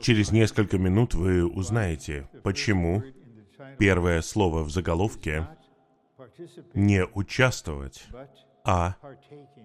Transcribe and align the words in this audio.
Через 0.00 0.30
несколько 0.30 0.78
минут 0.78 1.14
вы 1.14 1.44
узнаете, 1.46 2.28
почему 2.42 3.02
первое 3.78 4.22
слово 4.22 4.62
в 4.62 4.70
заголовке 4.70 5.48
не 6.74 7.04
участвовать, 7.04 8.06
а 8.64 8.96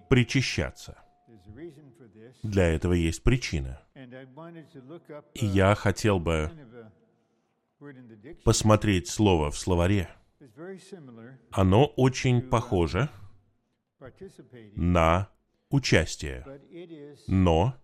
причащаться. 0.09 0.97
Для 2.43 2.67
этого 2.67 2.93
есть 2.93 3.23
причина. 3.23 3.81
И 5.33 5.45
я 5.45 5.75
хотел 5.75 6.19
бы 6.19 6.51
посмотреть 8.43 9.07
слово 9.07 9.51
в 9.51 9.57
словаре. 9.57 10.09
Оно 11.51 11.85
очень 11.85 12.41
похоже 12.41 13.09
на 14.75 15.29
участие, 15.69 16.45
но 17.27 17.75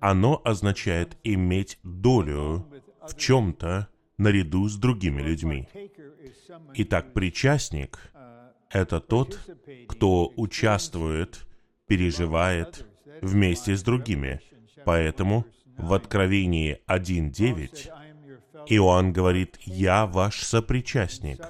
оно 0.00 0.40
означает 0.44 1.16
иметь 1.24 1.78
долю 1.82 2.66
в 3.02 3.16
чем-то 3.16 3.88
наряду 4.18 4.68
с 4.68 4.76
другими 4.76 5.22
людьми. 5.22 5.68
Итак, 6.74 7.12
причастник— 7.12 8.12
это 8.70 9.00
тот, 9.00 9.38
кто 9.88 10.32
участвует, 10.36 11.46
переживает 11.86 12.86
вместе 13.20 13.76
с 13.76 13.82
другими. 13.82 14.40
Поэтому 14.84 15.44
в 15.76 15.92
Откровении 15.92 16.80
1.9 16.86 17.90
Иоанн 18.68 19.12
говорит, 19.12 19.58
«Я 19.64 20.06
ваш 20.06 20.42
сопричастник 20.42 21.40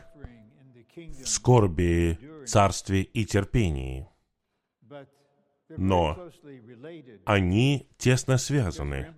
в 0.97 1.29
скорби, 1.29 2.19
царстве 2.47 3.03
и 3.03 3.25
терпении». 3.25 4.10
Но 5.77 6.31
они 7.25 7.89
тесно 7.97 8.39
связаны, 8.39 9.15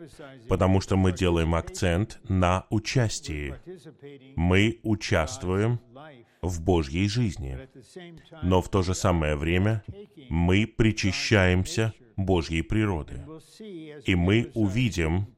потому 0.48 0.80
что 0.80 0.96
мы 0.96 1.12
делаем 1.12 1.54
акцент 1.54 2.20
на 2.28 2.66
участии. 2.70 3.54
Мы 4.36 4.80
участвуем 4.82 5.80
в 6.42 6.60
Божьей 6.62 7.08
жизни, 7.08 7.58
но 8.42 8.60
в 8.60 8.68
то 8.68 8.82
же 8.82 8.94
самое 8.94 9.36
время 9.36 9.82
мы 10.28 10.66
причащаемся 10.66 11.94
Божьей 12.16 12.62
природы. 12.62 13.24
И 14.04 14.14
мы 14.14 14.50
увидим, 14.54 15.28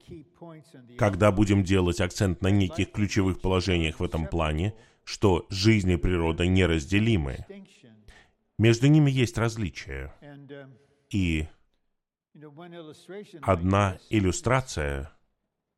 когда 0.98 1.30
будем 1.30 1.62
делать 1.62 2.00
акцент 2.00 2.42
на 2.42 2.48
неких 2.48 2.90
ключевых 2.90 3.40
положениях 3.40 4.00
в 4.00 4.04
этом 4.04 4.26
плане, 4.26 4.74
что 5.04 5.46
жизнь 5.50 5.90
и 5.90 5.96
природа 5.96 6.46
неразделимы. 6.46 7.44
Между 8.58 8.86
ними 8.86 9.10
есть 9.10 9.36
различия. 9.36 10.14
И 11.14 11.46
одна 13.42 13.98
иллюстрация 14.10 15.12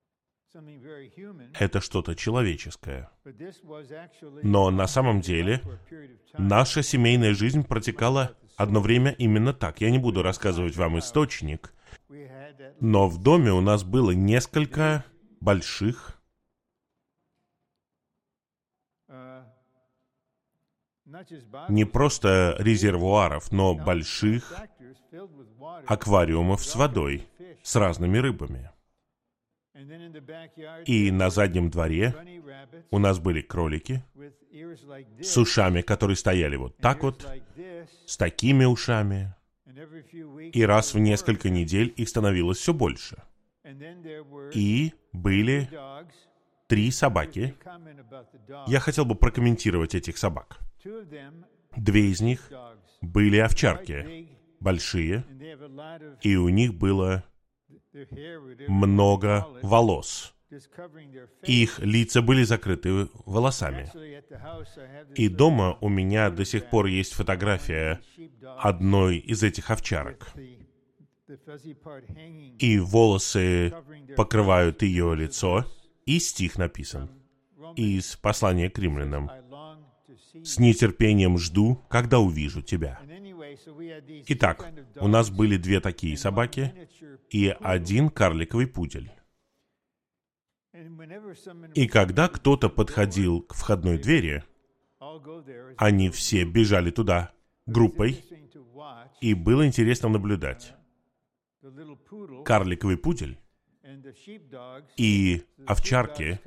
—это 1.61 1.83
что-то 1.83 2.17
человеческое. 2.17 3.11
Но 4.43 4.71
на 4.71 4.87
самом 4.87 5.21
деле 5.21 5.61
наша 6.39 6.83
семейная 6.83 7.35
жизнь 7.35 7.65
протекала 7.65 8.35
одно 8.57 8.81
время 8.81 9.11
именно 9.11 9.53
так. 9.53 9.83
Я 9.83 9.91
не 9.91 9.99
буду 9.99 10.23
рассказывать 10.23 10.75
вам 10.75 10.99
источник, 11.01 11.75
но 12.81 13.07
в 13.07 13.23
доме 13.23 13.53
у 13.53 13.61
нас 13.61 13.85
было 13.85 14.13
несколько 14.13 15.05
больших 15.41 16.17
не 21.69 21.85
просто 21.85 22.57
резервуаров, 22.59 23.53
но 23.53 23.75
больших 23.75 24.53
аквариумов 25.87 26.65
с 26.65 26.75
водой, 26.75 27.27
с 27.63 27.77
разными 27.77 28.19
рыбами. 28.19 28.71
И 30.87 31.11
на 31.11 31.31
заднем 31.31 31.71
дворе 31.71 32.15
у 32.91 32.99
нас 32.99 33.19
были 33.19 33.43
кролики 33.43 34.03
с 35.21 35.37
ушами, 35.37 35.83
которые 35.83 36.17
стояли 36.17 36.57
вот 36.57 36.77
так 36.79 37.03
вот, 37.03 37.27
с 38.07 38.17
такими 38.17 38.65
ушами. 38.65 39.35
И 40.53 40.65
раз 40.65 40.95
в 40.95 40.99
несколько 40.99 41.51
недель 41.51 41.93
их 41.97 42.09
становилось 42.09 42.59
все 42.59 42.73
больше. 42.73 43.23
И 44.55 44.95
были 45.13 45.69
три 46.69 46.91
собаки. 46.91 47.55
Я 48.67 48.81
хотел 48.81 49.05
бы 49.05 49.15
прокомментировать 49.15 49.95
этих 49.95 50.17
собак. 50.17 50.59
Две 51.77 52.11
из 52.11 52.21
них 52.21 52.51
были 53.03 53.39
овчарки, 53.39 54.29
большие, 54.67 55.25
и 56.23 56.37
у 56.37 56.49
них 56.49 56.75
было 56.75 57.25
много 58.69 59.47
волос. 59.63 60.35
Их 61.43 61.79
лица 61.79 62.21
были 62.23 62.43
закрыты 62.43 63.09
волосами. 63.25 63.85
И 65.15 65.29
дома 65.29 65.79
у 65.81 65.89
меня 65.89 66.31
до 66.31 66.45
сих 66.45 66.69
пор 66.71 66.87
есть 66.87 67.15
фотография 67.15 68.01
одной 68.59 69.19
из 69.19 69.43
этих 69.43 69.71
овчарок. 69.71 70.33
И 72.59 72.79
волосы 72.79 73.73
покрывают 74.17 74.83
ее 74.83 75.15
лицо, 75.15 75.65
и 76.07 76.19
стих 76.19 76.59
написан 76.59 77.11
из 77.77 78.17
послания 78.17 78.71
к 78.71 78.79
римлянам. 78.79 79.31
С 80.45 80.59
нетерпением 80.59 81.39
жду, 81.39 81.83
когда 81.89 82.19
увижу 82.19 82.63
тебя. 82.63 83.01
Итак, 84.29 84.73
у 84.97 85.09
нас 85.09 85.31
были 85.31 85.57
две 85.57 85.81
такие 85.81 86.17
собаки 86.17 86.89
и 87.31 87.49
один 87.61 88.11
карликовый 88.11 88.67
пудель. 88.67 89.11
И 91.75 91.89
когда 91.89 92.29
кто-то 92.29 92.69
подходил 92.69 93.43
к 93.43 93.55
входной 93.55 93.99
двери, 93.99 94.45
они 95.79 96.11
все 96.11 96.45
бежали 96.45 96.91
туда 96.91 97.33
группой, 97.67 98.25
и 99.21 99.35
было 99.35 99.67
интересно 99.67 100.09
наблюдать. 100.09 100.75
Карликовый 102.45 102.97
пудель 102.97 103.39
и 104.97 105.43
овчарки, 105.67 106.41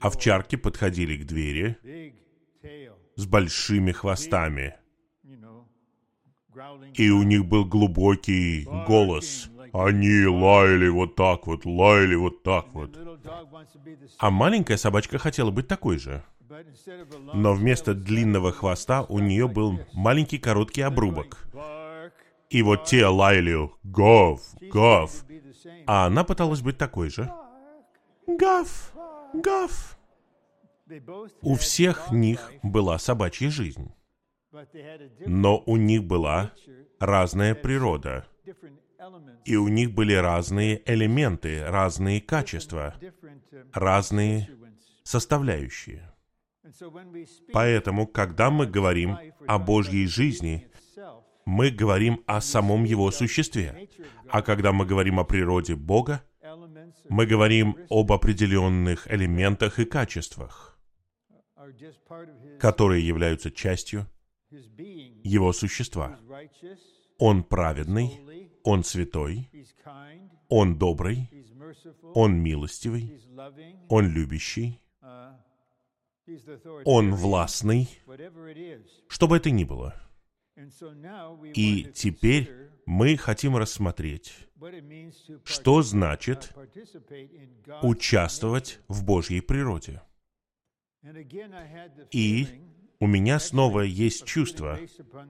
овчарки 0.00 0.56
подходили 0.56 1.16
к 1.22 1.26
двери 1.26 2.14
с 3.16 3.26
большими 3.26 3.92
хвостами. 3.92 4.76
И 6.94 7.10
у 7.10 7.22
них 7.22 7.46
был 7.46 7.64
глубокий 7.64 8.66
голос. 8.86 9.50
Они 9.72 10.26
лаяли 10.26 10.88
вот 10.88 11.14
так 11.14 11.46
вот, 11.46 11.64
лаяли 11.64 12.14
вот 12.14 12.42
так 12.42 12.66
вот. 12.72 12.96
А 14.18 14.30
маленькая 14.30 14.76
собачка 14.76 15.18
хотела 15.18 15.50
быть 15.50 15.68
такой 15.68 15.98
же. 15.98 16.24
Но 17.34 17.52
вместо 17.52 17.94
длинного 17.94 18.52
хвоста 18.52 19.02
у 19.02 19.18
нее 19.18 19.48
был 19.48 19.78
маленький 19.92 20.38
короткий 20.38 20.82
обрубок. 20.82 21.46
И 22.50 22.62
вот 22.62 22.84
те 22.84 23.06
лаяли 23.06 23.70
«Гав! 23.84 24.40
Гав!» 24.72 25.12
А 25.86 26.06
она 26.06 26.24
пыталась 26.24 26.62
быть 26.62 26.78
такой 26.78 27.10
же. 27.10 27.30
«Гав! 28.26 28.92
Гав!» 29.34 29.98
У 31.42 31.54
всех 31.56 32.10
них 32.10 32.50
была 32.62 32.98
собачья 32.98 33.50
жизнь, 33.50 33.92
но 35.26 35.62
у 35.66 35.76
них 35.76 36.04
была 36.04 36.52
разная 36.98 37.54
природа, 37.54 38.26
и 39.44 39.56
у 39.56 39.68
них 39.68 39.92
были 39.92 40.14
разные 40.14 40.82
элементы, 40.86 41.64
разные 41.64 42.20
качества, 42.20 42.94
разные 43.72 44.48
составляющие. 45.02 46.12
Поэтому, 47.52 48.06
когда 48.06 48.50
мы 48.50 48.66
говорим 48.66 49.16
о 49.46 49.58
Божьей 49.58 50.06
жизни, 50.06 50.68
мы 51.44 51.70
говорим 51.70 52.22
о 52.26 52.40
самом 52.40 52.84
Его 52.84 53.10
существе. 53.10 53.88
А 54.28 54.42
когда 54.42 54.72
мы 54.72 54.84
говорим 54.84 55.18
о 55.18 55.24
природе 55.24 55.74
Бога, 55.76 56.22
мы 57.08 57.24
говорим 57.26 57.76
об 57.88 58.12
определенных 58.12 59.10
элементах 59.10 59.78
и 59.78 59.84
качествах 59.84 60.78
которые 62.58 63.06
являются 63.06 63.50
частью 63.50 64.06
его 64.50 65.52
существа. 65.52 66.18
Он 67.18 67.42
праведный, 67.42 68.50
Он 68.64 68.84
святой, 68.84 69.50
Он 70.48 70.78
добрый, 70.78 71.30
Он 72.14 72.40
милостивый, 72.40 73.20
Он 73.88 74.08
любящий, 74.08 74.80
Он 76.84 77.14
властный, 77.14 77.88
что 79.08 79.28
бы 79.28 79.36
это 79.36 79.50
ни 79.50 79.64
было. 79.64 79.94
И 81.54 81.90
теперь 81.94 82.70
мы 82.84 83.16
хотим 83.16 83.56
рассмотреть, 83.56 84.34
что 85.44 85.82
значит 85.82 86.52
участвовать 87.82 88.80
в 88.88 89.04
Божьей 89.04 89.40
природе. 89.40 90.02
И 92.10 92.46
у 93.00 93.06
меня 93.06 93.38
снова 93.38 93.80
есть 93.80 94.24
чувство. 94.24 94.78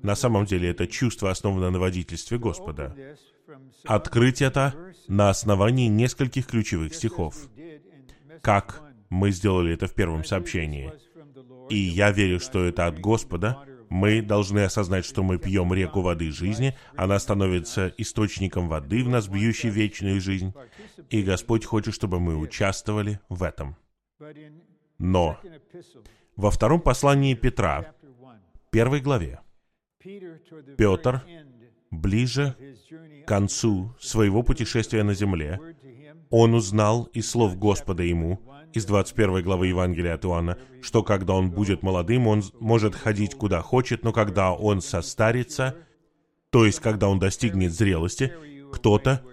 На 0.03 0.15
самом 0.15 0.47
деле 0.47 0.70
это 0.70 0.87
чувство 0.87 1.31
основано 1.31 1.70
на 1.70 1.79
водительстве 1.79 2.38
Господа. 2.38 2.97
Открыть 3.85 4.43
это 4.43 4.75
на 5.06 5.31
основании 5.31 5.88
нескольких 5.88 6.47
ключевых 6.47 6.94
стихов. 6.94 7.37
Как 8.41 8.82
мы 9.11 9.31
сделали 9.32 9.75
это 9.75 9.87
в 9.87 9.94
первом 9.94 10.25
сообщении. 10.25 10.93
И 11.69 11.76
я 11.76 12.11
верю, 12.11 12.41
что 12.41 12.65
это 12.65 12.87
от 12.87 12.99
Господа. 12.99 13.59
Мы 13.91 14.20
должны 14.20 14.61
осознать, 14.61 15.06
что 15.06 15.23
мы 15.23 15.38
пьем 15.38 15.73
реку 15.73 16.03
воды 16.03 16.31
жизни, 16.31 16.76
она 16.94 17.19
становится 17.19 17.88
источником 17.97 18.69
воды 18.69 19.03
в 19.03 19.09
нас, 19.09 19.29
бьющей 19.29 19.70
вечную 19.70 20.20
жизнь. 20.20 20.53
И 21.09 21.23
Господь 21.23 21.65
хочет, 21.65 21.94
чтобы 21.94 22.20
мы 22.20 22.37
участвовали 22.37 23.19
в 23.31 23.43
этом. 23.43 23.76
Но 24.99 25.38
во 26.38 26.52
втором 26.52 26.81
послании 26.81 27.35
Петра, 27.35 27.94
первой 28.70 29.00
главе, 29.00 29.40
Петр 30.79 31.23
ближе 31.90 32.55
к 33.25 33.29
концу 33.29 33.93
своего 34.00 34.44
путешествия 34.44 35.02
на 35.02 35.14
земле, 35.14 35.61
он 36.31 36.55
узнал 36.55 37.05
из 37.12 37.29
слов 37.29 37.58
Господа 37.58 38.05
ему, 38.05 38.40
из 38.73 38.85
21 38.85 39.43
главы 39.43 39.67
Евангелия 39.67 40.14
от 40.14 40.25
Иоанна, 40.25 40.58
что 40.81 41.02
когда 41.02 41.35
он 41.35 41.50
будет 41.50 41.82
молодым, 41.82 42.29
он 42.29 42.44
может 42.61 42.94
ходить 42.94 43.34
куда 43.34 43.61
хочет, 43.61 44.05
но 44.05 44.12
когда 44.12 44.52
он 44.52 44.81
состарится, 44.81 45.75
то 46.50 46.64
есть 46.64 46.79
когда 46.79 47.08
он 47.08 47.19
достигнет 47.19 47.73
зрелости, 47.73 48.32
кто-то 48.73 49.25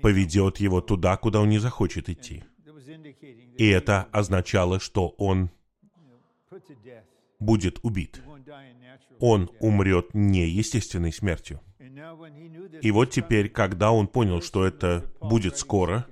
поведет 0.00 0.58
его 0.58 0.80
туда, 0.80 1.16
куда 1.16 1.40
он 1.40 1.48
не 1.48 1.58
захочет 1.58 2.08
идти. 2.08 2.44
И 3.58 3.66
это 3.66 4.06
означало, 4.12 4.78
что 4.78 5.08
он 5.18 5.50
будет 7.38 7.78
убит. 7.82 8.22
Он 9.18 9.50
умрет 9.60 10.14
не 10.14 10.48
естественной 10.48 11.12
смертью. 11.12 11.60
И 12.82 12.90
вот 12.90 13.10
теперь, 13.10 13.48
когда 13.48 13.92
он 13.92 14.06
понял, 14.06 14.42
что 14.42 14.66
это 14.66 15.04
будет 15.20 15.56
скоро, 15.56 16.06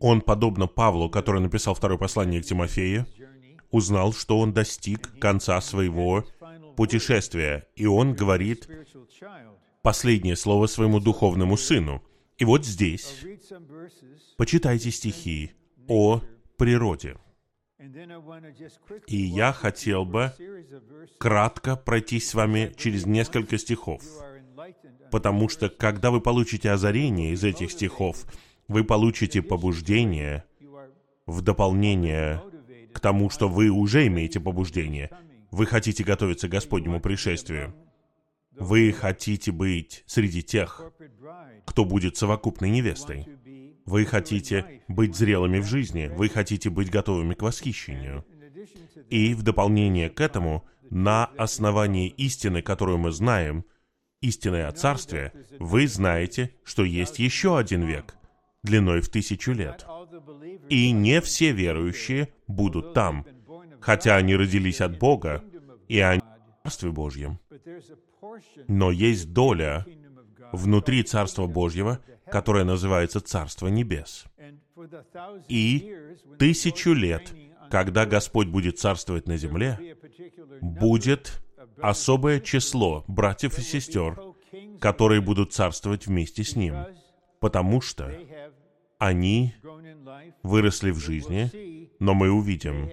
он, 0.00 0.20
подобно 0.22 0.66
Павлу, 0.66 1.10
который 1.10 1.40
написал 1.40 1.74
второе 1.74 1.98
послание 1.98 2.42
к 2.42 2.46
Тимофею, 2.46 3.06
узнал, 3.70 4.12
что 4.12 4.38
он 4.38 4.52
достиг 4.52 5.18
конца 5.18 5.60
своего 5.60 6.24
путешествия. 6.76 7.66
И 7.76 7.86
он 7.86 8.14
говорит 8.14 8.68
последнее 9.82 10.36
слово 10.36 10.66
своему 10.66 11.00
духовному 11.00 11.56
сыну. 11.56 12.02
И 12.38 12.44
вот 12.44 12.64
здесь 12.64 13.24
почитайте 14.36 14.90
стихи 14.90 15.52
о 15.86 16.22
природе. 16.56 17.16
И 19.06 19.16
я 19.16 19.52
хотел 19.52 20.04
бы 20.04 20.32
кратко 21.18 21.76
пройтись 21.76 22.28
с 22.28 22.34
вами 22.34 22.72
через 22.76 23.06
несколько 23.06 23.56
стихов, 23.56 24.02
потому 25.10 25.48
что 25.48 25.70
когда 25.70 26.10
вы 26.10 26.20
получите 26.20 26.70
озарение 26.70 27.32
из 27.32 27.42
этих 27.42 27.70
стихов, 27.70 28.26
вы 28.68 28.84
получите 28.84 29.40
побуждение 29.40 30.44
в 31.26 31.40
дополнение 31.40 32.42
к 32.92 33.00
тому, 33.00 33.30
что 33.30 33.48
вы 33.48 33.70
уже 33.70 34.06
имеете 34.08 34.40
побуждение. 34.40 35.10
Вы 35.50 35.66
хотите 35.66 36.04
готовиться 36.04 36.48
к 36.48 36.52
Господнему 36.52 37.00
пришествию. 37.00 37.74
Вы 38.52 38.92
хотите 38.92 39.52
быть 39.52 40.04
среди 40.06 40.42
тех, 40.42 40.82
кто 41.64 41.84
будет 41.84 42.16
совокупной 42.16 42.68
невестой. 42.70 43.26
Вы 43.86 44.04
хотите 44.04 44.82
быть 44.88 45.16
зрелыми 45.16 45.58
в 45.58 45.66
жизни, 45.66 46.10
вы 46.14 46.28
хотите 46.28 46.70
быть 46.70 46.90
готовыми 46.90 47.34
к 47.34 47.42
восхищению. 47.42 48.24
И 49.08 49.34
в 49.34 49.42
дополнение 49.42 50.10
к 50.10 50.20
этому, 50.20 50.64
на 50.90 51.26
основании 51.36 52.08
истины, 52.08 52.62
которую 52.62 52.98
мы 52.98 53.10
знаем, 53.10 53.64
истины 54.20 54.64
о 54.64 54.72
Царстве, 54.72 55.32
вы 55.58 55.86
знаете, 55.86 56.54
что 56.64 56.84
есть 56.84 57.18
еще 57.18 57.58
один 57.58 57.82
век, 57.82 58.16
длиной 58.62 59.00
в 59.00 59.08
тысячу 59.08 59.52
лет. 59.52 59.86
И 60.68 60.90
не 60.92 61.20
все 61.20 61.52
верующие 61.52 62.28
будут 62.46 62.92
там, 62.92 63.26
хотя 63.80 64.16
они 64.16 64.36
родились 64.36 64.80
от 64.80 64.98
Бога, 64.98 65.42
и 65.88 65.98
они 66.00 66.20
в 66.20 66.62
Царстве 66.64 66.90
Божьем. 66.90 67.38
Но 68.68 68.90
есть 68.90 69.32
доля 69.32 69.86
внутри 70.52 71.02
Царства 71.02 71.46
Божьего, 71.46 72.00
которое 72.30 72.64
называется 72.64 73.20
Царство 73.20 73.68
Небес. 73.68 74.24
И 75.48 75.94
тысячу 76.38 76.92
лет, 76.92 77.34
когда 77.70 78.06
Господь 78.06 78.48
будет 78.48 78.78
царствовать 78.78 79.26
на 79.26 79.36
земле, 79.36 79.96
будет 80.60 81.42
особое 81.80 82.40
число 82.40 83.04
братьев 83.08 83.58
и 83.58 83.62
сестер, 83.62 84.20
которые 84.80 85.20
будут 85.20 85.52
царствовать 85.52 86.06
вместе 86.06 86.44
с 86.44 86.56
Ним, 86.56 86.74
потому 87.40 87.80
что 87.80 88.12
они 88.98 89.54
выросли 90.42 90.90
в 90.90 90.98
жизни, 90.98 91.90
но 91.98 92.14
мы 92.14 92.30
увидим, 92.30 92.90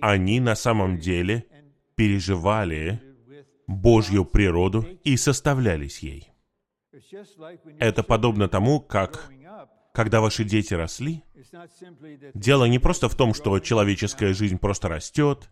они 0.00 0.40
на 0.40 0.54
самом 0.54 0.98
деле 0.98 1.46
переживали 1.94 3.00
Божью 3.66 4.24
природу 4.24 4.86
и 5.04 5.16
составлялись 5.16 6.00
ей. 6.00 6.33
Это 7.78 8.02
подобно 8.02 8.48
тому, 8.48 8.80
как 8.80 9.30
когда 9.92 10.20
ваши 10.20 10.42
дети 10.42 10.74
росли, 10.74 11.22
дело 12.34 12.64
не 12.64 12.80
просто 12.80 13.08
в 13.08 13.14
том, 13.14 13.32
что 13.32 13.58
человеческая 13.60 14.34
жизнь 14.34 14.58
просто 14.58 14.88
растет, 14.88 15.48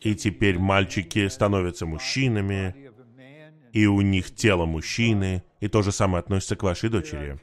и 0.00 0.14
теперь 0.14 0.58
мальчики 0.58 1.26
становятся 1.26 1.84
мужчинами, 1.84 2.92
и 3.72 3.86
у 3.86 4.00
них 4.02 4.34
тело 4.34 4.66
мужчины, 4.66 5.42
и 5.58 5.68
то 5.68 5.82
же 5.82 5.90
самое 5.90 6.20
относится 6.20 6.54
к 6.54 6.62
вашей 6.62 6.90
дочери. 6.90 7.38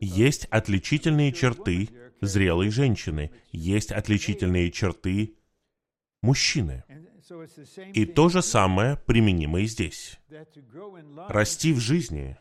Есть 0.00 0.46
отличительные 0.46 1.32
черты 1.32 1.90
зрелой 2.22 2.70
женщины, 2.70 3.32
есть 3.52 3.92
отличительные 3.92 4.70
черты 4.70 5.36
мужчины. 6.22 6.84
И 7.94 8.04
то 8.04 8.28
же 8.28 8.42
самое 8.42 8.96
применимо 8.96 9.60
и 9.60 9.66
здесь. 9.66 10.18
Расти 11.28 11.72
в 11.72 11.78
жизни, 11.78 12.36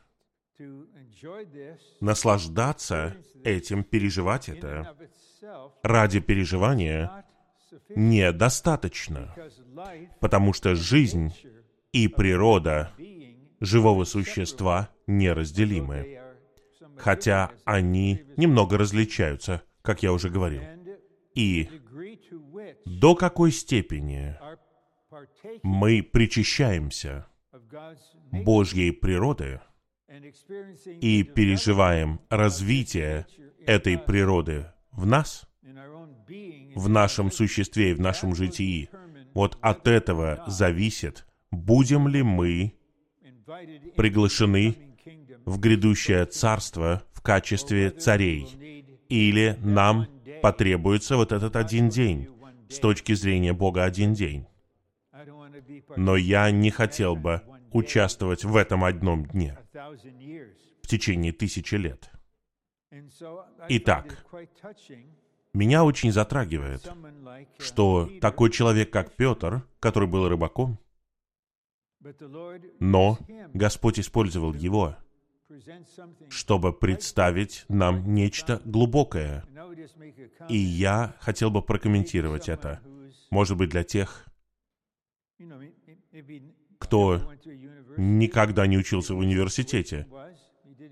наслаждаться 2.00 3.16
этим, 3.44 3.84
переживать 3.84 4.50
это, 4.50 4.96
ради 5.84 6.20
переживания 6.20 7.26
недостаточно, 7.90 9.34
потому 10.20 10.54
что 10.54 10.76
жизнь 10.76 11.34
и 11.92 12.08
природа 12.08 12.92
живого 13.60 14.04
существа 14.06 14.90
неразделимы, 15.08 16.20
хотя 16.98 17.52
они 17.66 18.24
немного 18.38 18.78
различаются, 18.78 19.62
как 19.82 20.04
я 20.04 20.14
уже 20.14 20.30
говорил. 20.30 20.62
И 21.34 21.70
до 22.86 23.16
какой 23.16 23.52
степени 23.52 24.38
мы 25.64 26.04
причащаемся 26.04 27.28
Божьей 28.32 28.92
природы 28.92 29.62
и 31.00 31.24
переживаем 31.24 32.20
развитие 32.30 33.26
этой 33.66 33.98
природы 33.98 34.68
в 34.92 35.06
нас, 35.06 35.48
в 36.76 36.90
нашем 36.90 37.32
существе 37.32 37.92
и 37.92 37.94
в 37.94 38.00
нашем 38.00 38.36
житии. 38.36 38.90
Вот 39.34 39.58
от 39.62 39.88
этого 39.88 40.44
зависит, 40.48 41.26
будем 41.52 42.08
ли 42.08 42.24
мы 42.24 42.74
приглашены 43.96 44.76
в 45.46 45.60
грядущее 45.60 46.26
царство 46.26 47.04
в 47.14 47.22
качестве 47.22 47.92
царей, 47.92 48.86
или 49.10 49.58
нам 49.62 50.08
потребуется 50.42 51.18
вот 51.18 51.32
этот 51.32 51.56
один 51.56 51.90
день, 51.90 52.28
с 52.70 52.80
точки 52.80 53.14
зрения 53.14 53.54
Бога 53.54 53.84
один 53.84 54.14
день. 54.14 54.46
Но 55.96 56.16
я 56.16 56.52
не 56.52 56.72
хотел 56.72 57.16
бы 57.16 57.42
участвовать 57.72 58.44
в 58.44 58.56
этом 58.56 58.84
одном 58.84 59.26
дне 59.26 59.58
в 60.84 60.88
течение 60.88 61.32
тысячи 61.32 61.76
лет. 61.76 62.12
Итак, 63.70 64.26
меня 65.54 65.84
очень 65.84 66.12
затрагивает, 66.12 66.90
что 67.58 68.10
такой 68.20 68.50
человек, 68.52 68.92
как 68.92 69.16
Петр, 69.16 69.66
который 69.80 70.08
был 70.08 70.28
рыбаком, 70.28 70.80
но 72.80 73.18
Господь 73.54 74.00
использовал 74.00 74.54
его, 74.54 74.96
чтобы 76.30 76.74
представить 76.74 77.66
нам 77.70 78.14
нечто 78.14 78.62
глубокое. 78.66 79.46
И 80.50 80.58
я 80.58 81.16
хотел 81.20 81.52
бы 81.52 81.62
прокомментировать 81.62 82.50
это. 82.50 82.82
Может 83.30 83.58
быть, 83.58 83.70
для 83.70 83.84
тех, 83.84 84.26
кто 86.80 87.32
никогда 87.98 88.68
не 88.68 88.78
учился 88.78 89.14
в 89.14 89.20
университете. 89.20 90.08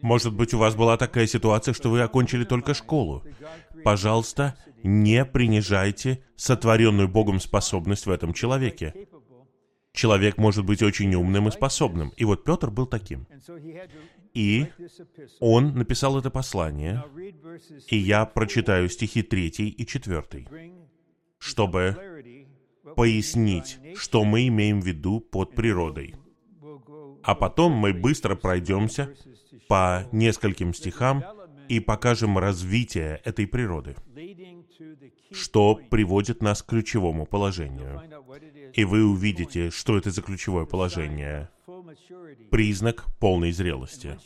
Может 0.01 0.33
быть, 0.33 0.53
у 0.53 0.57
вас 0.57 0.75
была 0.75 0.97
такая 0.97 1.27
ситуация, 1.27 1.73
что 1.73 1.89
вы 1.89 2.01
окончили 2.01 2.43
только 2.43 2.73
школу. 2.73 3.23
пожалуйста, 3.83 4.55
не 4.83 5.25
принижайте 5.25 6.23
сотворенную 6.35 7.07
Богом 7.07 7.39
способность 7.39 8.05
в 8.05 8.11
этом 8.11 8.33
человеке. 8.33 8.93
Человек 9.91 10.37
может 10.37 10.65
быть 10.65 10.83
очень 10.83 11.13
умным 11.15 11.47
и 11.47 11.51
способным. 11.51 12.09
И 12.15 12.23
вот 12.23 12.43
Петр 12.43 12.69
был 12.69 12.85
таким. 12.85 13.27
И 14.33 14.67
он 15.39 15.75
написал 15.75 16.17
это 16.19 16.29
послание, 16.29 17.03
и 17.87 17.97
я 17.97 18.25
прочитаю 18.25 18.87
стихи 18.89 19.23
3 19.23 19.47
и 19.47 19.85
4, 19.85 20.69
чтобы 21.39 21.97
пояснить, 22.99 23.79
что 23.95 24.25
мы 24.25 24.47
имеем 24.47 24.81
в 24.81 24.85
виду 24.85 25.21
под 25.21 25.55
природой. 25.55 26.15
А 27.23 27.33
потом 27.33 27.71
мы 27.71 27.93
быстро 27.93 28.35
пройдемся 28.35 29.15
по 29.69 30.05
нескольким 30.11 30.73
стихам 30.73 31.23
и 31.69 31.79
покажем 31.79 32.37
развитие 32.37 33.21
этой 33.23 33.47
природы, 33.47 33.95
что 35.31 35.79
приводит 35.89 36.43
нас 36.43 36.61
к 36.61 36.65
ключевому 36.67 37.25
положению. 37.25 38.01
И 38.73 38.83
вы 38.83 39.05
увидите, 39.05 39.69
что 39.69 39.97
это 39.97 40.11
за 40.11 40.21
ключевое 40.21 40.65
положение. 40.65 41.49
Признак 42.51 43.05
полной 43.21 43.53
зрелости. 43.53 44.17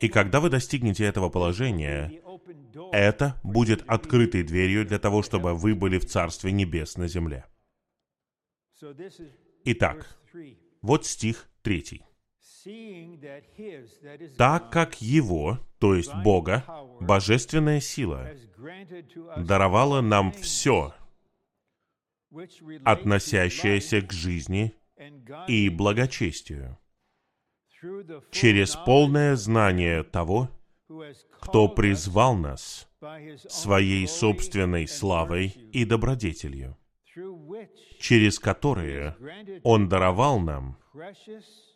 И 0.00 0.08
когда 0.08 0.40
вы 0.40 0.50
достигнете 0.50 1.04
этого 1.04 1.28
положения, 1.28 2.20
это 2.90 3.40
будет 3.44 3.84
открытой 3.86 4.42
дверью 4.42 4.84
для 4.84 4.98
того, 4.98 5.22
чтобы 5.22 5.54
вы 5.54 5.76
были 5.76 6.00
в 6.00 6.06
Царстве 6.06 6.50
Небес 6.50 6.96
на 6.96 7.06
земле. 7.06 7.44
Итак, 9.64 10.18
вот 10.80 11.06
стих 11.06 11.48
третий. 11.62 12.04
Так 14.36 14.70
как 14.70 15.00
Его, 15.00 15.58
то 15.78 15.94
есть 15.94 16.12
Бога, 16.24 16.64
божественная 17.00 17.80
сила, 17.80 18.30
даровала 19.36 20.00
нам 20.00 20.32
все, 20.32 20.94
относящееся 22.84 24.00
к 24.02 24.12
жизни 24.12 24.74
и 25.48 25.68
благочестию, 25.68 26.78
через 28.30 28.76
полное 28.76 29.36
знание 29.36 30.02
того, 30.04 30.50
кто 31.40 31.68
призвал 31.68 32.36
нас 32.36 32.88
своей 33.48 34.06
собственной 34.06 34.86
славой 34.86 35.48
и 35.72 35.84
добродетелью, 35.84 36.76
через 37.98 38.38
которые 38.38 39.16
Он 39.62 39.88
даровал 39.88 40.40
нам 40.40 40.78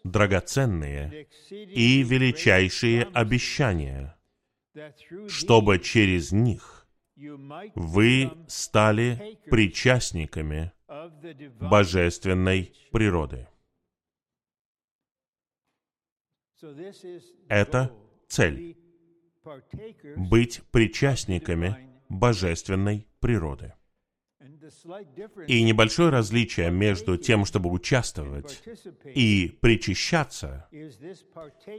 драгоценные 0.04 1.26
и 1.50 2.02
величайшие 2.02 3.04
обещания, 3.04 4.16
чтобы 5.28 5.78
через 5.78 6.32
них 6.32 6.86
вы 7.74 8.30
стали 8.46 9.38
причастниками 9.50 10.72
божественной 11.60 12.74
природы. 12.92 13.48
Это 17.48 17.94
цель— 18.28 18.76
быть 20.16 20.62
причастниками 20.70 22.00
божественной 22.08 23.06
природы. 23.20 23.72
И 25.46 25.62
небольшое 25.62 26.10
различие 26.10 26.70
между 26.70 27.16
тем, 27.16 27.44
чтобы 27.44 27.70
участвовать 27.70 28.62
и 29.04 29.56
причащаться, 29.60 30.68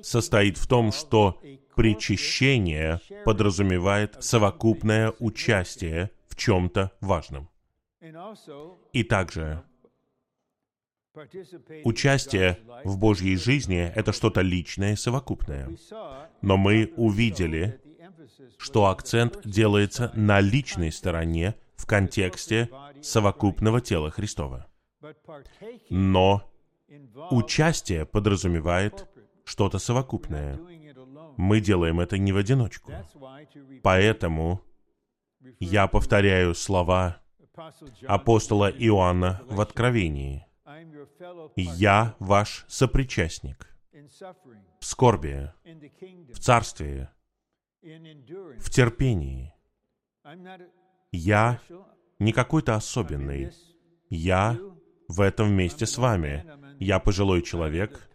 состоит 0.02 0.58
в 0.58 0.68
том, 0.68 0.92
что 0.92 1.42
причащение 1.76 3.02
подразумевает 3.26 4.24
совокупное 4.24 5.14
участие 5.20 6.12
в 6.28 6.36
чем-то 6.36 6.92
важном. 7.02 7.50
И 8.94 9.04
также 9.04 9.64
Участие 11.84 12.60
в 12.84 12.98
Божьей 12.98 13.38
жизни— 13.38 13.92
это 13.96 14.14
что-то 14.14 14.42
личное, 14.42 14.96
совокупное. 14.96 15.76
Но 16.42 16.58
мы 16.58 16.94
увидели, 16.96 17.82
что 18.58 18.86
акцент 18.88 19.40
делается 19.44 20.12
на 20.16 20.40
личной 20.40 20.92
стороне 20.92 21.56
в 21.78 21.86
контексте 21.86 22.70
совокупного 23.02 23.80
тела 23.80 24.12
Христова. 24.12 24.68
Но 25.90 26.44
участие 27.32 28.06
подразумевает 28.06 29.08
что-то 29.46 29.80
совокупное. 29.80 30.60
Мы 31.38 31.62
делаем 31.62 32.00
это 32.00 32.18
не 32.18 32.34
в 32.34 32.38
одиночку. 32.38 32.92
Поэтому 33.84 34.62
я 35.60 35.88
повторяю 35.88 36.54
слова 36.56 37.22
апостола 38.08 38.70
Иоанна 38.70 39.42
в 39.46 39.62
Откровении. 39.62 40.46
«Я 41.56 42.16
ваш 42.20 42.66
сопричастник 42.68 43.68
в 44.80 44.86
скорби, 44.86 45.52
в 46.34 46.40
царстве, 46.40 47.10
в 47.82 48.70
терпении, 48.70 49.54
я 51.18 51.60
не 52.20 52.32
какой-то 52.32 52.76
особенный. 52.76 53.52
Я 54.10 54.58
в 55.08 55.22
этом 55.22 55.50
вместе 55.50 55.86
с 55.86 55.98
вами. 55.98 56.46
Я 56.80 57.00
пожилой 57.00 57.42
человек. 57.42 58.08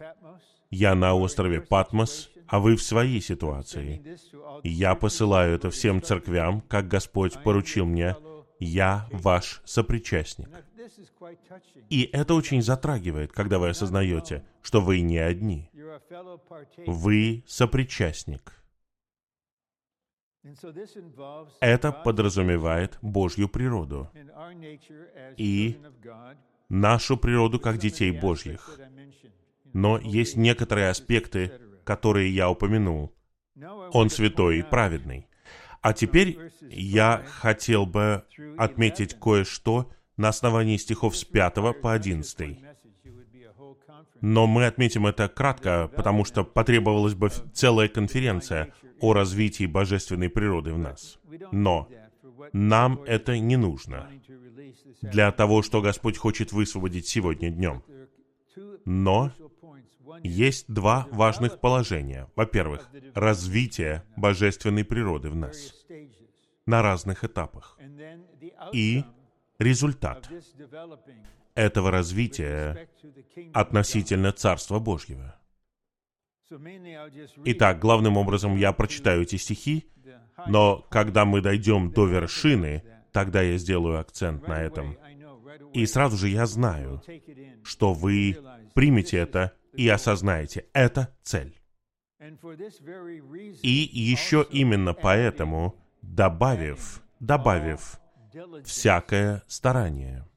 Я 0.71 0.94
на 0.94 1.14
острове 1.14 1.61
Патмос, 1.61 2.30
а 2.47 2.59
вы 2.59 2.76
в 2.76 2.82
своей 2.82 3.21
ситуации. 3.21 4.16
Я 4.62 4.94
посылаю 4.94 5.54
это 5.54 5.71
всем 5.71 6.00
церквям, 6.02 6.62
как 6.62 6.88
Господь 6.88 7.42
поручил 7.42 7.85
мне. 7.85 8.16
Я 8.59 9.09
ваш 9.11 9.61
сопричастник. 9.64 10.49
И 11.90 12.09
это 12.12 12.35
очень 12.35 12.62
затрагивает, 12.62 13.32
когда 13.32 13.59
вы 13.59 13.71
осознаете, 13.71 14.44
что 14.62 14.80
вы 14.80 15.00
не 15.00 15.18
одни. 15.18 15.71
Вы 16.87 17.44
сопричастник. 17.47 18.62
Это 21.61 21.92
подразумевает 21.92 22.99
Божью 23.00 23.49
природу 23.49 24.11
и 25.37 25.78
нашу 26.68 27.16
природу 27.16 27.61
как 27.61 27.78
детей 27.78 28.11
Божьих. 28.11 28.78
Но 29.72 29.99
есть 29.99 30.37
некоторые 30.37 30.88
аспекты, 30.88 31.52
которые 31.84 32.34
я 32.34 32.50
упомянул. 32.50 33.14
Он 33.92 34.11
святой 34.11 34.58
и 34.58 34.62
праведный. 34.62 35.28
А 35.80 35.92
теперь 35.92 36.38
я 36.70 37.25
хотел 37.26 37.87
бы 37.87 38.25
отметить 38.56 39.18
кое-что 39.18 39.90
на 40.16 40.28
основании 40.28 40.76
стихов 40.76 41.16
с 41.16 41.25
5 41.25 41.80
по 41.80 41.92
11. 41.92 42.58
Но 44.23 44.47
мы 44.47 44.67
отметим 44.67 45.07
это 45.07 45.29
кратко, 45.29 45.91
потому 45.95 46.25
что 46.25 46.45
потребовалась 46.45 47.14
бы 47.14 47.29
целая 47.52 47.88
конференция 47.88 48.73
о 49.00 49.12
развитии 49.12 49.67
божественной 49.67 50.31
природы 50.31 50.73
в 50.73 50.79
нас. 50.79 51.19
Но 51.50 51.88
нам 52.52 53.02
это 53.02 53.37
не 53.38 53.57
нужно 53.57 54.09
для 55.02 55.33
того, 55.33 55.62
что 55.62 55.83
Господь 55.83 56.17
хочет 56.17 56.52
высвободить 56.52 57.09
сегодня 57.09 57.50
днем. 57.50 57.83
Но 58.85 59.33
есть 60.23 60.67
два 60.73 61.09
важных 61.11 61.59
положения. 61.59 62.29
Во-первых, 62.37 62.88
развитие 63.14 64.05
божественной 64.17 64.85
природы 64.85 65.31
в 65.31 65.37
нас 65.37 65.75
на 66.64 66.81
разных 66.81 67.25
этапах. 67.25 67.76
И 68.73 69.02
результат 69.59 70.31
этого 71.54 71.90
развития 71.90 72.88
относительно 73.52 74.32
Царства 74.32 74.78
Божьего. 74.78 75.37
Итак, 77.44 77.78
главным 77.78 78.16
образом 78.16 78.56
я 78.56 78.73
прочитаю 78.73 79.23
эти 79.23 79.37
стихи, 79.37 79.87
но 80.47 80.87
когда 80.90 81.25
мы 81.25 81.40
дойдем 81.40 81.90
до 81.90 82.06
вершины, 82.06 82.82
тогда 83.11 83.42
я 83.42 83.56
сделаю 83.59 84.00
акцент 84.00 84.47
на 84.47 84.61
этом. 84.61 84.99
И 85.73 85.87
сразу 85.87 86.16
же 86.16 86.28
я 86.28 86.47
знаю, 86.47 87.02
что 87.64 87.92
вы 87.92 88.37
примете 88.75 89.18
это 89.18 89.52
и 89.75 89.88
осознаете, 89.88 90.66
это 90.73 91.14
цель. 91.23 91.59
И 93.62 93.90
еще 93.92 94.47
именно 94.50 94.94
поэтому, 94.94 95.78
добавив, 96.02 97.02
добавив 97.21 97.99
всякое 98.64 99.42
старание– 99.47 100.26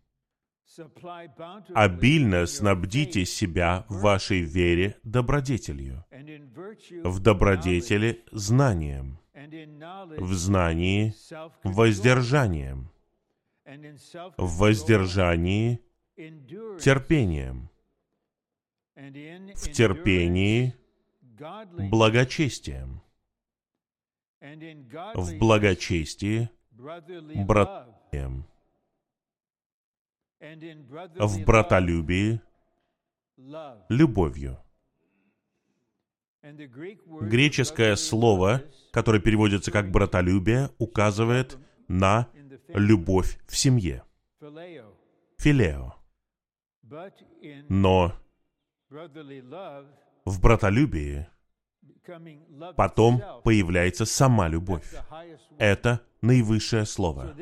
обильно 1.73 2.45
снабдите 2.45 3.25
себя 3.25 3.85
в 3.89 4.01
вашей 4.01 4.41
вере 4.41 4.97
добродетелью, 5.03 6.05
в 7.03 7.19
добродетели— 7.19 8.23
знанием, 8.31 9.19
в 9.33 10.33
знании— 10.33 11.13
воздержанием, 11.63 12.89
в 14.37 14.57
воздержании— 14.57 15.81
терпением, 16.15 17.69
в 18.95 19.71
терпении— 19.71 20.73
благочестием, 21.91 23.01
в 25.15 25.37
благочестии— 25.37 26.49
братьям. 26.71 28.45
В 30.39 31.45
братолюбии 31.45 32.41
любовью. 33.89 34.59
Греческое 37.21 37.95
слово, 37.95 38.63
которое 38.91 39.19
переводится 39.19 39.71
как 39.71 39.89
братолюбие, 39.89 40.69
указывает 40.77 41.57
на 41.87 42.29
любовь 42.69 43.39
в 43.47 43.57
семье. 43.57 44.03
Филео. 45.37 45.95
Но 47.69 48.13
в 50.25 50.41
братолюбии 50.41 51.27
потом 52.75 53.21
появляется 53.43 54.05
сама 54.05 54.47
любовь. 54.47 54.93
Это 55.57 56.01
наивысшее 56.21 56.85
слово. 56.85 57.35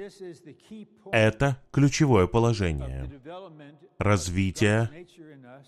Это 1.12 1.58
ключевое 1.72 2.28
положение 2.28 3.10
развития 3.98 4.90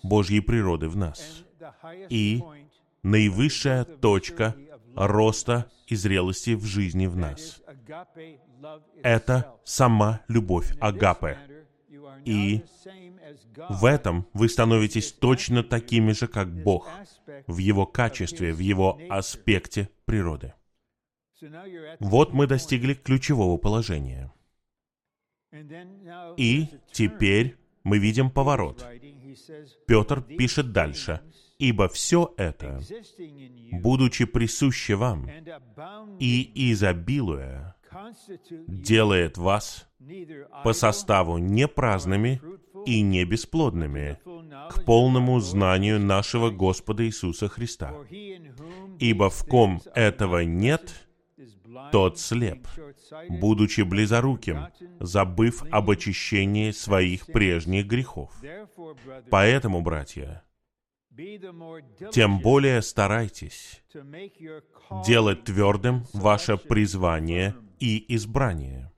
Божьей 0.02 0.40
природы 0.40 0.88
в 0.88 0.96
нас. 0.96 1.44
И 2.08 2.42
наивысшая 3.02 3.84
точка 3.84 4.54
роста 4.94 5.70
и 5.86 5.94
зрелости 5.94 6.54
в 6.54 6.64
жизни 6.64 7.06
в 7.06 7.16
нас. 7.16 7.62
Это 9.02 9.54
сама 9.64 10.20
любовь 10.28 10.74
Агапе. 10.80 11.38
И 12.24 12.64
в 13.68 13.84
этом 13.84 14.26
вы 14.32 14.48
становитесь 14.48 15.12
точно 15.12 15.62
такими 15.62 16.12
же, 16.12 16.26
как 16.28 16.52
Бог, 16.62 16.88
в 17.46 17.58
Его 17.58 17.86
качестве, 17.86 18.52
в 18.52 18.58
Его 18.58 18.98
аспекте 19.08 19.88
природы. 20.04 20.54
Вот 22.00 22.32
мы 22.32 22.46
достигли 22.46 22.94
ключевого 22.94 23.56
положения. 23.58 24.32
И 26.36 26.68
теперь 26.92 27.56
мы 27.84 27.98
видим 27.98 28.30
поворот. 28.30 28.86
Петр 29.86 30.22
пишет 30.22 30.72
дальше. 30.72 31.20
«Ибо 31.58 31.88
все 31.88 32.34
это, 32.36 32.82
будучи 33.72 34.26
присуще 34.26 34.94
вам 34.94 35.26
и 36.20 36.70
изобилуя, 36.70 37.76
делает 38.68 39.38
вас 39.38 39.88
по 40.62 40.74
составу 40.74 41.38
не 41.38 41.66
праздными 41.66 42.42
и 42.86 43.02
не 43.02 43.24
бесплодными 43.24 44.18
к 44.70 44.84
полному 44.84 45.40
знанию 45.40 46.00
нашего 46.00 46.50
Господа 46.50 47.04
Иисуса 47.04 47.48
Христа. 47.48 47.94
Ибо 48.98 49.28
в 49.28 49.44
ком 49.44 49.82
этого 49.94 50.44
нет, 50.44 51.06
тот 51.92 52.18
слеп, 52.18 52.66
будучи 53.28 53.82
близоруким, 53.82 54.68
забыв 55.00 55.62
об 55.70 55.90
очищении 55.90 56.70
своих 56.70 57.26
прежних 57.26 57.86
грехов. 57.86 58.32
Поэтому, 59.30 59.82
братья, 59.82 60.42
тем 62.12 62.40
более 62.40 62.82
старайтесь 62.82 63.82
делать 65.06 65.44
твердым 65.44 66.06
ваше 66.12 66.56
призвание 66.56 67.54
и 67.78 68.14
избрание. 68.14 68.92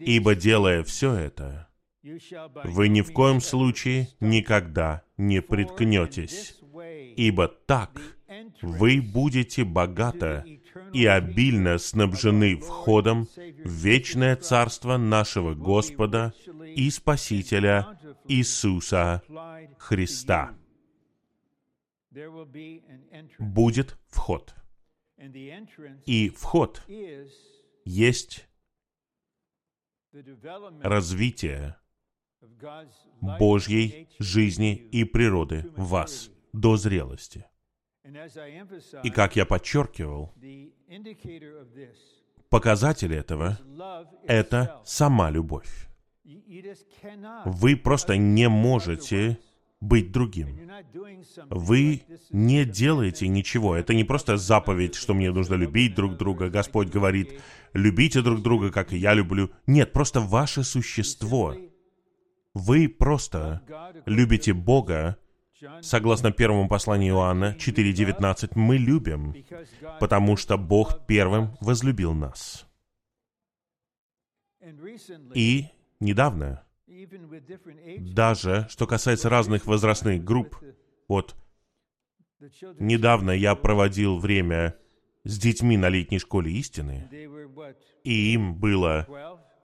Ибо 0.00 0.34
делая 0.34 0.84
все 0.84 1.14
это, 1.14 1.68
вы 2.64 2.88
ни 2.88 3.00
в 3.00 3.12
коем 3.12 3.40
случае 3.40 4.08
никогда 4.20 5.02
не 5.16 5.40
приткнетесь, 5.40 6.60
ибо 7.16 7.48
так 7.48 8.00
вы 8.60 9.00
будете 9.00 9.64
богато 9.64 10.44
и 10.92 11.06
обильно 11.06 11.78
снабжены 11.78 12.56
входом 12.56 13.26
в 13.36 13.68
вечное 13.68 14.36
царство 14.36 14.96
нашего 14.98 15.54
Господа 15.54 16.34
и 16.76 16.90
Спасителя 16.90 17.98
Иисуса 18.28 19.22
Христа. 19.78 20.54
Будет 23.38 23.96
вход. 24.08 24.54
И 26.04 26.28
вход 26.28 26.82
есть 27.84 28.46
развитие 30.82 31.76
Божьей 33.20 34.08
жизни 34.18 34.74
и 34.74 35.04
природы 35.04 35.66
в 35.76 35.88
вас 35.88 36.30
до 36.52 36.76
зрелости. 36.76 37.46
И 39.02 39.10
как 39.10 39.36
я 39.36 39.46
подчеркивал, 39.46 40.32
показатель 42.50 43.14
этого— 43.14 43.58
это 44.26 44.80
сама 44.84 45.30
любовь. 45.30 45.88
Вы 47.44 47.76
просто 47.76 48.16
не 48.16 48.48
можете 48.48 49.38
быть 49.80 50.12
другим. 50.12 50.70
Вы 51.50 52.02
не 52.30 52.64
делаете 52.64 53.28
ничего. 53.28 53.76
Это 53.76 53.94
не 53.94 54.04
просто 54.04 54.36
заповедь, 54.36 54.94
что 54.94 55.14
мне 55.14 55.30
нужно 55.30 55.54
любить 55.54 55.94
друг 55.94 56.16
друга. 56.16 56.48
Господь 56.48 56.88
говорит, 56.88 57.40
любите 57.74 58.22
друг 58.22 58.42
друга, 58.42 58.70
как 58.70 58.92
и 58.92 58.98
я 58.98 59.14
люблю. 59.14 59.50
Нет, 59.66 59.92
просто 59.92 60.20
ваше 60.20 60.62
существо. 60.62 61.54
Вы 62.54 62.88
просто 62.88 63.62
любите 64.06 64.52
Бога 64.52 65.18
Согласно 65.80 66.32
первому 66.32 66.68
посланию 66.68 67.14
Иоанна 67.14 67.56
4.19, 67.58 68.52
мы 68.54 68.76
любим, 68.76 69.34
потому 70.00 70.36
что 70.36 70.58
Бог 70.58 71.06
первым 71.06 71.56
возлюбил 71.60 72.12
нас. 72.12 72.66
И 75.34 75.66
недавно, 76.00 76.64
даже 77.98 78.66
что 78.68 78.86
касается 78.86 79.28
разных 79.28 79.66
возрастных 79.66 80.24
групп, 80.24 80.58
вот 81.08 81.34
недавно 82.78 83.30
я 83.30 83.54
проводил 83.54 84.18
время 84.18 84.76
с 85.24 85.38
детьми 85.38 85.76
на 85.76 85.88
летней 85.88 86.18
школе 86.18 86.52
истины, 86.52 87.08
и 88.02 88.34
им 88.34 88.54
было 88.54 89.06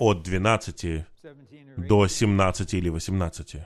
от 0.00 0.22
12 0.22 1.04
до 1.76 2.08
17 2.08 2.74
или 2.74 2.88
18. 2.88 3.56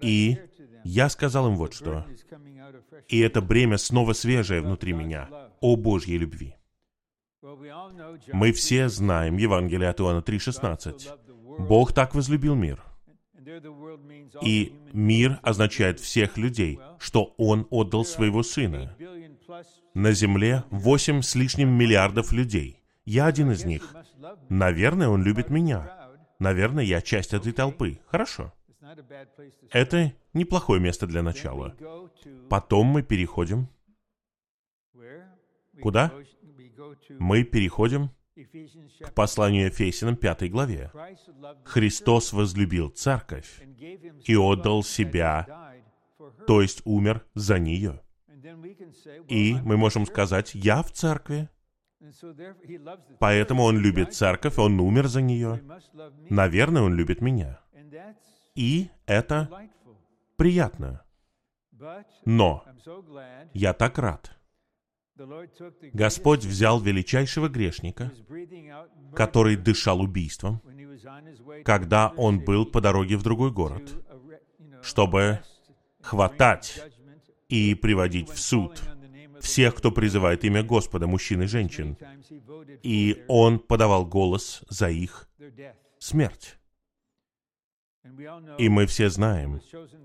И 0.00 0.38
я 0.84 1.08
сказал 1.08 1.48
им 1.48 1.56
вот 1.56 1.74
что. 1.74 2.04
И 3.08 3.20
это 3.20 3.40
бремя 3.40 3.78
снова 3.78 4.14
свежее 4.14 4.62
внутри 4.62 4.94
меня 4.94 5.28
о 5.60 5.76
Божьей 5.76 6.18
любви. 6.18 6.56
Мы 8.32 8.52
все 8.52 8.88
знаем 8.88 9.36
Евангелие 9.36 9.90
от 9.90 10.00
Иоанна 10.00 10.20
3,16. 10.20 11.66
Бог 11.68 11.92
так 11.92 12.14
возлюбил 12.14 12.54
мир. 12.54 12.82
И 14.40 14.72
мир 14.92 15.38
означает 15.42 16.00
всех 16.00 16.38
людей, 16.38 16.80
что 16.98 17.34
Он 17.36 17.66
отдал 17.70 18.04
Своего 18.04 18.42
Сына. 18.42 18.96
На 19.94 20.12
Земле 20.12 20.64
восемь 20.70 21.20
с 21.20 21.34
лишним 21.34 21.68
миллиардов 21.68 22.32
людей. 22.32 22.81
Я 23.04 23.26
один 23.26 23.50
из 23.50 23.64
них. 23.64 23.94
Наверное, 24.48 25.08
Он 25.08 25.22
любит 25.22 25.50
меня. 25.50 26.10
Наверное, 26.38 26.84
я 26.84 27.00
часть 27.00 27.34
этой 27.34 27.52
толпы. 27.52 28.00
Хорошо. 28.06 28.52
Это 29.70 30.12
неплохое 30.32 30.80
место 30.80 31.06
для 31.06 31.22
начала. 31.22 31.74
Потом 32.48 32.86
мы 32.86 33.02
переходим... 33.02 33.68
Куда? 35.80 36.12
Мы 37.18 37.44
переходим 37.44 38.10
к 39.00 39.12
посланию 39.14 39.66
Ефесиным 39.66 40.16
5 40.16 40.50
главе. 40.50 40.90
Христос 41.64 42.32
возлюбил 42.32 42.90
церковь 42.90 43.62
и 44.24 44.36
отдал 44.36 44.82
себя, 44.82 45.74
то 46.46 46.62
есть 46.62 46.82
умер 46.84 47.24
за 47.34 47.58
нее. 47.58 48.00
И 49.28 49.54
мы 49.62 49.76
можем 49.76 50.06
сказать, 50.06 50.54
я 50.54 50.82
в 50.82 50.90
церкви, 50.92 51.48
поэтому 53.18 53.64
он 53.64 53.78
любит 53.78 54.14
церковь, 54.14 54.58
он 54.58 54.80
умер 54.80 55.08
за 55.08 55.22
нее. 55.22 55.60
Наверное, 56.28 56.82
он 56.82 56.94
любит 56.94 57.20
меня. 57.20 57.60
И 58.54 58.90
это 59.06 59.48
приятно. 60.36 61.02
Но 62.24 62.64
я 63.54 63.72
так 63.72 63.98
рад. 63.98 64.36
Господь 65.92 66.44
взял 66.44 66.80
величайшего 66.80 67.48
грешника, 67.48 68.10
который 69.14 69.56
дышал 69.56 70.00
убийством, 70.00 70.62
когда 71.64 72.08
он 72.16 72.40
был 72.40 72.66
по 72.66 72.80
дороге 72.80 73.16
в 73.16 73.22
другой 73.22 73.52
город, 73.52 73.92
чтобы 74.82 75.40
хватать 76.00 76.82
и 77.48 77.74
приводить 77.74 78.30
в 78.30 78.38
суд 78.40 78.82
всех, 79.42 79.74
кто 79.74 79.90
призывает 79.90 80.44
имя 80.44 80.62
Господа, 80.62 81.06
мужчин 81.06 81.42
и 81.42 81.46
женщин. 81.46 81.96
И 82.82 83.24
он 83.28 83.58
подавал 83.58 84.06
голос 84.06 84.62
за 84.68 84.88
их 84.88 85.28
смерть. 85.98 86.58
И 88.58 88.68
мы 88.68 88.86
все 88.86 89.08
знаем, 89.10 89.60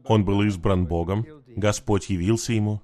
он 0.05 0.23
был 0.23 0.43
избран 0.43 0.85
Богом, 0.85 1.25
Господь 1.47 2.09
явился 2.09 2.53
ему, 2.53 2.81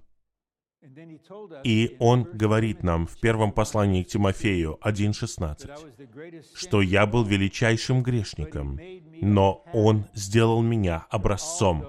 И 1.63 1.95
он 1.99 2.23
говорит 2.23 2.83
нам 2.83 3.07
в 3.07 3.19
первом 3.19 3.51
послании 3.51 4.03
к 4.03 4.07
Тимофею 4.07 4.79
1.16, 4.83 6.55
что 6.55 6.81
я 6.81 7.05
был 7.05 7.23
величайшим 7.23 8.03
грешником, 8.03 8.79
но 9.21 9.63
он 9.73 10.05
сделал 10.13 10.61
меня 10.61 11.05
образцом 11.09 11.85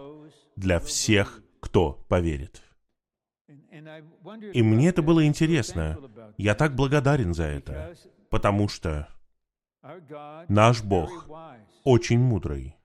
для 0.56 0.78
всех, 0.78 1.42
кто 1.60 2.04
поверит. 2.08 2.63
И 4.52 4.62
мне 4.62 4.88
это 4.88 5.02
было 5.02 5.26
интересно. 5.26 5.98
Я 6.36 6.54
так 6.54 6.74
благодарен 6.74 7.34
за 7.34 7.44
это, 7.44 7.96
потому 8.30 8.68
что 8.68 9.08
наш 10.48 10.82
Бог 10.82 11.28
очень 11.82 12.20
мудрый. 12.20 12.76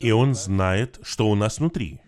И 0.00 0.10
Он 0.10 0.34
знает, 0.34 0.98
что 1.02 1.28
у 1.28 1.34
нас 1.34 1.58
внутри. 1.58 2.00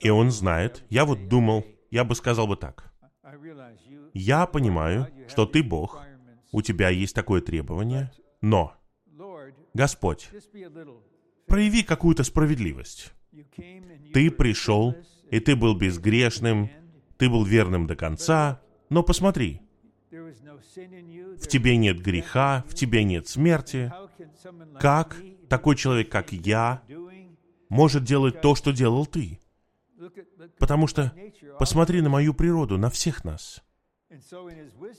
И 0.00 0.10
Он 0.10 0.30
знает, 0.30 0.84
я 0.88 1.04
вот 1.04 1.28
думал, 1.28 1.64
я 1.90 2.04
бы 2.04 2.14
сказал 2.14 2.46
бы 2.46 2.56
так. 2.56 2.92
Я 4.14 4.46
понимаю, 4.46 5.08
что 5.28 5.46
ты 5.46 5.62
Бог, 5.62 6.00
у 6.52 6.62
тебя 6.62 6.88
есть 6.88 7.14
такое 7.14 7.40
требование, 7.40 8.10
но, 8.40 8.74
Господь, 9.74 10.30
прояви 11.46 11.82
какую-то 11.82 12.24
справедливость. 12.24 13.12
Ты 14.14 14.30
пришел, 14.30 14.94
и 15.30 15.40
ты 15.40 15.56
был 15.56 15.74
безгрешным, 15.74 16.70
ты 17.16 17.28
был 17.28 17.44
верным 17.44 17.86
до 17.86 17.96
конца, 17.96 18.60
но 18.88 19.02
посмотри, 19.02 19.60
в 20.10 21.46
тебе 21.48 21.76
нет 21.76 22.00
греха, 22.00 22.64
в 22.68 22.74
тебе 22.74 23.04
нет 23.04 23.28
смерти. 23.28 23.92
Как 24.80 25.16
такой 25.48 25.76
человек, 25.76 26.10
как 26.10 26.32
я, 26.32 26.82
может 27.68 28.04
делать 28.04 28.40
то, 28.40 28.54
что 28.54 28.72
делал 28.72 29.06
ты? 29.06 29.40
Потому 30.58 30.86
что 30.86 31.12
посмотри 31.58 32.00
на 32.00 32.08
мою 32.08 32.34
природу, 32.34 32.78
на 32.78 32.90
всех 32.90 33.24
нас. 33.24 33.62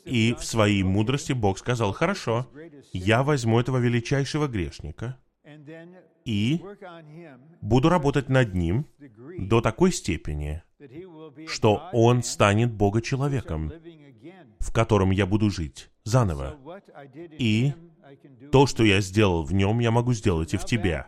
И 0.06 0.36
в 0.38 0.46
своей 0.46 0.84
мудрости 0.84 1.34
Бог 1.34 1.58
сказал, 1.58 1.94
хорошо, 1.94 2.48
я 2.94 3.24
возьму 3.24 3.60
этого 3.60 3.78
величайшего 3.78 4.48
грешника 4.48 5.18
и 6.26 6.62
буду 7.62 7.90
работать 7.90 8.30
над 8.30 8.54
ним 8.54 8.86
до 9.38 9.62
такой 9.62 9.92
степени, 9.92 10.64
что 11.48 11.90
он 11.94 12.24
станет 12.24 12.72
Бога-человеком, 12.72 13.72
в 14.60 14.74
котором 14.74 15.12
я 15.12 15.26
буду 15.26 15.50
жить 15.50 15.90
заново. 16.04 16.58
И 17.38 17.74
то, 18.52 18.66
что 18.66 18.84
я 18.84 19.02
сделал 19.02 19.44
в 19.44 19.54
нем, 19.54 19.80
я 19.80 19.92
могу 19.92 20.14
сделать 20.14 20.54
и 20.54 20.58
в 20.58 20.66
тебе. 20.66 21.08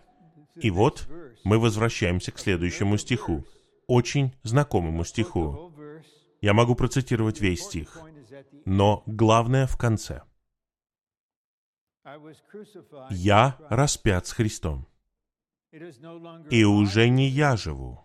И 0.56 0.70
вот 0.70 1.10
мы 1.44 1.60
возвращаемся 1.60 2.32
к 2.32 2.40
следующему 2.40 2.98
стиху, 2.98 3.46
очень 3.88 4.34
знакомому 4.44 5.04
стиху. 5.04 5.74
Я 6.42 6.54
могу 6.54 6.76
процитировать 6.76 7.42
весь 7.42 7.64
стих, 7.64 8.00
но 8.66 9.04
главное 9.06 9.68
в 9.68 9.78
конце. 9.78 10.24
«Я 13.10 13.58
распят 13.70 14.28
с 14.28 14.34
Христом, 14.34 14.88
и 16.50 16.64
уже 16.64 17.10
не 17.10 17.28
я 17.28 17.56
живу, 17.56 18.04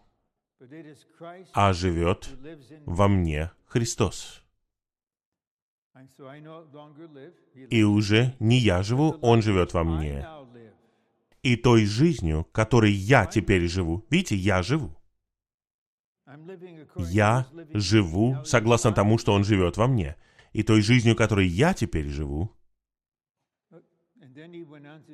а 1.53 1.73
живет 1.73 2.31
во 2.87 3.09
мне 3.09 3.51
Христос. 3.67 4.43
И 7.71 7.83
уже 7.83 8.35
не 8.39 8.59
я 8.59 8.83
живу, 8.83 9.17
Он 9.23 9.43
живет 9.43 9.73
во 9.73 9.83
мне. 9.85 10.27
И 11.43 11.57
той 11.57 11.87
жизнью, 11.87 12.47
которой 12.53 12.93
я 12.93 13.27
теперь 13.27 13.67
живу, 13.69 14.05
видите, 14.11 14.37
я 14.37 14.63
живу. 14.63 14.97
Я 16.97 17.47
живу 17.73 18.37
согласно 18.45 18.93
тому, 18.93 19.19
что 19.19 19.33
Он 19.33 19.45
живет 19.45 19.77
во 19.77 19.87
мне. 19.87 20.17
И 20.53 20.63
той 20.63 20.83
жизнью, 20.83 21.17
которой 21.17 21.47
я 21.47 21.73
теперь 21.73 22.09
живу. 22.09 22.51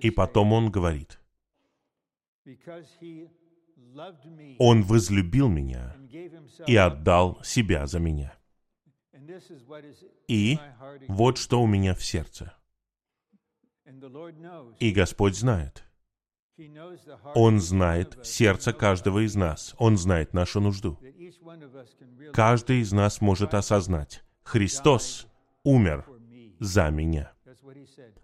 И 0.00 0.10
потом 0.10 0.52
Он 0.52 0.70
говорит, 0.70 1.18
Он 4.58 4.82
возлюбил 4.82 5.48
меня 5.48 5.96
и 6.66 6.76
отдал 6.76 7.42
себя 7.44 7.86
за 7.86 7.98
меня. 7.98 8.34
И 10.28 10.58
вот 11.08 11.38
что 11.38 11.62
у 11.62 11.66
меня 11.66 11.94
в 11.94 12.04
сердце. 12.04 12.54
И 14.78 14.92
Господь 14.92 15.36
знает. 15.36 15.84
Он 17.34 17.60
знает 17.60 18.18
сердце 18.24 18.72
каждого 18.72 19.24
из 19.24 19.34
нас. 19.34 19.74
Он 19.78 19.96
знает 19.96 20.34
нашу 20.34 20.60
нужду. 20.60 20.98
Каждый 22.32 22.80
из 22.80 22.92
нас 22.92 23.20
может 23.20 23.54
осознать, 23.54 24.24
Христос 24.42 25.26
умер 25.64 26.06
за 26.60 26.90
меня. 26.90 27.31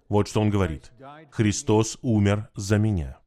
Вот 0.09 0.29
что 0.29 0.41
он 0.41 0.51
говорит. 0.51 0.93
Христос 1.31 1.99
умер 2.03 2.49
за 2.55 2.79
меня, 2.79 3.19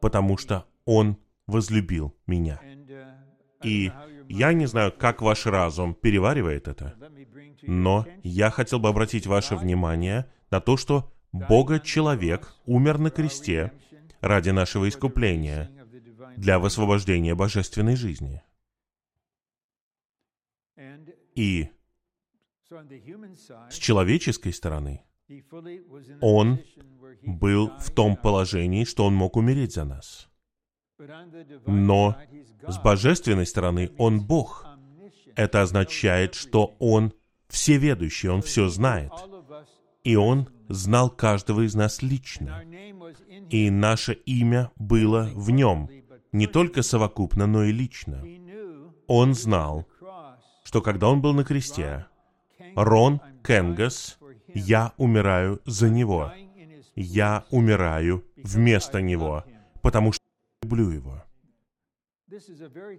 потому 0.00 0.36
что 0.36 0.66
Он 0.84 1.16
возлюбил 1.46 2.14
меня. 2.26 2.60
И 3.62 3.92
я 4.28 4.52
не 4.52 4.66
знаю, 4.66 4.92
как 4.92 5.22
ваш 5.22 5.46
разум 5.46 5.94
переваривает 5.94 6.68
это, 6.68 6.94
но 7.62 8.06
я 8.22 8.50
хотел 8.50 8.80
бы 8.80 8.88
обратить 8.88 9.26
ваше 9.26 9.56
внимание 9.56 10.30
на 10.50 10.60
то, 10.60 10.76
что 10.76 11.12
Бога-человек 11.32 12.54
умер 12.66 12.98
на 12.98 13.10
кресте 13.10 13.72
ради 14.20 14.50
нашего 14.50 14.88
искупления, 14.88 15.70
для 16.36 16.58
высвобождения 16.58 17.34
божественной 17.34 17.96
жизни. 17.96 18.42
И 21.34 21.70
с 23.70 23.74
человеческой 23.76 24.52
стороны 24.52 25.04
Он 26.20 26.58
был 27.22 27.72
в 27.78 27.90
том 27.90 28.16
положении, 28.16 28.84
что 28.84 29.04
Он 29.04 29.14
мог 29.14 29.36
умереть 29.36 29.74
за 29.74 29.84
нас. 29.84 30.28
Но 31.66 32.16
с 32.66 32.78
божественной 32.78 33.46
стороны 33.46 33.90
Он 33.98 34.24
Бог. 34.24 34.66
Это 35.34 35.62
означает, 35.62 36.34
что 36.34 36.76
Он 36.78 37.12
всеведущий, 37.48 38.28
Он 38.28 38.42
все 38.42 38.68
знает. 38.68 39.12
И 40.04 40.16
Он 40.16 40.48
знал 40.68 41.10
каждого 41.10 41.62
из 41.62 41.74
нас 41.74 42.02
лично. 42.02 42.62
И 43.50 43.70
наше 43.70 44.14
имя 44.14 44.70
было 44.76 45.30
в 45.34 45.50
Нем, 45.50 45.88
не 46.32 46.46
только 46.46 46.82
совокупно, 46.82 47.46
но 47.46 47.64
и 47.64 47.72
лично. 47.72 48.24
Он 49.06 49.34
знал, 49.34 49.86
что 50.64 50.80
когда 50.80 51.08
Он 51.08 51.20
был 51.20 51.34
на 51.34 51.44
кресте, 51.44 52.06
Рон 52.76 53.20
Кенгас, 53.44 54.18
я 54.48 54.92
умираю 54.96 55.60
за 55.64 55.90
Него. 55.90 56.32
Я 56.94 57.44
умираю 57.50 58.24
вместо 58.36 59.00
Него, 59.00 59.44
потому 59.82 60.12
что 60.12 60.22
люблю 60.62 60.90
его. 60.90 61.24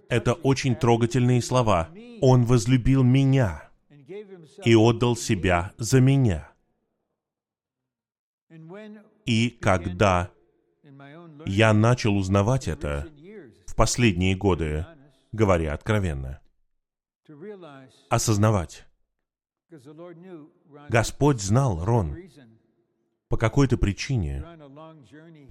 Это 0.08 0.34
очень 0.34 0.76
трогательные 0.76 1.42
слова. 1.42 1.90
Он 2.20 2.44
возлюбил 2.44 3.02
меня 3.02 3.68
и 4.64 4.74
отдал 4.74 5.16
себя 5.16 5.72
за 5.78 6.00
меня. 6.00 6.50
И 9.26 9.50
когда 9.60 10.30
я 11.46 11.72
начал 11.72 12.16
узнавать 12.16 12.68
это 12.68 13.08
в 13.66 13.74
последние 13.74 14.36
годы, 14.36 14.86
говоря 15.32 15.74
откровенно, 15.74 16.40
осознавать, 18.08 18.86
Господь 20.88 21.40
знал, 21.40 21.84
Рон, 21.84 22.16
по 23.28 23.36
какой-то 23.36 23.76
причине 23.76 24.44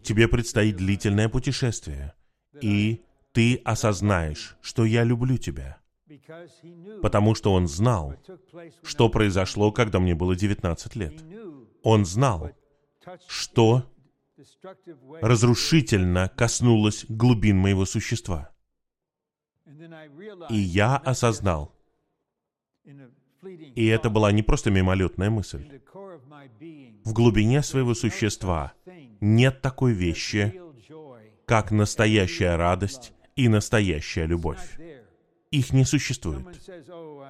тебе 0.03 0.27
предстоит 0.27 0.77
длительное 0.77 1.29
путешествие, 1.29 2.13
и 2.61 3.03
ты 3.31 3.55
осознаешь, 3.65 4.57
что 4.61 4.85
я 4.85 5.03
люблю 5.03 5.37
тебя. 5.37 5.79
Потому 7.01 7.35
что 7.35 7.53
он 7.53 7.67
знал, 7.67 8.15
что 8.83 9.09
произошло, 9.09 9.71
когда 9.71 9.99
мне 9.99 10.15
было 10.15 10.35
19 10.35 10.95
лет. 10.95 11.23
Он 11.81 12.05
знал, 12.05 12.51
что 13.27 13.91
разрушительно 15.21 16.29
коснулось 16.29 17.05
глубин 17.09 17.57
моего 17.57 17.85
существа. 17.85 18.51
И 20.49 20.55
я 20.55 20.97
осознал, 20.97 21.75
и 23.75 23.85
это 23.87 24.09
была 24.09 24.31
не 24.31 24.43
просто 24.43 24.71
мимолетная 24.71 25.29
мысль. 25.29 25.65
В 27.03 27.13
глубине 27.13 27.61
своего 27.63 27.93
существа 27.93 28.73
нет 29.21 29.61
такой 29.61 29.93
вещи, 29.93 30.61
как 31.45 31.71
настоящая 31.71 32.55
радость 32.55 33.13
и 33.35 33.47
настоящая 33.47 34.25
любовь. 34.25 34.79
Их 35.51 35.73
не 35.73 35.85
существует. 35.85 36.45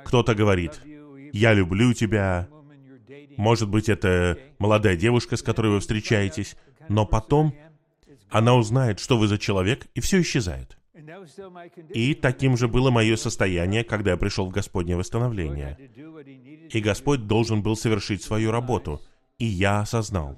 Кто-то 0.06 0.36
говорит, 0.36 0.80
«Я 1.34 1.54
люблю 1.54 1.94
тебя». 1.94 2.48
Может 3.38 3.70
быть, 3.70 3.90
это 3.90 4.38
молодая 4.60 4.96
девушка, 4.96 5.38
с 5.38 5.42
которой 5.42 5.72
вы 5.72 5.80
встречаетесь, 5.80 6.56
но 6.88 7.06
потом 7.06 7.54
она 8.30 8.56
узнает, 8.56 9.00
что 9.00 9.18
вы 9.18 9.28
за 9.28 9.38
человек, 9.38 9.88
и 9.96 10.02
все 10.02 10.22
исчезает. 10.22 10.78
И 11.90 12.14
таким 12.14 12.56
же 12.56 12.68
было 12.68 12.92
мое 12.92 13.16
состояние, 13.16 13.84
когда 13.84 14.12
я 14.12 14.18
пришел 14.18 14.46
в 14.46 14.52
Господнее 14.52 14.96
восстановление. 14.96 15.78
И 16.70 16.80
Господь 16.80 17.26
должен 17.26 17.64
был 17.64 17.76
совершить 17.76 18.22
свою 18.22 18.52
работу. 18.52 19.02
И 19.40 19.46
я 19.46 19.82
осознал, 19.82 20.38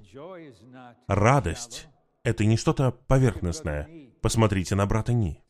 радость— 1.07 1.87
это 2.23 2.45
не 2.45 2.55
что-то 2.55 2.91
поверхностное. 2.91 3.89
Посмотрите 4.21 4.75
на 4.75 4.85
брата 4.85 5.13
Ни. 5.13 5.41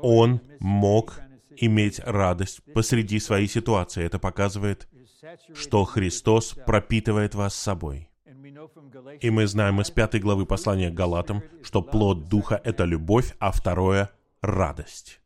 Он 0.00 0.40
мог 0.60 1.20
иметь 1.56 1.98
радость 2.00 2.60
посреди 2.72 3.18
своей 3.18 3.48
ситуации. 3.48 4.04
Это 4.04 4.18
показывает, 4.18 4.88
что 5.52 5.84
Христос 5.84 6.56
пропитывает 6.64 7.34
вас 7.34 7.54
собой. 7.54 8.07
И 9.20 9.30
мы 9.30 9.46
знаем 9.46 9.80
из 9.80 9.90
пятой 9.90 10.20
главы 10.20 10.46
послания 10.46 10.90
к 10.90 10.94
Галатам, 10.94 11.42
что 11.62 11.82
плод 11.82 12.28
Духа— 12.28 12.60
это 12.64 12.84
любовь, 12.84 13.34
а 13.38 13.50
второе— 13.52 14.10
радость. 14.40 15.20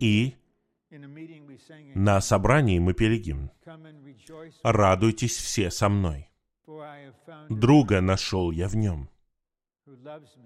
И 0.00 0.34
на 1.94 2.20
собрании 2.20 2.78
мы 2.78 2.94
пели 2.94 3.18
гимн. 3.18 3.50
«Радуйтесь 4.62 5.36
все 5.36 5.70
со 5.70 5.88
мной. 5.88 6.30
Друга 7.48 8.00
нашел 8.00 8.50
я 8.50 8.68
в 8.68 8.76
нем. 8.76 9.10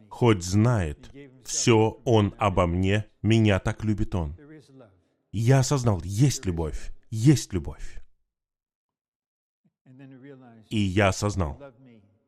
Хоть 0.09 0.43
знает 0.43 1.11
все 1.45 2.01
он 2.05 2.35
обо 2.39 2.67
мне, 2.67 3.07
меня 3.23 3.59
так 3.59 3.85
любит 3.85 4.15
он. 4.15 4.37
Я 5.33 5.61
осознал, 5.61 6.01
есть 6.05 6.45
любовь, 6.45 6.93
есть 7.11 7.53
любовь. 7.53 8.03
И 10.73 10.79
я 10.79 11.09
осознал, 11.09 11.61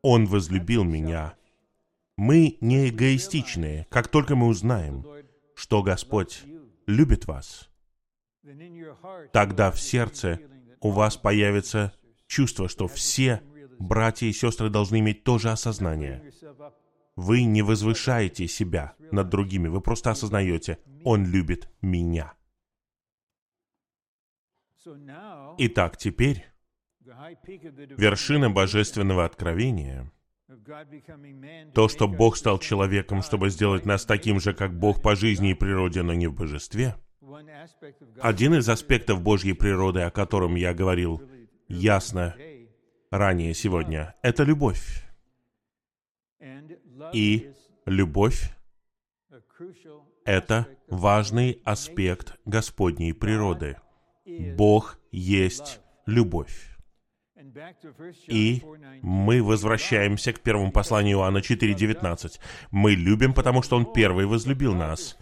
Он 0.02 0.26
возлюбил 0.26 0.84
меня. 0.84 1.34
Мы 2.18 2.58
не 2.60 2.90
эгоистичные. 2.90 3.86
Как 3.90 4.08
только 4.08 4.36
мы 4.36 4.48
узнаем, 4.48 5.06
что 5.54 5.82
Господь 5.82 6.42
любит 6.86 7.26
вас, 7.26 7.70
тогда 9.32 9.70
в 9.70 9.80
сердце 9.80 10.40
у 10.82 10.90
вас 10.90 11.16
появится 11.16 11.94
чувство, 12.26 12.68
что 12.68 12.86
все 12.86 13.42
братья 13.78 14.26
и 14.26 14.32
сестры 14.32 14.68
должны 14.68 14.98
иметь 14.98 15.24
то 15.24 15.38
же 15.38 15.50
осознание. 15.50 16.30
Вы 17.16 17.44
не 17.44 17.62
возвышаете 17.62 18.46
себя 18.46 18.94
над 19.10 19.30
другими, 19.30 19.68
вы 19.68 19.80
просто 19.80 20.10
осознаете, 20.10 20.80
Он 21.02 21.24
любит 21.24 21.70
меня. 21.80 22.34
Итак, 25.56 25.96
теперь 25.96 26.44
вершина 27.96 28.50
божественного 28.50 29.24
откровения, 29.24 30.10
то, 31.74 31.88
что 31.88 32.08
Бог 32.08 32.36
стал 32.36 32.58
человеком, 32.58 33.22
чтобы 33.22 33.50
сделать 33.50 33.86
нас 33.86 34.04
таким 34.04 34.40
же, 34.40 34.54
как 34.54 34.78
Бог 34.78 35.02
по 35.02 35.16
жизни 35.16 35.50
и 35.50 35.54
природе, 35.54 36.02
но 36.02 36.14
не 36.14 36.26
в 36.26 36.34
божестве, 36.34 36.96
один 38.20 38.54
из 38.54 38.68
аспектов 38.68 39.22
Божьей 39.22 39.54
природы, 39.54 40.02
о 40.02 40.10
котором 40.10 40.54
я 40.54 40.74
говорил 40.74 41.22
ясно 41.68 42.36
ранее 43.10 43.54
сегодня, 43.54 44.14
это 44.22 44.44
любовь. 44.44 45.04
И 47.12 47.52
любовь— 47.86 48.50
это 50.24 50.68
важный 50.88 51.60
аспект 51.64 52.38
Господней 52.44 53.12
природы. 53.12 53.78
Бог 54.56 54.98
есть 55.10 55.80
любовь. 56.06 56.73
И 58.26 58.62
мы 59.02 59.42
возвращаемся 59.42 60.32
к 60.32 60.40
первому 60.40 60.72
посланию 60.72 61.18
Иоанна 61.18 61.38
4.19. 61.38 62.40
Мы 62.70 62.92
любим, 62.92 63.32
потому 63.32 63.62
что 63.62 63.76
Он 63.76 63.92
первый 63.92 64.26
возлюбил 64.26 64.74
нас. 64.74 65.16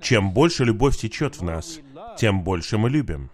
Чем 0.00 0.32
больше 0.32 0.64
любовь 0.64 0.96
течет 0.96 1.36
в 1.36 1.42
нас, 1.42 1.80
тем 2.18 2.44
больше 2.44 2.78
мы 2.78 2.90
любим. 2.90 3.30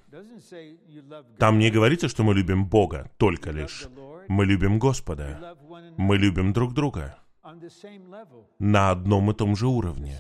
Там 1.38 1.59
не 1.59 1.70
говорится, 1.70 2.09
что 2.09 2.22
мы 2.22 2.35
любим 2.35 2.66
Бога 2.66 3.11
только 3.16 3.50
лишь. 3.50 3.88
Мы 4.29 4.46
любим 4.46 4.79
Господа. 4.79 5.57
Мы 5.96 6.16
любим 6.16 6.53
друг 6.53 6.72
друга. 6.72 7.16
На 8.59 8.90
одном 8.90 9.31
и 9.31 9.35
том 9.35 9.57
же 9.57 9.66
уровне. 9.66 10.16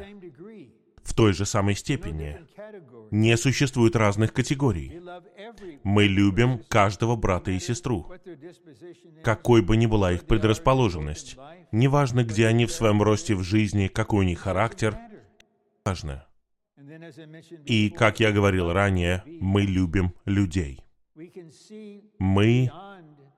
В 1.10 1.12
той 1.12 1.32
же 1.32 1.44
самой 1.44 1.74
степени. 1.74 2.38
Не 3.10 3.36
существует 3.36 3.96
разных 3.96 4.32
категорий. 4.32 5.00
Мы 5.82 6.04
любим 6.04 6.60
каждого 6.68 7.16
брата 7.16 7.50
и 7.50 7.58
сестру, 7.58 8.06
какой 9.24 9.60
бы 9.60 9.76
ни 9.76 9.86
была 9.86 10.12
их 10.12 10.24
предрасположенность. 10.28 11.36
Неважно, 11.72 12.22
где 12.22 12.46
они 12.46 12.64
в 12.64 12.70
своем 12.70 13.02
росте 13.02 13.34
в 13.34 13.42
жизни, 13.42 13.88
какой 13.88 14.20
у 14.20 14.28
них 14.28 14.38
характер, 14.38 14.96
важно. 15.84 16.26
И, 17.66 17.90
как 17.90 18.20
я 18.20 18.30
говорил 18.30 18.72
ранее, 18.72 19.24
мы 19.26 19.62
любим 19.62 20.14
людей. 20.24 20.84
Мы 22.20 22.70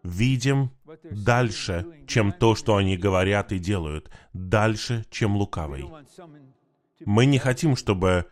видим 0.03 0.73
дальше, 1.11 1.87
чем 2.07 2.33
то, 2.33 2.55
что 2.55 2.77
они 2.77 2.99
говорят 2.99 3.51
и 3.51 3.59
делают, 3.59 4.11
дальше, 4.35 5.07
чем 5.09 5.37
лукавый. 5.37 5.87
Мы 7.07 7.27
не 7.27 7.39
хотим, 7.39 7.77
чтобы 7.77 8.27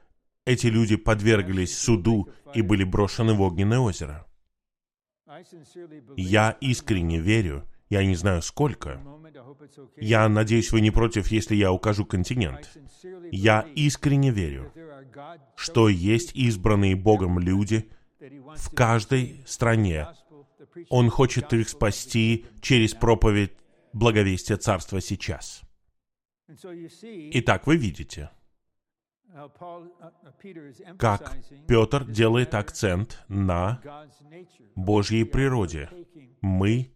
эти 0.45 0.67
люди 0.67 0.97
подверглись 0.97 1.79
суду 1.79 2.29
и 2.55 2.63
были 2.63 2.85
брошены 2.85 3.35
в 3.35 3.41
огненное 3.41 3.79
озеро. 3.79 4.27
Я 6.17 6.57
искренне 6.61 7.21
верю, 7.21 7.69
я 7.89 8.05
не 8.05 8.15
знаю 8.15 8.43
сколько. 8.43 9.01
Я 9.97 10.29
надеюсь, 10.29 10.73
вы 10.73 10.81
не 10.81 10.91
против, 10.91 11.29
если 11.29 11.55
я 11.55 11.73
укажу 11.73 12.05
континент. 12.05 12.71
Я 13.31 13.67
искренне 13.75 14.31
верю, 14.31 14.73
что 15.55 15.89
есть 15.89 16.35
избранные 16.35 16.97
Богом 16.97 17.39
люди 17.39 17.91
в 18.57 18.75
каждой 18.75 19.43
стране. 19.47 20.09
Он 20.89 21.11
хочет 21.11 21.53
их 21.53 21.69
спасти 21.69 22.47
через 22.61 22.95
проповедь 22.95 23.53
благовестия 23.93 24.57
Царства 24.57 25.01
сейчас. 25.01 25.63
Итак, 27.33 27.67
вы 27.67 27.77
видите, 27.77 28.31
как 30.99 31.37
Петр 31.67 32.05
делает 32.05 32.55
акцент 32.55 33.23
на 33.29 33.81
Божьей 34.75 35.25
природе. 35.25 35.91
Мы 36.41 36.93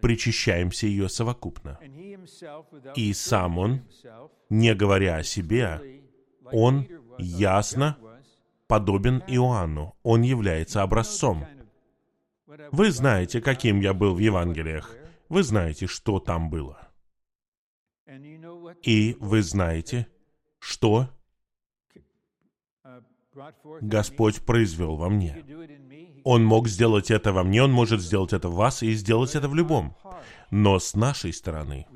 причащаемся 0.00 0.86
ее 0.86 1.08
совокупно. 1.08 1.78
И 2.94 3.12
сам 3.12 3.58
он, 3.58 3.82
не 4.50 4.74
говоря 4.74 5.16
о 5.16 5.22
себе, 5.22 6.02
он 6.52 6.86
ясно 7.18 7.96
подобен 8.66 9.22
Иоанну. 9.26 9.96
Он 10.02 10.22
является 10.22 10.82
образцом. 10.82 11.46
Вы 12.72 12.90
знаете, 12.90 13.40
каким 13.40 13.80
я 13.80 13.94
был 13.94 14.14
в 14.14 14.18
Евангелиях. 14.18 14.94
Вы 15.28 15.42
знаете, 15.42 15.86
что 15.86 16.20
там 16.20 16.50
было. 16.50 16.88
И 18.82 19.16
вы 19.18 19.42
знаете, 19.42 20.06
что 20.58 21.08
Господь 23.80 24.40
произвел 24.42 24.96
во 24.96 25.08
мне. 25.08 25.44
Он 26.24 26.44
мог 26.44 26.68
сделать 26.68 27.10
это 27.10 27.32
во 27.32 27.44
мне, 27.44 27.62
Он 27.62 27.72
может 27.72 28.00
сделать 28.00 28.32
это 28.32 28.48
в 28.48 28.54
вас 28.54 28.82
и 28.82 28.92
сделать 28.94 29.34
это 29.34 29.48
в 29.48 29.54
любом. 29.54 29.96
Но 30.50 30.78
с 30.78 30.94
нашей 30.94 31.32
стороны 31.32 31.86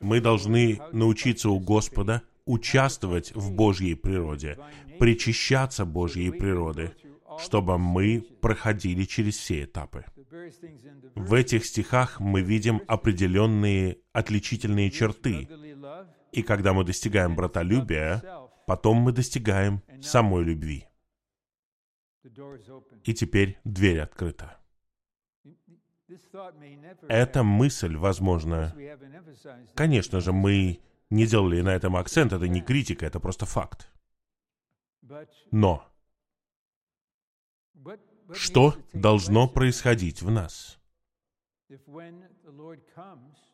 мы 0.00 0.20
должны 0.20 0.80
научиться 0.92 1.50
у 1.50 1.58
Господа 1.58 2.22
участвовать 2.44 3.34
в 3.34 3.52
Божьей 3.52 3.94
природе, 3.94 4.58
причащаться 4.98 5.84
Божьей 5.84 6.30
природы, 6.30 6.92
чтобы 7.38 7.76
мы 7.76 8.24
проходили 8.40 9.04
через 9.04 9.36
все 9.36 9.64
этапы. 9.64 10.04
В 11.14 11.34
этих 11.34 11.66
стихах 11.66 12.20
мы 12.20 12.40
видим 12.40 12.82
определенные 12.86 13.98
отличительные 14.12 14.90
черты. 14.90 15.48
И 16.32 16.42
когда 16.42 16.72
мы 16.72 16.84
достигаем 16.84 17.34
братолюбия, 17.34 18.22
Потом 18.66 18.98
мы 18.98 19.12
достигаем 19.12 19.82
самой 20.02 20.44
любви. 20.44 20.86
И 23.04 23.14
теперь 23.14 23.58
дверь 23.64 24.00
открыта. 24.00 24.58
Эта 27.08 27.42
мысль, 27.42 27.96
возможно, 27.96 28.74
конечно 29.74 30.20
же, 30.20 30.32
мы 30.32 30.80
не 31.10 31.26
делали 31.26 31.60
на 31.62 31.74
этом 31.74 31.96
акцент, 31.96 32.32
это 32.32 32.48
не 32.48 32.60
критика, 32.60 33.06
это 33.06 33.20
просто 33.20 33.46
факт. 33.46 33.88
Но 35.50 35.88
что 38.32 38.74
должно 38.92 39.48
происходить 39.48 40.22
в 40.22 40.30
нас? 40.30 40.78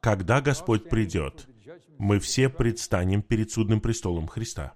Когда 0.00 0.40
Господь 0.40 0.88
придет, 0.88 1.48
мы 1.98 2.18
все 2.18 2.48
предстанем 2.48 3.22
перед 3.22 3.50
судным 3.50 3.80
престолом 3.80 4.26
Христа. 4.26 4.74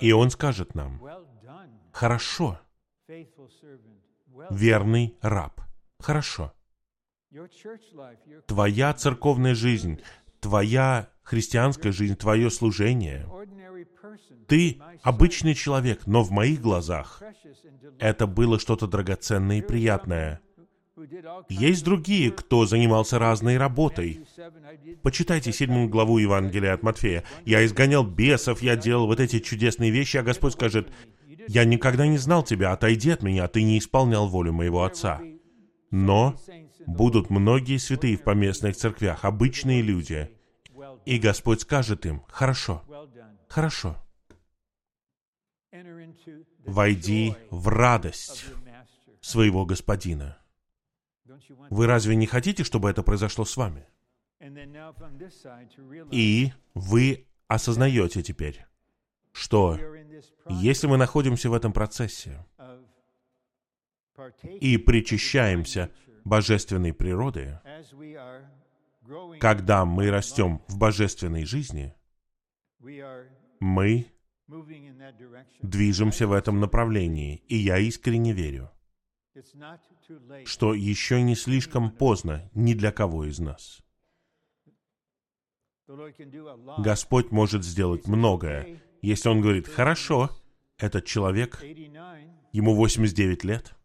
И 0.00 0.12
Он 0.12 0.30
скажет 0.30 0.74
нам, 0.74 1.00
«Хорошо, 1.92 2.58
верный 4.50 5.16
раб, 5.20 5.60
хорошо. 5.98 6.52
Твоя 8.46 8.94
церковная 8.94 9.54
жизнь, 9.54 10.00
твоя 10.40 11.10
христианская 11.22 11.92
жизнь, 11.92 12.16
твое 12.16 12.50
служение. 12.50 13.28
Ты 14.46 14.80
обычный 15.02 15.54
человек, 15.54 16.06
но 16.06 16.22
в 16.22 16.30
моих 16.30 16.60
глазах 16.60 17.22
это 17.98 18.26
было 18.26 18.58
что-то 18.58 18.86
драгоценное 18.86 19.58
и 19.58 19.62
приятное. 19.62 20.40
Есть 21.48 21.84
другие, 21.84 22.30
кто 22.30 22.66
занимался 22.66 23.18
разной 23.18 23.56
работой. 23.56 24.26
Почитайте 25.02 25.52
седьмую 25.52 25.88
главу 25.88 26.18
Евангелия 26.18 26.74
от 26.74 26.82
Матфея. 26.82 27.24
«Я 27.44 27.64
изгонял 27.64 28.04
бесов, 28.04 28.62
я 28.62 28.76
делал 28.76 29.06
вот 29.06 29.20
эти 29.20 29.38
чудесные 29.38 29.90
вещи, 29.90 30.16
а 30.16 30.22
Господь 30.22 30.54
скажет, 30.54 30.88
«Я 31.48 31.64
никогда 31.64 32.06
не 32.06 32.18
знал 32.18 32.42
тебя, 32.42 32.72
отойди 32.72 33.10
от 33.10 33.22
меня, 33.22 33.46
ты 33.48 33.62
не 33.62 33.78
исполнял 33.78 34.28
волю 34.28 34.52
моего 34.52 34.84
Отца». 34.84 35.20
Но 35.90 36.36
будут 36.86 37.30
многие 37.30 37.78
святые 37.78 38.16
в 38.16 38.22
поместных 38.22 38.76
церквях, 38.76 39.24
обычные 39.24 39.82
люди, 39.82 40.30
и 41.04 41.18
Господь 41.18 41.60
скажет 41.60 42.04
им, 42.06 42.22
«Хорошо, 42.28 42.82
хорошо, 43.48 43.96
войди 46.64 47.34
в 47.50 47.68
радость 47.68 48.46
своего 49.20 49.64
Господина». 49.64 50.38
Вы 51.70 51.86
разве 51.86 52.16
не 52.16 52.26
хотите, 52.26 52.64
чтобы 52.64 52.90
это 52.90 53.02
произошло 53.02 53.44
с 53.44 53.56
вами? 53.56 53.86
И 56.10 56.52
вы 56.74 57.26
осознаете 57.48 58.22
теперь, 58.22 58.66
что 59.32 59.78
если 60.48 60.86
мы 60.86 60.96
находимся 60.96 61.50
в 61.50 61.54
этом 61.54 61.72
процессе 61.72 62.44
и 64.60 64.76
причащаемся 64.78 65.90
божественной 66.24 66.92
природы, 66.92 67.60
когда 69.40 69.84
мы 69.84 70.10
растем 70.10 70.62
в 70.68 70.78
божественной 70.78 71.44
жизни, 71.44 71.94
мы 73.60 74.06
движемся 75.62 76.26
в 76.26 76.32
этом 76.32 76.60
направлении, 76.60 77.42
и 77.48 77.56
я 77.56 77.78
искренне 77.78 78.32
верю, 78.32 78.70
что 80.44 80.74
еще 80.74 81.22
не 81.22 81.34
слишком 81.34 81.90
поздно 81.90 82.50
ни 82.54 82.74
для 82.74 82.92
кого 82.92 83.24
из 83.24 83.38
нас. 83.38 83.80
Господь 86.78 87.30
может 87.30 87.64
сделать 87.64 88.08
многое, 88.08 88.82
если 89.02 89.28
Он 89.28 89.40
говорит, 89.40 89.68
хорошо, 89.68 90.30
этот 90.78 91.04
человек, 91.04 91.62
ему 92.52 92.74
89 92.74 93.44
лет, 93.44 93.76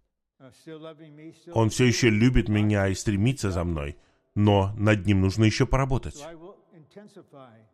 он 1.53 1.69
все 1.69 1.85
еще 1.85 2.09
любит 2.09 2.49
меня 2.49 2.87
и 2.87 2.95
стремится 2.95 3.51
за 3.51 3.63
мной, 3.63 3.97
но 4.33 4.73
над 4.77 5.05
ним 5.05 5.21
нужно 5.21 5.43
еще 5.43 5.65
поработать. 5.67 6.23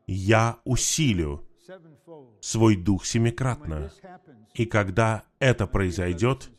Я 0.06 0.60
усилю 0.66 1.48
свой 2.42 2.76
дух 2.76 3.06
семикратно. 3.06 3.92
И 4.54 4.66
когда 4.66 5.24
это 5.40 5.68
произойдет, 5.68 6.50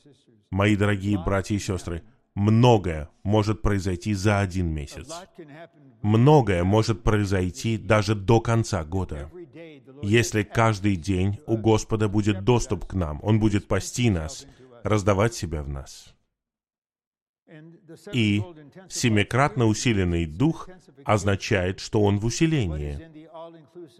мои 0.50 0.76
дорогие 0.76 1.18
братья 1.18 1.54
и 1.54 1.58
сестры, 1.58 2.02
многое 2.34 3.08
может 3.22 3.62
произойти 3.62 4.14
за 4.14 4.40
один 4.40 4.68
месяц. 4.68 5.10
Многое 6.02 6.64
может 6.64 7.02
произойти 7.02 7.76
даже 7.76 8.14
до 8.14 8.40
конца 8.40 8.84
года. 8.84 9.30
Если 10.02 10.42
каждый 10.44 10.96
день 10.96 11.40
у 11.46 11.56
Господа 11.56 12.08
будет 12.08 12.44
доступ 12.44 12.86
к 12.86 12.94
нам, 12.94 13.18
Он 13.22 13.40
будет 13.40 13.66
пасти 13.66 14.10
нас, 14.10 14.46
раздавать 14.84 15.34
себя 15.34 15.62
в 15.62 15.68
нас. 15.68 16.14
И 18.12 18.42
семикратно 18.88 19.66
усиленный 19.66 20.26
дух 20.26 20.68
означает, 21.04 21.80
что 21.80 22.02
он 22.02 22.18
в 22.18 22.26
усилении. 22.26 23.26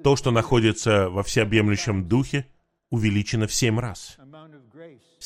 То, 0.03 0.17
что 0.17 0.31
находится 0.31 1.09
во 1.09 1.23
всеобъемлющем 1.23 2.07
духе, 2.07 2.47
увеличено 2.91 3.47
в 3.47 3.55
семь 3.55 3.81
раз 3.81 4.19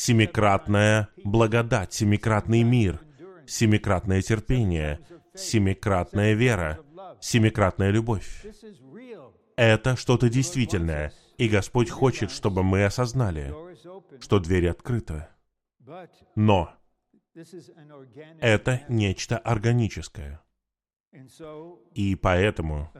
семикратная 0.02 1.10
благодать, 1.22 1.92
семикратный 1.92 2.64
мир, 2.64 3.00
семикратное 3.46 4.20
терпение, 4.20 4.98
семикратная 5.32 6.32
вера, 6.32 6.80
семикратная 7.20 7.90
любовь. 7.90 8.44
Это 9.54 9.94
что-то 9.94 10.28
действительное, 10.28 11.12
и 11.38 11.48
Господь 11.48 11.88
хочет, 11.88 12.32
чтобы 12.32 12.64
мы 12.64 12.84
осознали, 12.84 13.54
что 14.20 14.40
дверь 14.40 14.70
открыта. 14.70 15.28
Но 16.34 16.74
это 18.40 18.82
нечто 18.88 19.38
органическое. 19.38 20.42
И 21.94 22.16
поэтому 22.16 22.90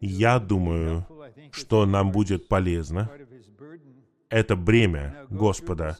я 0.00 0.38
думаю, 0.38 1.04
что 1.50 1.84
нам 1.84 2.12
будет 2.12 2.46
полезно 2.46 3.10
это 4.28 4.56
бремя 4.56 5.26
Господа. 5.30 5.96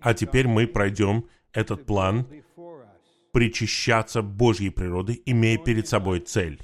А 0.00 0.14
теперь 0.14 0.48
мы 0.48 0.66
пройдем 0.66 1.26
этот 1.52 1.86
план 1.86 2.26
причащаться 3.32 4.22
Божьей 4.22 4.70
природы, 4.70 5.20
имея 5.26 5.58
перед 5.58 5.86
собой 5.86 6.20
цель 6.20 6.60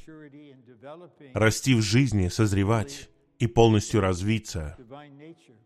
расти 1.32 1.74
в 1.74 1.82
жизни, 1.82 2.28
созревать 2.28 3.10
и 3.38 3.46
полностью 3.46 4.00
развиться 4.00 4.76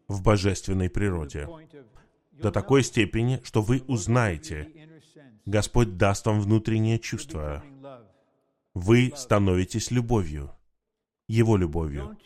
в 0.09 0.23
божественной 0.23 0.91
природе 0.91 1.49
до 2.33 2.51
такой 2.51 2.83
степени, 2.83 3.41
что 3.45 3.63
вы 3.63 3.83
узнаете, 3.87 4.69
Господь 5.45 5.97
даст 5.97 6.27
вам 6.27 6.41
внутреннее 6.41 6.99
чувство. 6.99 7.63
Вы 8.75 9.13
становитесь 9.17 9.91
любовью, 9.91 10.53
Его 11.27 11.57
любовью 11.57 12.17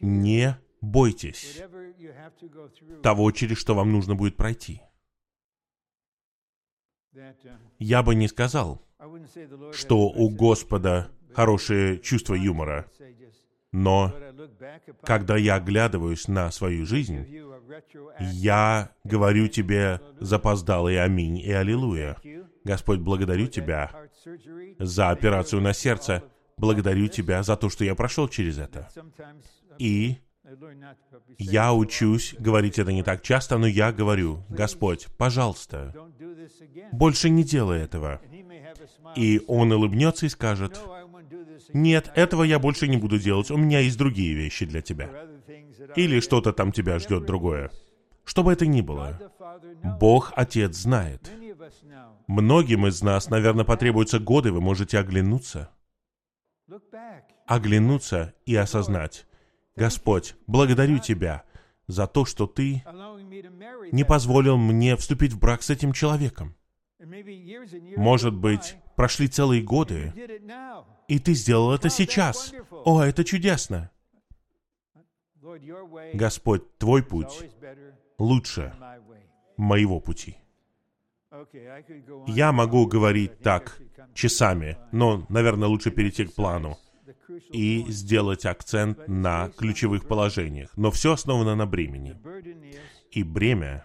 не 0.00 0.58
бойтесь 0.80 1.62
того, 3.02 3.30
через 3.32 3.58
что 3.58 3.74
вам 3.74 3.92
нужно 3.92 4.14
будет 4.14 4.36
пройти. 4.36 4.80
Я 7.78 8.02
бы 8.02 8.14
не 8.14 8.28
сказал, 8.28 8.82
что 9.72 10.08
у 10.08 10.28
Господа 10.30 11.10
хорошее 11.34 11.98
чувство 11.98 12.34
юмора, 12.34 12.90
но 13.72 14.14
когда 15.02 15.36
я 15.36 15.56
оглядываюсь 15.56 16.28
на 16.28 16.50
свою 16.50 16.86
жизнь, 16.86 17.26
я 18.20 18.92
говорю 19.04 19.48
тебе 19.48 20.00
запоздалый 20.20 21.02
аминь 21.02 21.38
и 21.38 21.52
аллилуйя. 21.52 22.16
Господь, 22.64 23.00
благодарю 23.00 23.46
Тебя 23.46 23.90
за 24.78 25.10
операцию 25.10 25.62
на 25.62 25.72
сердце, 25.72 26.24
благодарю 26.58 27.08
Тебя 27.08 27.42
за 27.42 27.56
то, 27.56 27.68
что 27.70 27.84
я 27.84 27.94
прошел 27.94 28.28
через 28.28 28.58
это. 28.58 28.88
И 29.78 30.18
я 31.38 31.74
учусь 31.74 32.34
говорить 32.38 32.78
это 32.78 32.92
не 32.92 33.02
так 33.02 33.22
часто, 33.22 33.58
но 33.58 33.66
я 33.66 33.92
говорю, 33.92 34.44
Господь, 34.48 35.06
пожалуйста, 35.16 35.94
больше 36.92 37.28
не 37.30 37.44
делай 37.44 37.80
этого. 37.80 38.20
И 39.14 39.42
Он 39.46 39.72
улыбнется 39.72 40.26
и 40.26 40.28
скажет, 40.28 40.80
нет, 41.72 42.10
этого 42.14 42.44
я 42.44 42.58
больше 42.58 42.88
не 42.88 42.96
буду 42.96 43.18
делать, 43.18 43.50
у 43.50 43.56
меня 43.56 43.80
есть 43.80 43.98
другие 43.98 44.34
вещи 44.34 44.64
для 44.64 44.80
тебя. 44.80 45.10
Или 45.96 46.20
что-то 46.20 46.52
там 46.52 46.72
тебя 46.72 46.98
ждет 46.98 47.26
другое. 47.26 47.70
Что 48.24 48.42
бы 48.42 48.52
это 48.52 48.66
ни 48.66 48.80
было, 48.80 49.18
Бог 50.00 50.32
Отец 50.36 50.76
знает. 50.76 51.30
Многим 52.26 52.86
из 52.86 53.02
нас, 53.02 53.30
наверное, 53.30 53.64
потребуются 53.64 54.18
годы, 54.18 54.52
вы 54.52 54.60
можете 54.60 54.98
оглянуться. 54.98 55.70
Оглянуться 57.46 58.34
и 58.44 58.54
осознать, 58.54 59.26
Господь, 59.76 60.34
благодарю 60.46 60.98
Тебя 60.98 61.44
за 61.86 62.06
то, 62.06 62.24
что 62.24 62.46
Ты 62.46 62.82
не 63.92 64.04
позволил 64.04 64.56
мне 64.56 64.96
вступить 64.96 65.32
в 65.32 65.38
брак 65.38 65.62
с 65.62 65.70
этим 65.70 65.92
человеком. 65.92 66.54
Может 67.96 68.34
быть, 68.34 68.76
прошли 68.96 69.28
целые 69.28 69.62
годы, 69.62 70.12
и 71.06 71.18
Ты 71.18 71.34
сделал 71.34 71.72
это 71.72 71.88
сейчас. 71.88 72.52
О, 72.70 73.02
это 73.02 73.24
чудесно! 73.24 73.90
Господь, 76.12 76.76
Твой 76.78 77.02
путь 77.02 77.48
лучше 78.18 78.74
моего 79.56 80.00
пути. 80.00 80.36
Я 82.26 82.52
могу 82.52 82.86
говорить 82.86 83.38
так 83.40 83.80
часами, 84.14 84.76
но, 84.92 85.24
наверное, 85.28 85.68
лучше 85.68 85.90
перейти 85.90 86.24
к 86.24 86.34
плану 86.34 86.78
и 87.52 87.84
сделать 87.88 88.46
акцент 88.46 89.06
на 89.08 89.50
ключевых 89.50 90.06
положениях. 90.06 90.70
Но 90.76 90.90
все 90.90 91.12
основано 91.12 91.54
на 91.54 91.66
бремени. 91.66 92.16
И 93.10 93.22
бремя 93.22 93.84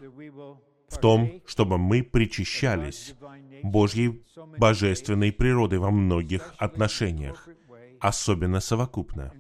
в 0.90 0.98
том, 1.00 1.42
чтобы 1.46 1.78
мы 1.78 2.04
причащались 2.04 3.16
Божьей 3.64 4.24
божественной 4.58 5.32
природой 5.32 5.80
во 5.80 5.92
многих 5.92 6.54
отношениях, 6.58 7.48
особенно 8.04 8.60
совокупно. 8.60 9.32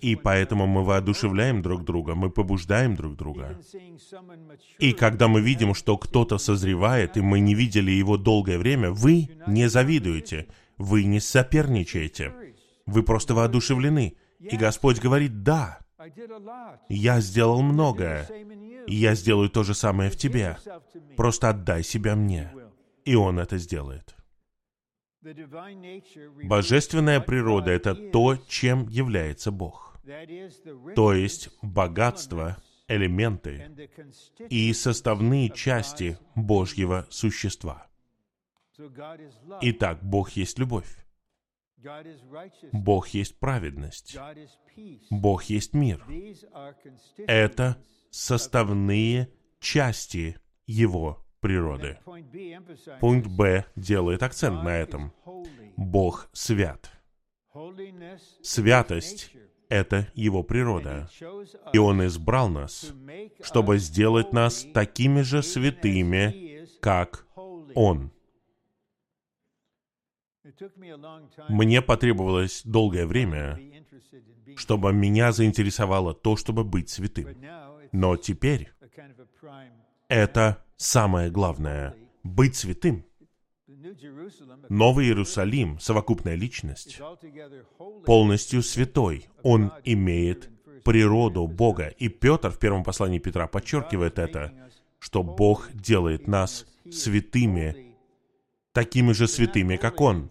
И 0.00 0.16
поэтому 0.16 0.66
мы 0.66 0.84
воодушевляем 0.84 1.62
друг 1.62 1.84
друга, 1.84 2.14
мы 2.14 2.30
побуждаем 2.30 2.96
друг 2.96 3.16
друга. 3.16 3.58
И 4.78 4.92
когда 4.92 5.28
мы 5.28 5.40
видим, 5.40 5.74
что 5.74 5.96
кто-то 5.96 6.38
созревает, 6.38 7.16
и 7.16 7.20
мы 7.20 7.40
не 7.40 7.54
видели 7.54 7.90
его 7.90 8.16
долгое 8.16 8.58
время, 8.58 8.90
вы 8.90 9.28
не 9.46 9.68
завидуете– 9.68 10.46
Вы 10.78 11.04
не 11.04 11.20
соперничаете. 11.20 12.32
Вы 12.86 13.02
просто 13.02 13.34
воодушевлены. 13.34 14.16
И 14.40 14.56
Господь 14.56 15.00
говорит, 15.00 15.42
да, 15.44 15.78
я 16.88 17.20
сделал 17.20 17.62
многое, 17.62 18.28
и 18.88 18.94
я 18.96 19.14
сделаю 19.14 19.48
то 19.48 19.62
же 19.62 19.74
самое 19.74 20.10
в 20.10 20.16
тебе. 20.16 20.56
Просто 21.16 21.50
отдай 21.50 21.84
себя 21.84 22.16
мне. 22.16 22.52
И 23.04 23.14
Он 23.14 23.38
это 23.38 23.58
сделает. 23.58 24.16
Божественная 26.44 27.20
природа— 27.20 27.70
это 27.72 27.94
то, 27.94 28.36
чем 28.48 28.88
является 28.88 29.50
Бог. 29.52 29.96
То 30.96 31.12
есть 31.12 31.48
богатство, 31.62 32.56
элементы 32.88 33.88
и 34.50 34.72
составные 34.72 35.50
части 35.50 36.18
Божьего 36.34 37.06
существа. 37.10 37.86
Итак, 39.60 40.02
Бог 40.02 40.30
есть 40.30 40.58
любовь. 40.58 40.96
Бог 42.72 43.08
есть 43.08 43.38
праведность. 43.38 44.16
Бог 45.10 45.44
есть 45.44 45.72
мир. 45.72 46.04
Это 47.18 47.76
составные 48.10 49.32
части 49.60 50.36
Его 50.66 51.24
природы. 51.42 51.98
Пункт 53.00 53.26
Б 53.26 53.66
делает 53.76 54.22
акцент 54.22 54.62
на 54.62 54.78
этом. 54.78 55.12
Бог 55.76 56.30
свят. 56.32 56.90
Святость— 58.42 59.32
это 59.68 60.08
Его 60.14 60.42
природа. 60.42 61.10
И 61.74 61.78
Он 61.78 62.06
избрал 62.06 62.48
нас, 62.48 62.94
чтобы 63.42 63.78
сделать 63.78 64.32
нас 64.32 64.66
такими 64.72 65.20
же 65.20 65.42
святыми, 65.42 66.64
как 66.80 67.26
Он. 67.74 68.10
Мне 71.48 71.82
потребовалось 71.82 72.62
долгое 72.64 73.06
время, 73.06 73.58
чтобы 74.56 74.92
меня 74.92 75.32
заинтересовало 75.32 76.14
то, 76.14 76.36
чтобы 76.36 76.62
быть 76.64 76.88
святым. 76.88 77.36
Но 77.90 78.16
теперь 78.16 78.70
это 80.08 80.64
самое 80.82 81.30
главное— 81.30 81.94
быть 82.24 82.56
святым. 82.56 83.04
Новый 84.68 85.06
Иерусалим, 85.06 85.78
совокупная 85.78 86.34
личность, 86.34 87.00
полностью 88.04 88.62
святой. 88.62 89.28
Он 89.42 89.72
имеет 89.84 90.50
природу 90.84 91.46
Бога. 91.46 91.88
И 91.98 92.08
Петр 92.08 92.50
в 92.50 92.58
первом 92.58 92.82
послании 92.84 93.18
Петра 93.18 93.46
подчеркивает 93.46 94.18
это, 94.18 94.52
что 94.98 95.22
Бог 95.22 95.70
делает 95.72 96.26
нас 96.26 96.66
святыми, 96.90 97.94
такими 98.72 99.12
же 99.12 99.28
святыми, 99.28 99.76
как 99.76 100.00
Он. 100.00 100.30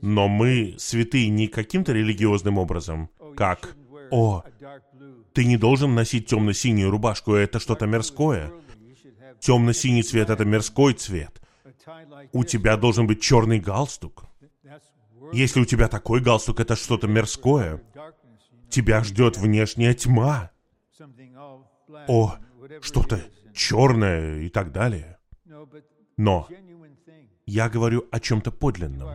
Но 0.00 0.28
мы 0.28 0.76
святые 0.78 1.28
не 1.28 1.48
каким-то 1.48 1.92
религиозным 1.92 2.58
образом, 2.58 3.10
как 3.36 3.76
«О, 4.10 4.44
ты 5.32 5.44
не 5.44 5.56
должен 5.56 5.94
носить 5.94 6.26
темно-синюю 6.26 6.90
рубашку, 6.90 7.34
это 7.34 7.58
что-то 7.58 7.86
мирское». 7.86 8.52
Темно-синий 9.44 10.02
цвет— 10.02 10.30
это 10.30 10.46
мирской 10.46 10.94
цвет. 10.94 11.38
У 12.32 12.44
тебя 12.44 12.78
должен 12.78 13.06
быть 13.06 13.20
черный 13.20 13.60
галстук. 13.60 14.24
Если 15.34 15.60
у 15.60 15.66
тебя 15.66 15.88
такой 15.88 16.22
галстук, 16.22 16.60
это 16.60 16.76
что-то 16.76 17.08
мирское. 17.08 17.82
Тебя 18.70 19.04
ждет 19.04 19.36
внешняя 19.36 19.92
тьма. 19.92 20.50
О, 22.08 22.36
что-то 22.80 23.22
черное 23.52 24.40
и 24.40 24.48
так 24.48 24.72
далее. 24.72 25.18
Но 26.16 26.48
я 27.44 27.68
говорю 27.68 28.08
о 28.10 28.20
чем-то 28.20 28.50
подлинном. 28.50 29.10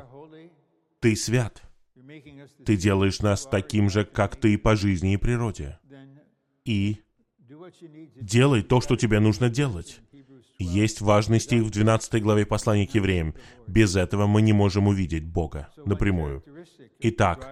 Ты 0.99 1.15
свят. 1.15 1.63
Ты 2.67 2.77
делаешь 2.77 3.19
нас 3.21 3.47
таким 3.47 3.89
же, 3.89 4.05
как 4.05 4.35
ты 4.35 4.59
по 4.59 4.75
жизни 4.75 5.13
и 5.13 5.17
природе. 5.17 5.79
И 6.65 7.01
делай 8.21 8.61
то, 8.61 8.79
что 8.79 8.95
тебе 8.95 9.19
нужно 9.19 9.49
делать. 9.49 10.01
Есть 10.59 10.99
важный 10.99 11.39
стих 11.39 11.63
в 11.63 11.69
12 11.69 12.21
главе 12.21 12.45
послания 12.45 12.85
к 12.85 12.93
евреям. 12.93 13.33
Без 13.65 13.95
этого 13.95 14.27
мы 14.27 14.41
не 14.41 14.51
можем 14.51 14.87
увидеть 14.87 15.25
Бога 15.25 15.69
напрямую. 15.85 16.43
Итак, 16.99 17.49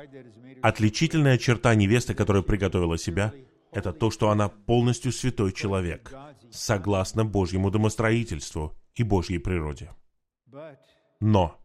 отличительная 0.62 1.38
черта 1.38 1.74
невесты, 1.74 2.14
которая 2.14 2.44
приготовила 2.44 2.98
себя, 2.98 3.34
это 3.72 3.94
то, 3.94 4.12
что 4.12 4.30
она 4.30 4.50
полностью 4.50 5.14
святой 5.14 5.54
человек, 5.54 6.14
согласно 6.52 7.24
Божьему 7.24 7.72
домостроительству 7.72 8.78
и 8.94 9.04
Божьей 9.04 9.40
природе. 9.40 9.92
Но 11.22 11.58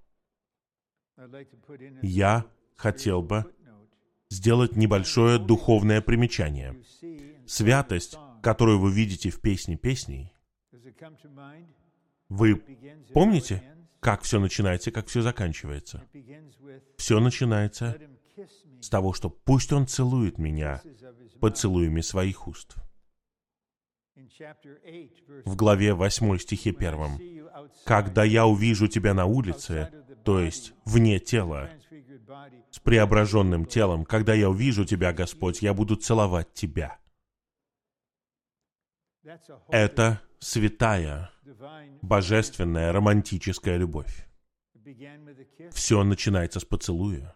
я 2.03 2.47
хотел 2.77 3.21
бы 3.23 3.47
сделать 4.31 4.77
небольшое 4.77 5.39
духовное 5.39 6.01
примечание. 6.01 6.77
Святость, 7.47 8.17
которую 8.43 8.79
вы 8.79 8.93
видите 8.93 9.31
в 9.31 9.41
песне 9.41 9.77
песней, 9.77 10.32
вы 12.29 12.57
помните, 13.13 13.63
как 14.01 14.23
все 14.23 14.41
начинается, 14.41 14.91
как 14.91 15.07
все 15.07 15.23
заканчивается? 15.23 16.03
Все 16.97 17.21
начинается 17.21 17.99
с 18.81 18.89
того, 18.89 19.13
что 19.13 19.31
пусть 19.31 19.73
он 19.73 19.87
целует 19.87 20.39
меня 20.39 20.83
поцелуями 21.41 22.01
своих 22.01 22.49
уст. 22.49 22.75
В 25.45 25.57
главе 25.57 25.95
8 25.95 26.39
стихе 26.39 26.71
1. 26.71 27.49
«Когда 27.85 28.25
я 28.25 28.47
увижу 28.47 28.89
тебя 28.89 29.15
на 29.15 29.27
улице, 29.27 29.91
то 30.25 30.41
есть 30.41 30.75
вне 30.85 31.19
тела, 31.19 31.71
с 32.71 32.79
преображенным 32.79 33.67
телом, 33.67 34.05
когда 34.05 34.35
я 34.35 34.49
увижу 34.49 34.85
тебя, 34.85 35.13
Господь, 35.13 35.63
я 35.63 35.75
буду 35.75 35.97
целовать 35.97 36.53
тебя». 36.55 36.99
Это 39.69 40.21
святая, 40.43 41.31
божественная, 42.03 42.93
романтическая 42.93 43.77
любовь. 43.77 44.27
Все 45.71 46.03
начинается 46.03 46.59
с 46.59 46.65
поцелуя 46.65 47.35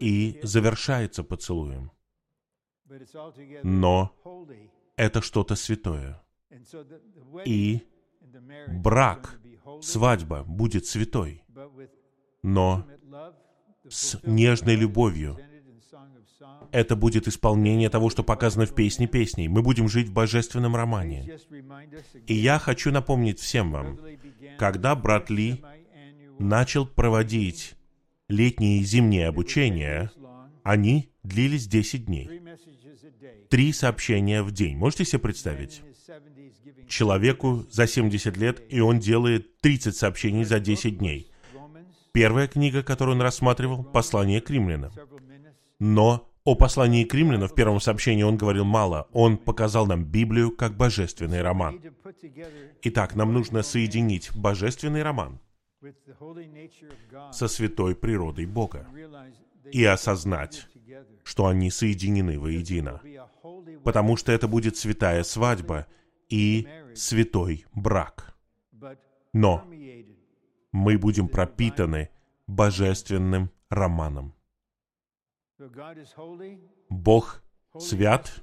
и 0.00 0.40
завершается 0.42 1.22
поцелуем. 1.22 1.92
Но 3.62 4.14
это 4.96 5.20
что-то 5.20 5.54
святое. 5.54 6.22
И 7.44 7.86
брак, 8.68 9.38
свадьба 9.82 10.44
будет 10.44 10.86
святой, 10.86 11.44
но 12.42 12.88
с 13.86 14.18
нежной 14.22 14.76
любовью. 14.76 15.38
Это 16.72 16.96
будет 16.96 17.26
исполнение 17.28 17.88
того, 17.88 18.10
что 18.10 18.22
показано 18.22 18.66
в 18.66 18.74
песне 18.74 19.06
песней. 19.06 19.48
Мы 19.48 19.62
будем 19.62 19.88
жить 19.88 20.08
в 20.08 20.12
божественном 20.12 20.76
романе. 20.76 21.38
И 22.26 22.34
я 22.34 22.58
хочу 22.58 22.90
напомнить 22.90 23.40
всем 23.40 23.72
вам, 23.72 23.98
когда 24.58 24.94
брат 24.94 25.30
Ли 25.30 25.62
начал 26.38 26.86
проводить 26.86 27.74
летние 28.28 28.80
и 28.80 28.84
зимние 28.84 29.28
обучения, 29.28 30.10
они 30.62 31.10
длились 31.22 31.66
10 31.66 32.04
дней. 32.04 32.42
Три 33.48 33.72
сообщения 33.72 34.42
в 34.42 34.52
день. 34.52 34.76
Можете 34.76 35.04
себе 35.04 35.20
представить? 35.20 35.82
Человеку 36.86 37.66
за 37.70 37.86
70 37.86 38.36
лет, 38.36 38.62
и 38.68 38.80
он 38.80 38.98
делает 38.98 39.60
30 39.60 39.96
сообщений 39.96 40.44
за 40.44 40.60
10 40.60 40.98
дней. 40.98 41.30
Первая 42.12 42.48
книга, 42.48 42.82
которую 42.82 43.16
он 43.16 43.22
рассматривал, 43.22 43.84
«Послание 43.84 44.40
к 44.40 44.50
римлянам». 44.50 44.92
Но 45.78 46.28
о 46.44 46.54
послании 46.54 47.04
к 47.04 47.14
римлянам 47.14 47.48
в 47.48 47.54
первом 47.54 47.80
сообщении 47.80 48.22
он 48.22 48.36
говорил 48.36 48.64
мало. 48.64 49.06
Он 49.12 49.36
показал 49.36 49.86
нам 49.86 50.04
Библию 50.04 50.50
как 50.50 50.76
божественный 50.76 51.42
роман. 51.42 51.80
Итак, 52.82 53.14
нам 53.14 53.32
нужно 53.32 53.62
соединить 53.62 54.34
божественный 54.34 55.02
роман 55.02 55.40
со 57.32 57.48
святой 57.48 57.94
природой 57.94 58.46
Бога 58.46 58.86
и 59.70 59.84
осознать, 59.84 60.66
что 61.22 61.46
они 61.46 61.70
соединены 61.70 62.38
воедино. 62.38 63.00
Потому 63.84 64.16
что 64.16 64.32
это 64.32 64.48
будет 64.48 64.76
святая 64.76 65.22
свадьба 65.22 65.86
и 66.28 66.66
святой 66.94 67.66
брак. 67.74 68.34
Но 69.32 69.64
мы 70.72 70.98
будем 70.98 71.28
пропитаны 71.28 72.10
божественным 72.46 73.50
романом. 73.68 74.34
Бог 76.88 77.42
свят, 77.78 78.42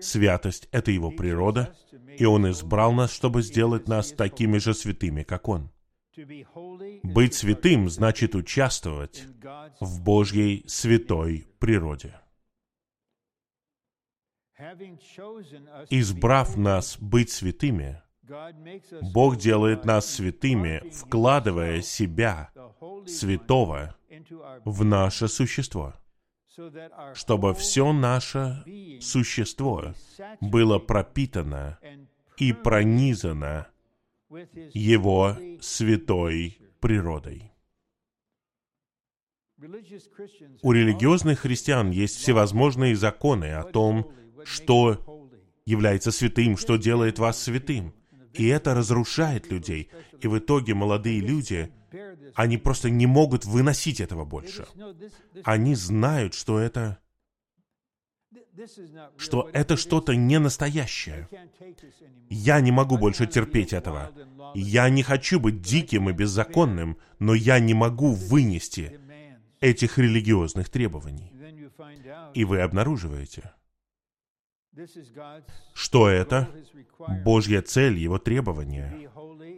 святость— 0.00 0.68
это 0.72 0.90
Его 0.90 1.10
природа, 1.10 1.74
и 2.18 2.24
Он 2.24 2.50
избрал 2.50 2.92
нас, 2.92 3.12
чтобы 3.12 3.42
сделать 3.42 3.88
нас 3.88 4.12
такими 4.12 4.58
же 4.58 4.74
святыми, 4.74 5.22
как 5.22 5.48
Он. 5.48 5.70
Быть 7.02 7.34
святым 7.34 7.88
значит 7.88 8.34
участвовать 8.34 9.24
в 9.80 10.02
Божьей 10.02 10.64
святой 10.68 11.48
природе. 11.58 12.20
Избрав 15.90 16.56
нас 16.56 16.96
быть 17.00 17.30
святыми, 17.30 18.00
Бог 19.12 19.36
делает 19.36 19.84
нас 19.84 20.06
святыми, 20.06 20.88
вкладывая 20.90 21.82
себя, 21.82 22.50
святого, 23.06 23.96
в 24.64 24.84
наше 24.84 25.28
существо, 25.28 25.94
чтобы 27.14 27.54
все 27.54 27.92
наше 27.92 28.64
существо 29.00 29.94
было 30.40 30.78
пропитано 30.78 31.78
и 32.36 32.52
пронизано 32.52 33.68
Его 34.72 35.36
святой 35.60 36.58
природой. 36.80 37.52
У 40.62 40.72
религиозных 40.72 41.40
христиан 41.40 41.90
есть 41.90 42.16
всевозможные 42.16 42.96
законы 42.96 43.52
о 43.52 43.62
том, 43.62 44.12
что 44.44 45.30
является 45.64 46.10
святым, 46.10 46.56
что 46.56 46.76
делает 46.76 47.18
вас 47.18 47.40
святым. 47.40 47.94
И 48.34 48.46
это 48.46 48.74
разрушает 48.74 49.50
людей. 49.50 49.90
И 50.20 50.28
в 50.28 50.38
итоге 50.38 50.74
молодые 50.74 51.20
люди, 51.20 51.72
они 52.34 52.58
просто 52.58 52.90
не 52.90 53.06
могут 53.06 53.44
выносить 53.44 54.00
этого 54.00 54.24
больше. 54.24 54.66
Они 55.44 55.74
знают, 55.74 56.34
что 56.34 56.58
это 56.58 56.98
что 59.16 59.50
это 59.52 59.76
что-то 59.76 60.14
не 60.14 60.38
настоящее. 60.38 61.28
Я 62.28 62.60
не 62.60 62.70
могу 62.70 62.98
больше 62.98 63.26
терпеть 63.26 63.72
этого. 63.72 64.12
Я 64.54 64.88
не 64.88 65.02
хочу 65.02 65.40
быть 65.40 65.60
диким 65.60 66.08
и 66.08 66.12
беззаконным, 66.12 66.98
но 67.18 67.34
я 67.34 67.58
не 67.58 67.74
могу 67.74 68.12
вынести 68.12 69.00
этих 69.60 69.98
религиозных 69.98 70.68
требований. 70.68 71.32
И 72.34 72.44
вы 72.44 72.60
обнаруживаете, 72.60 73.52
что 75.74 76.08
это 76.08 76.48
Божья 77.24 77.62
цель, 77.62 77.96
Его 77.96 78.18
требования, 78.18 79.10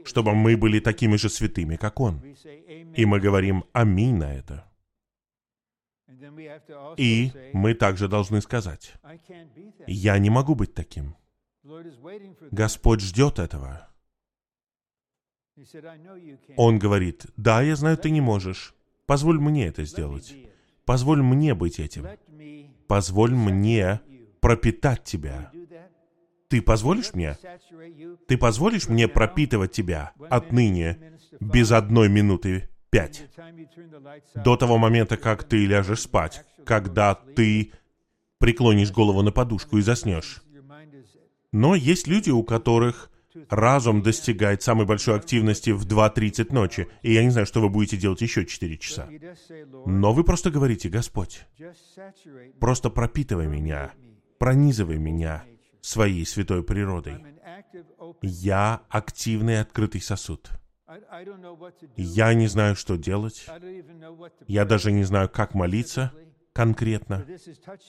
чтобы 0.04 0.34
мы 0.34 0.56
были 0.56 0.80
такими 0.80 1.16
же 1.16 1.28
святыми, 1.28 1.76
как 1.76 2.00
Он. 2.00 2.22
И 2.94 3.04
мы 3.04 3.20
говорим 3.20 3.64
«Аминь» 3.72 4.16
на 4.16 4.34
это. 4.34 4.64
И 6.96 7.32
мы 7.52 7.74
также 7.74 8.08
должны 8.08 8.40
сказать, 8.40 8.94
«Я 9.86 10.18
не 10.18 10.30
могу 10.30 10.54
быть 10.54 10.74
таким». 10.74 11.16
Господь 12.50 13.00
ждет 13.00 13.38
этого. 13.38 13.88
Он 16.56 16.78
говорит, 16.78 17.26
«Да, 17.36 17.62
я 17.62 17.76
знаю, 17.76 17.96
ты 17.96 18.10
не 18.10 18.20
можешь. 18.20 18.74
Позволь 19.06 19.38
мне 19.40 19.66
это 19.66 19.84
сделать. 19.84 20.34
Позволь 20.84 21.22
мне 21.22 21.54
быть 21.54 21.80
этим. 21.80 22.06
Позволь 22.86 23.32
мне 23.32 24.00
пропитать 24.46 25.02
тебя. 25.02 25.50
Ты 26.48 26.62
позволишь 26.62 27.14
мне? 27.14 27.36
Ты 28.28 28.38
позволишь 28.38 28.86
мне 28.86 29.08
пропитывать 29.08 29.72
тебя 29.72 30.12
отныне 30.30 31.18
без 31.40 31.72
одной 31.72 32.08
минуты 32.08 32.68
пять? 32.88 33.28
До 34.36 34.56
того 34.56 34.78
момента, 34.78 35.16
как 35.16 35.42
ты 35.42 35.66
ляжешь 35.66 36.02
спать, 36.02 36.44
когда 36.64 37.16
ты 37.16 37.72
преклонишь 38.38 38.92
голову 38.92 39.22
на 39.22 39.32
подушку 39.32 39.78
и 39.78 39.82
заснешь. 39.82 40.44
Но 41.50 41.74
есть 41.74 42.06
люди, 42.06 42.30
у 42.30 42.44
которых 42.44 43.10
разум 43.50 44.00
достигает 44.00 44.62
самой 44.62 44.86
большой 44.86 45.16
активности 45.16 45.70
в 45.70 45.84
2.30 45.86 46.54
ночи, 46.54 46.86
и 47.02 47.12
я 47.12 47.24
не 47.24 47.30
знаю, 47.30 47.46
что 47.46 47.60
вы 47.60 47.68
будете 47.68 47.96
делать 47.96 48.20
еще 48.20 48.46
4 48.46 48.78
часа. 48.78 49.08
Но 49.86 50.12
вы 50.12 50.22
просто 50.22 50.52
говорите, 50.52 50.88
Господь, 50.88 51.44
просто 52.60 52.90
пропитывай 52.90 53.48
меня, 53.48 53.92
пронизывай 54.38 54.98
меня 54.98 55.44
своей 55.80 56.24
святой 56.26 56.62
природой. 56.62 57.24
Я 58.22 58.82
активный 58.88 59.60
открытый 59.60 60.00
сосуд. 60.00 60.50
Я 61.96 62.34
не 62.34 62.46
знаю, 62.46 62.76
что 62.76 62.96
делать. 62.96 63.46
Я 64.46 64.64
даже 64.64 64.92
не 64.92 65.04
знаю, 65.04 65.28
как 65.28 65.54
молиться 65.54 66.12
конкретно. 66.52 67.26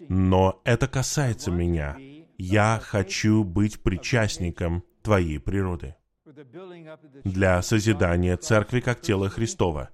Но 0.09 0.61
это 0.63 0.87
касается 0.87 1.51
меня. 1.51 1.97
Я 2.37 2.79
хочу 2.83 3.43
быть 3.43 3.81
причастником 3.81 4.83
Твоей 5.01 5.39
природы 5.39 5.95
для 7.23 7.61
созидания 7.61 8.37
Церкви 8.37 8.81
как 8.81 9.01
тела 9.01 9.29
Христова. 9.29 9.89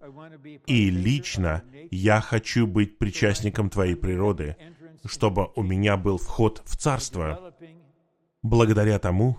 И 0.66 0.90
лично 0.90 1.64
я 1.92 2.22
хочу 2.22 2.68
быть 2.68 2.98
причастником 2.98 3.70
Твоей 3.70 3.96
природы, 3.96 4.58
чтобы 5.06 5.52
у 5.56 5.64
меня 5.64 5.98
был 5.98 6.18
вход 6.18 6.62
в 6.66 6.78
Царство, 6.78 7.54
благодаря 8.42 9.00
тому, 9.00 9.38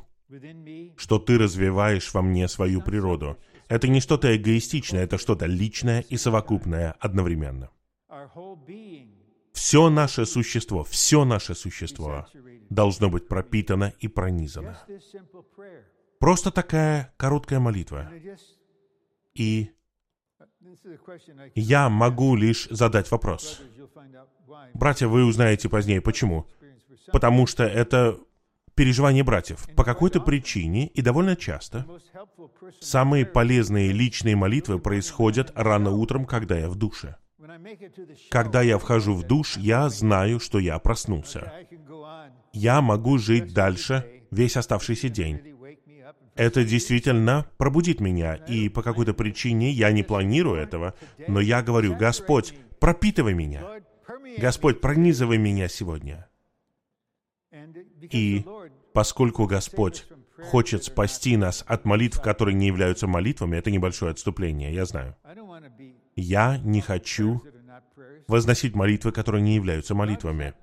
что 0.96 1.18
Ты 1.18 1.38
развиваешь 1.38 2.12
во 2.12 2.22
мне 2.22 2.48
свою 2.48 2.82
природу. 2.82 3.38
Это 3.68 3.88
не 3.88 4.00
что-то 4.00 4.36
эгоистичное, 4.36 5.04
это 5.04 5.18
что-то 5.18 5.46
личное 5.46 6.00
и 6.00 6.16
совокупное 6.16 6.94
одновременно. 7.00 7.70
Все 9.52 9.88
наше 9.88 10.26
существо, 10.26 10.84
все 10.84 11.24
наше 11.24 11.54
существо 11.54 12.26
должно 12.70 13.08
быть 13.08 13.28
пропитано 13.28 13.92
и 14.00 14.08
пронизано. 14.08 14.78
Просто 16.18 16.50
такая 16.50 17.12
короткая 17.16 17.60
молитва. 17.60 18.10
И 19.34 19.70
я 21.54 21.88
могу 21.88 22.36
лишь 22.36 22.66
задать 22.70 23.10
вопрос. 23.10 23.60
Братья, 24.74 25.08
вы 25.08 25.24
узнаете 25.24 25.68
позднее, 25.68 26.00
почему. 26.00 26.46
Потому 27.12 27.46
что 27.46 27.64
это 27.64 28.18
переживание 28.74 29.22
братьев. 29.22 29.68
По 29.76 29.84
какой-то 29.84 30.20
причине, 30.20 30.88
и 30.88 31.02
довольно 31.02 31.36
часто, 31.36 31.86
самые 32.80 33.24
полезные 33.24 33.92
личные 33.92 34.36
молитвы 34.36 34.78
происходят 34.78 35.52
рано 35.54 35.90
утром, 35.90 36.26
когда 36.26 36.58
я 36.58 36.68
в 36.68 36.76
душе. 36.76 37.16
Когда 38.30 38.62
я 38.62 38.78
вхожу 38.78 39.14
в 39.14 39.22
душ, 39.22 39.56
я 39.56 39.88
знаю, 39.88 40.40
что 40.40 40.58
я 40.58 40.78
проснулся. 40.78 41.52
Я 42.52 42.80
могу 42.80 43.18
жить 43.18 43.52
дальше 43.52 44.22
весь 44.30 44.56
оставшийся 44.56 45.08
день. 45.08 45.53
Это 46.34 46.64
действительно 46.64 47.46
пробудит 47.58 48.00
меня, 48.00 48.34
и 48.34 48.68
по 48.68 48.82
какой-то 48.82 49.14
причине 49.14 49.70
я 49.70 49.92
не 49.92 50.02
планирую 50.02 50.56
этого, 50.56 50.94
но 51.28 51.40
я 51.40 51.62
говорю, 51.62 51.94
Господь, 51.96 52.54
пропитывай 52.80 53.34
меня. 53.34 53.62
Господь, 54.38 54.80
пронизывай 54.80 55.38
меня 55.38 55.68
сегодня. 55.68 56.28
И 58.00 58.44
поскольку 58.92 59.46
Господь 59.46 60.06
хочет 60.50 60.84
спасти 60.84 61.36
нас 61.36 61.64
от 61.66 61.84
молитв, 61.84 62.20
которые 62.20 62.54
не 62.54 62.66
являются 62.66 63.06
молитвами, 63.06 63.56
это 63.56 63.70
небольшое 63.70 64.10
отступление, 64.10 64.74
я 64.74 64.84
знаю. 64.84 65.16
Я 66.16 66.58
не 66.58 66.80
хочу 66.80 67.42
возносить 68.26 68.74
молитвы, 68.74 69.12
которые 69.12 69.42
не 69.42 69.54
являются 69.54 69.94
молитвами. 69.94 70.54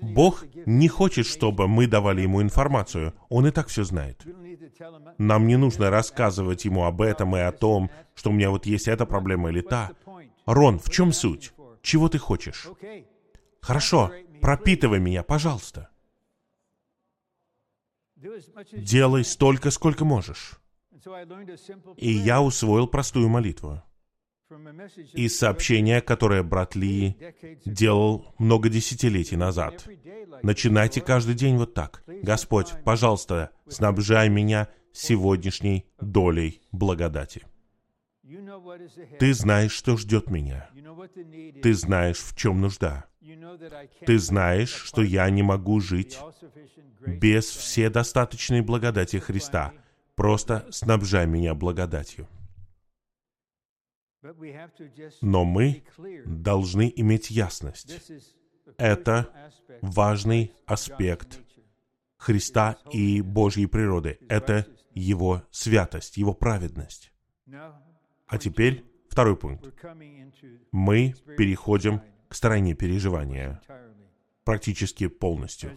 Бог 0.00 0.44
не 0.66 0.88
хочет, 0.88 1.26
чтобы 1.26 1.66
мы 1.68 1.86
давали 1.86 2.22
Ему 2.22 2.42
информацию. 2.42 3.14
Он 3.28 3.46
и 3.46 3.50
так 3.50 3.68
все 3.68 3.84
знает. 3.84 4.24
Нам 5.18 5.46
не 5.46 5.56
нужно 5.56 5.90
рассказывать 5.90 6.64
Ему 6.64 6.84
об 6.84 7.00
этом 7.00 7.36
и 7.36 7.40
о 7.40 7.52
том, 7.52 7.90
что 8.14 8.30
у 8.30 8.32
меня 8.32 8.50
вот 8.50 8.66
есть 8.66 8.88
эта 8.88 9.06
проблема 9.06 9.50
или 9.50 9.60
та. 9.60 9.90
Рон, 10.46 10.78
в 10.78 10.90
чем 10.90 11.12
суть? 11.12 11.52
Чего 11.82 12.08
ты 12.08 12.18
хочешь? 12.18 12.68
Хорошо, 13.60 14.12
пропитывай 14.40 15.00
меня, 15.00 15.22
пожалуйста. 15.22 15.88
Делай 18.72 19.24
столько, 19.24 19.70
сколько 19.70 20.04
можешь. 20.04 20.60
И 21.96 22.10
я 22.10 22.40
усвоил 22.40 22.86
простую 22.86 23.28
молитву 23.28 23.82
из 25.12 25.38
сообщения, 25.38 26.00
которое 26.00 26.42
брат 26.42 26.74
Ли 26.74 27.16
делал 27.64 28.34
много 28.38 28.68
десятилетий 28.68 29.36
назад. 29.36 29.88
Начинайте 30.42 31.00
каждый 31.00 31.34
день 31.34 31.56
вот 31.56 31.74
так. 31.74 32.02
Господь, 32.06 32.72
пожалуйста, 32.84 33.50
снабжай 33.68 34.28
меня 34.28 34.68
сегодняшней 34.92 35.86
долей 36.00 36.60
благодати. 36.72 37.46
Ты 39.18 39.34
знаешь, 39.34 39.72
что 39.72 39.96
ждет 39.96 40.30
меня. 40.30 40.68
Ты 41.62 41.74
знаешь, 41.74 42.18
в 42.18 42.36
чем 42.36 42.60
нужда. 42.60 43.06
Ты 44.06 44.18
знаешь, 44.18 44.72
что 44.72 45.02
я 45.02 45.28
не 45.30 45.42
могу 45.42 45.80
жить 45.80 46.18
без 47.06 47.46
вседостаточной 47.46 48.60
благодати 48.60 49.16
Христа. 49.16 49.72
Просто 50.14 50.66
снабжай 50.70 51.26
меня 51.26 51.54
благодатью. 51.54 52.28
Но 55.20 55.44
мы 55.44 55.84
должны 56.24 56.92
иметь 56.96 57.30
ясность. 57.30 58.00
Это 58.78 59.28
важный 59.82 60.52
аспект 60.66 61.40
Христа 62.16 62.78
и 62.90 63.20
Божьей 63.20 63.66
природы. 63.66 64.18
Это 64.28 64.66
Его 64.92 65.42
святость, 65.50 66.16
Его 66.16 66.32
праведность. 66.32 67.12
А 68.26 68.38
теперь 68.38 68.84
второй 69.08 69.36
пункт. 69.36 69.66
Мы 70.72 71.14
переходим 71.36 72.00
к 72.28 72.34
стороне 72.34 72.74
переживания. 72.74 73.60
практически 74.44 75.06
полностью. 75.08 75.70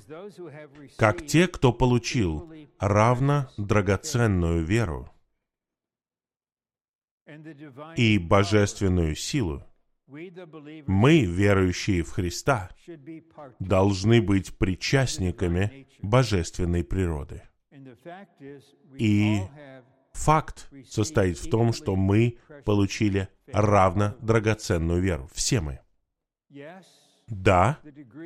Как 0.97 1.25
те, 1.25 1.47
кто 1.47 1.71
получил 1.71 2.51
равно 2.79 3.49
драгоценную 3.57 4.63
веру 4.63 5.09
и 7.95 8.17
божественную 8.17 9.15
силу, 9.15 9.63
мы, 10.07 11.25
верующие 11.25 12.03
в 12.03 12.11
Христа, 12.11 12.69
должны 13.59 14.21
быть 14.21 14.57
причастниками 14.57 15.87
божественной 16.01 16.83
природы. 16.83 17.43
И 18.97 19.41
факт 20.13 20.69
состоит 20.85 21.37
в 21.37 21.49
том, 21.49 21.73
что 21.73 21.95
мы 21.95 22.37
получили 22.65 23.27
равно 23.47 24.15
драгоценную 24.21 25.01
веру. 25.01 25.29
Все 25.33 25.61
мы. 25.61 25.79
Да, 27.27 27.79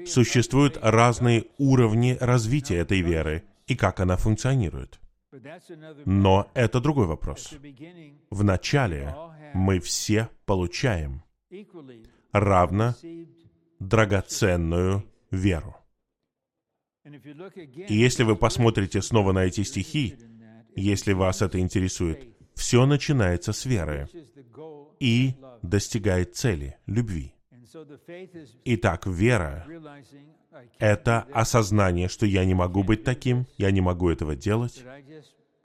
существуют 0.05 0.77
разные 0.81 1.45
уровни 1.57 2.15
развития 2.19 2.77
этой 2.77 3.01
веры 3.01 3.43
и 3.65 3.75
как 3.75 3.99
она 3.99 4.15
функционирует. 4.15 4.99
Но 6.05 6.51
это 6.53 6.79
другой 6.81 7.07
вопрос. 7.07 7.53
Вначале 8.29 9.15
мы 9.53 9.79
все 9.79 10.29
получаем 10.45 11.23
равно 12.31 12.95
драгоценную 13.79 15.03
веру. 15.31 15.75
И 17.03 17.95
если 17.95 18.23
вы 18.23 18.35
посмотрите 18.35 19.01
снова 19.01 19.31
на 19.31 19.45
эти 19.45 19.63
стихи, 19.63 20.17
если 20.75 21.13
вас 21.13 21.41
это 21.41 21.59
интересует, 21.59 22.27
все 22.55 22.85
начинается 22.85 23.53
с 23.53 23.65
веры 23.65 24.07
и 24.99 25.35
достигает 25.61 26.35
цели, 26.35 26.77
любви. 26.85 27.33
Итак, 28.65 29.07
вера— 29.07 29.65
это 30.79 31.25
осознание, 31.33 32.07
что 32.09 32.25
я 32.25 32.45
не 32.45 32.53
могу 32.53 32.83
быть 32.83 33.03
таким, 33.03 33.47
я 33.57 33.71
не 33.71 33.81
могу 33.81 34.09
этого 34.09 34.35
делать, 34.35 34.83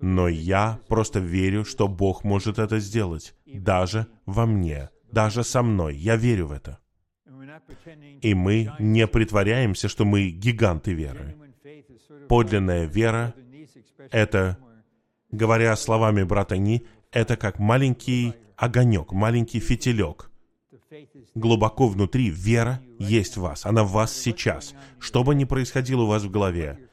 но 0.01 0.29
я 0.29 0.79
просто 0.89 1.19
верю, 1.21 1.65
что 1.65 1.89
Бог 1.89 2.25
может 2.25 2.59
это 2.59 2.79
сделать, 2.79 3.35
даже 3.47 4.07
во 4.25 4.47
мне, 4.47 4.91
даже 5.11 5.43
со 5.43 5.63
мной. 5.63 5.97
Я 5.97 6.17
верю 6.17 6.47
в 6.49 6.53
это. 6.53 6.79
И 8.21 8.35
мы 8.35 8.73
не 8.79 9.07
притворяемся, 9.07 9.89
что 9.89 10.05
мы 10.05 10.29
гиганты 10.29 10.93
веры. 10.93 11.37
Подлинная 12.29 12.87
вера— 12.87 13.35
это, 14.11 14.59
говоря 15.31 15.75
словами 15.77 16.23
брата 16.23 16.57
Ни, 16.57 16.87
это 17.11 17.37
как 17.37 17.59
маленький 17.59 18.35
огонек, 18.57 19.13
маленький 19.13 19.61
фитилек. 19.61 20.31
Глубоко 21.35 21.89
внутри 21.89 22.31
вера 22.31 22.81
есть 22.99 23.37
в 23.37 23.41
вас, 23.41 23.67
она 23.67 23.85
в 23.85 23.91
вас 23.91 24.17
сейчас. 24.17 24.75
Что 24.99 25.25
бы 25.25 25.35
ни 25.35 25.45
происходило 25.45 26.03
у 26.03 26.07
вас 26.07 26.23
в 26.23 26.31
голове, 26.31 26.89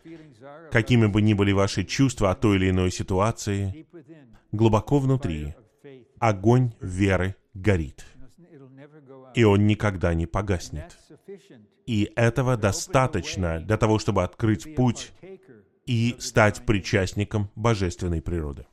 какими 0.71 1.07
бы 1.07 1.21
ни 1.21 1.33
были 1.33 1.51
ваши 1.51 1.83
чувства 1.83 2.31
о 2.31 2.35
той 2.35 2.57
или 2.57 2.69
иной 2.69 2.91
ситуации, 2.91 3.85
глубоко 4.51 4.99
внутри 4.99 5.55
огонь 6.19 6.73
веры 6.81 7.35
горит 7.53 8.05
и 9.33 9.43
он 9.43 9.67
никогда 9.67 10.13
не 10.13 10.25
погаснет. 10.25 10.97
И 11.85 12.11
этого 12.15 12.55
достаточно 12.57 13.59
для 13.59 13.77
того, 13.77 13.99
чтобы 13.99 14.23
открыть 14.23 14.75
путь 14.75 15.11
и 15.85 16.15
стать 16.19 16.65
причастником 16.65 17.49
божественной 17.55 18.21
природы. 18.21 18.65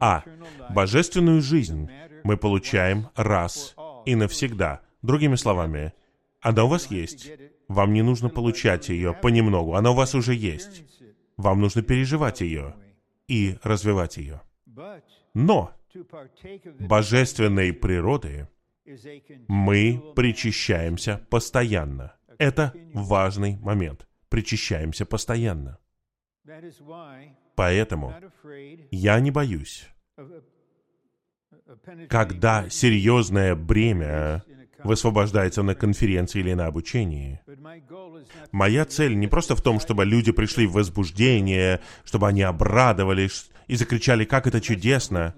А 0.00 0.24
божественную 0.70 1.40
жизнь 1.40 1.88
мы 2.24 2.36
получаем 2.36 3.08
раз 3.14 3.74
и 4.06 4.14
навсегда. 4.14 4.80
Другими 5.02 5.36
словами, 5.36 5.92
она 6.40 6.64
у 6.64 6.68
вас 6.68 6.90
есть. 6.90 7.30
Вам 7.68 7.92
не 7.92 8.02
нужно 8.02 8.28
получать 8.28 8.88
ее 8.88 9.14
понемногу. 9.14 9.74
Она 9.74 9.90
у 9.92 9.94
вас 9.94 10.14
уже 10.14 10.34
есть. 10.34 10.84
Вам 11.36 11.60
нужно 11.60 11.82
переживать 11.82 12.40
ее 12.40 12.74
и 13.28 13.56
развивать 13.62 14.16
ее. 14.16 14.42
Но 15.34 15.72
божественной 16.80 17.72
природы 17.72 18.48
мы 19.48 20.02
причащаемся 20.14 21.24
постоянно. 21.30 22.16
Это 22.38 22.74
важный 22.92 23.56
момент. 23.58 24.06
Причащаемся 24.28 25.06
постоянно. 25.06 25.78
Поэтому 27.54 28.14
я 28.90 29.20
не 29.20 29.30
боюсь, 29.30 29.88
когда 32.08 32.68
серьезное 32.68 33.54
бремя 33.54 34.44
высвобождается 34.84 35.62
на 35.62 35.74
конференции 35.74 36.40
или 36.40 36.54
на 36.54 36.66
обучении. 36.66 37.40
Моя 38.50 38.84
цель 38.84 39.16
не 39.16 39.28
просто 39.28 39.56
в 39.56 39.62
том, 39.62 39.80
чтобы 39.80 40.04
люди 40.04 40.32
пришли 40.32 40.66
в 40.66 40.72
возбуждение, 40.72 41.80
чтобы 42.04 42.28
они 42.28 42.42
обрадовались 42.42 43.50
и 43.68 43.76
закричали, 43.76 44.24
как 44.24 44.46
это 44.46 44.60
чудесно, 44.60 45.34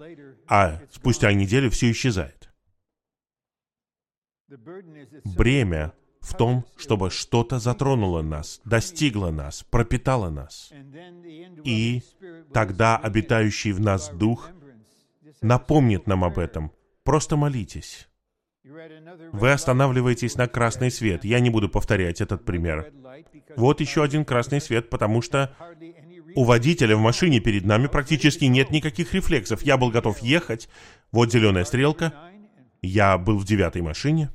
а 0.49 0.81
спустя 0.91 1.33
неделю 1.33 1.71
все 1.71 1.91
исчезает. 1.91 2.51
Бремя 5.25 5.93
в 6.21 6.35
том, 6.35 6.65
чтобы 6.77 7.11
что-то 7.11 7.59
затронуло 7.59 8.23
нас, 8.23 8.61
достигло 8.65 9.31
нас, 9.31 9.63
пропитало 9.71 10.31
нас. 10.31 10.73
И 11.65 12.03
тогда 12.53 12.97
обитающий 12.97 13.73
в 13.73 13.81
нас 13.81 14.11
Дух 14.11 14.51
напомнит 15.45 16.07
нам 16.07 16.25
об 16.25 16.39
этом. 16.39 16.73
Просто 17.05 17.37
молитесь. 17.37 18.09
Вы 19.33 19.53
останавливаетесь 19.53 20.37
на 20.37 20.49
красный 20.49 20.91
свет. 20.91 21.25
Я 21.25 21.39
не 21.41 21.51
буду 21.51 21.69
повторять 21.69 22.21
этот 22.21 22.45
пример. 22.45 22.93
Вот 23.57 23.81
еще 23.81 24.03
один 24.03 24.25
красный 24.25 24.61
свет, 24.61 24.89
потому 24.89 25.21
что 25.21 25.55
у 26.35 26.45
водителя 26.45 26.97
в 26.97 27.01
машине 27.01 27.41
перед 27.41 27.65
нами 27.65 27.89
практически 27.89 28.47
нет 28.47 28.71
никаких 28.71 29.13
рефлексов. 29.13 29.63
Я 29.63 29.77
был 29.77 29.91
готов 29.91 30.19
ехать. 30.21 30.69
Вот 31.13 31.31
зеленая 31.31 31.65
стрелка. 31.65 32.15
Я 32.81 33.19
был 33.19 33.39
в 33.39 33.45
девятой 33.45 33.83
машине. 33.83 34.31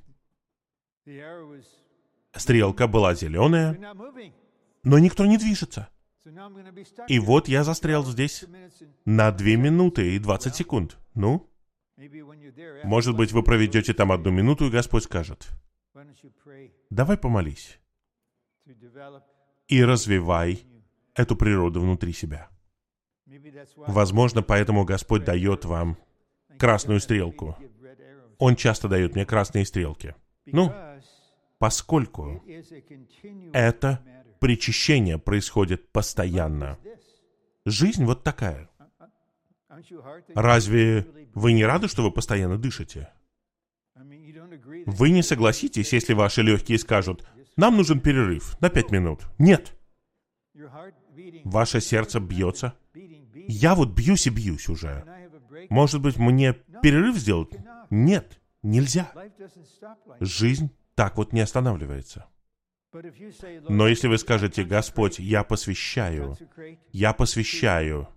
Стрелка 2.36 2.88
была 2.88 3.16
зеленая, 3.16 3.78
но 4.84 5.00
никто 5.00 5.26
не 5.26 5.38
движется. 5.38 5.90
И 7.08 7.20
вот 7.20 7.48
я 7.48 7.64
застрял 7.64 8.06
здесь 8.06 8.46
на 9.06 9.32
2 9.32 9.48
минуты 9.56 10.16
и 10.16 10.20
20 10.20 10.56
секунд. 10.56 10.98
Ну? 11.14 11.50
Может 12.84 13.16
быть, 13.16 13.32
вы 13.32 13.44
проведете 13.44 13.94
там 13.94 14.12
одну 14.12 14.32
минуту, 14.32 14.68
и 14.68 14.70
Господь 14.70 15.04
скажет, 15.04 15.50
давай 16.90 17.18
помолись 17.18 17.80
и 19.68 19.84
развивай 19.84 20.64
эту 21.14 21.36
природу 21.36 21.82
внутри 21.82 22.14
себя. 22.14 22.50
Возможно, 23.76 24.42
поэтому 24.42 24.86
Господь 24.86 25.24
дает 25.24 25.66
вам 25.66 25.98
красную 26.58 27.00
стрелку. 27.00 27.58
Он 28.38 28.56
часто 28.56 28.88
дает 28.88 29.16
мне 29.16 29.26
красные 29.26 29.66
стрелки. 29.66 30.16
Ну, 30.46 30.74
поскольку 31.58 32.42
это 33.54 34.00
причащение 34.40 35.18
происходит 35.18 35.92
постоянно. 35.92 36.78
Жизнь 37.66 38.06
вот 38.06 38.24
такая. 38.24 38.70
Разве 40.34 41.08
вы 41.34 41.54
не 41.54 41.66
рады, 41.66 41.88
что 41.88 42.04
вы 42.04 42.12
постоянно 42.12 42.58
дышите? 42.58 43.10
Вы 44.86 45.12
не 45.12 45.24
согласитесь, 45.24 45.94
если 45.94 46.14
ваши 46.14 46.42
легкие 46.42 46.80
скажут, 46.80 47.28
нам 47.56 47.78
нужен 47.78 48.00
перерыв 48.00 48.60
на 48.62 48.70
пять 48.70 48.92
минут. 48.92 49.28
Нет. 49.38 49.76
Ваше 51.44 51.82
сердце 51.82 52.20
бьется. 52.20 52.74
Я 53.48 53.76
вот 53.76 53.90
бьюсь 53.90 54.28
и 54.28 54.30
бьюсь 54.30 54.70
уже. 54.70 55.06
Может 55.70 56.02
быть, 56.02 56.18
мне 56.18 56.54
перерыв 56.54 57.18
сделать? 57.18 57.52
Нет, 57.90 58.40
нельзя. 58.64 59.12
Жизнь 60.20 60.72
так 60.96 61.18
вот 61.18 61.34
не 61.34 61.42
останавливается. 61.42 62.28
Но 63.68 63.88
если 63.88 64.08
вы 64.08 64.18
скажете, 64.18 64.64
Господь, 64.64 65.20
я 65.20 65.44
посвящаю, 65.44 66.36
я 66.92 67.14
посвящаю 67.14 68.08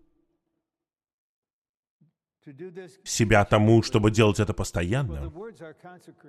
себя 3.05 3.45
тому, 3.45 3.83
чтобы 3.83 4.11
делать 4.11 4.41
это 4.41 4.53
постоянно, 4.53 5.33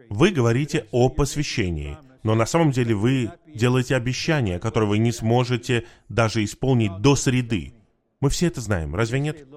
вы 0.09 0.31
говорите 0.31 0.87
о 0.91 1.09
посвящении, 1.09 1.97
но 2.23 2.35
на 2.35 2.45
самом 2.45 2.71
деле 2.71 2.93
вы 2.93 3.31
делаете 3.47 3.95
обещание, 3.95 4.59
которое 4.59 4.87
вы 4.87 4.97
не 4.97 5.11
сможете 5.11 5.85
даже 6.09 6.43
исполнить 6.43 6.97
до 7.01 7.15
среды. 7.15 7.73
Мы 8.19 8.29
все 8.29 8.47
это 8.47 8.61
знаем, 8.61 8.95
разве 8.95 9.19
нет? 9.19 9.47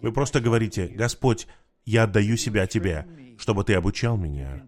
Вы 0.00 0.12
просто 0.12 0.40
говорите, 0.40 0.86
Господь, 0.86 1.46
я 1.84 2.04
отдаю 2.04 2.36
себя 2.36 2.66
Тебе, 2.66 3.06
чтобы 3.38 3.64
Ты 3.64 3.74
обучал 3.74 4.16
меня, 4.16 4.66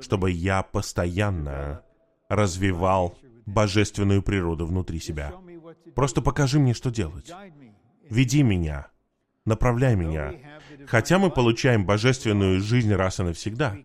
чтобы 0.00 0.30
я 0.30 0.62
постоянно 0.62 1.82
развивал 2.28 3.18
божественную 3.46 4.22
природу 4.22 4.66
внутри 4.66 5.00
себя. 5.00 5.32
Просто 5.94 6.22
покажи 6.22 6.58
мне, 6.58 6.74
что 6.74 6.90
делать. 6.90 7.32
Веди 8.08 8.42
меня, 8.42 8.88
направляй 9.44 9.96
меня. 9.96 10.34
Хотя 10.86 11.18
мы 11.18 11.30
получаем 11.30 11.84
божественную 11.84 12.60
жизнь 12.60 12.92
раз 12.92 13.20
и 13.20 13.22
навсегда, 13.22 13.76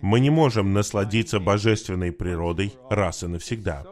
мы 0.00 0.20
не 0.20 0.30
можем 0.30 0.72
насладиться 0.72 1.38
божественной 1.38 2.12
природой 2.12 2.74
раз 2.88 3.22
и 3.22 3.26
навсегда. 3.26 3.84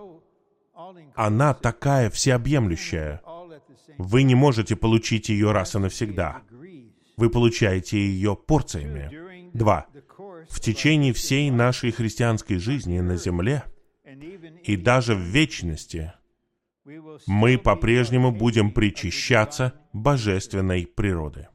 Она 1.15 1.55
такая 1.55 2.11
всеобъемлющая. 2.11 3.21
Вы 3.99 4.23
не 4.23 4.35
можете 4.35 4.77
получить 4.77 5.29
ее 5.29 5.53
раз 5.53 5.75
и 5.75 5.79
навсегда. 5.79 6.43
Вы 7.17 7.31
получаете 7.31 7.99
ее 7.99 8.37
порциями. 8.37 9.11
Два. 9.53 9.87
В 10.49 10.61
течение 10.61 11.13
всей 11.13 11.51
нашей 11.51 11.91
христианской 11.91 12.59
жизни 12.59 13.01
на 13.01 13.17
земле 13.17 13.65
и 14.65 14.77
даже 14.77 15.15
в 15.15 15.21
вечности 15.21 16.13
мы 17.27 17.59
по-прежнему 17.59 18.33
будем 18.33 18.71
причащаться 18.71 19.75
божественной 19.93 20.87
природы. 20.87 21.49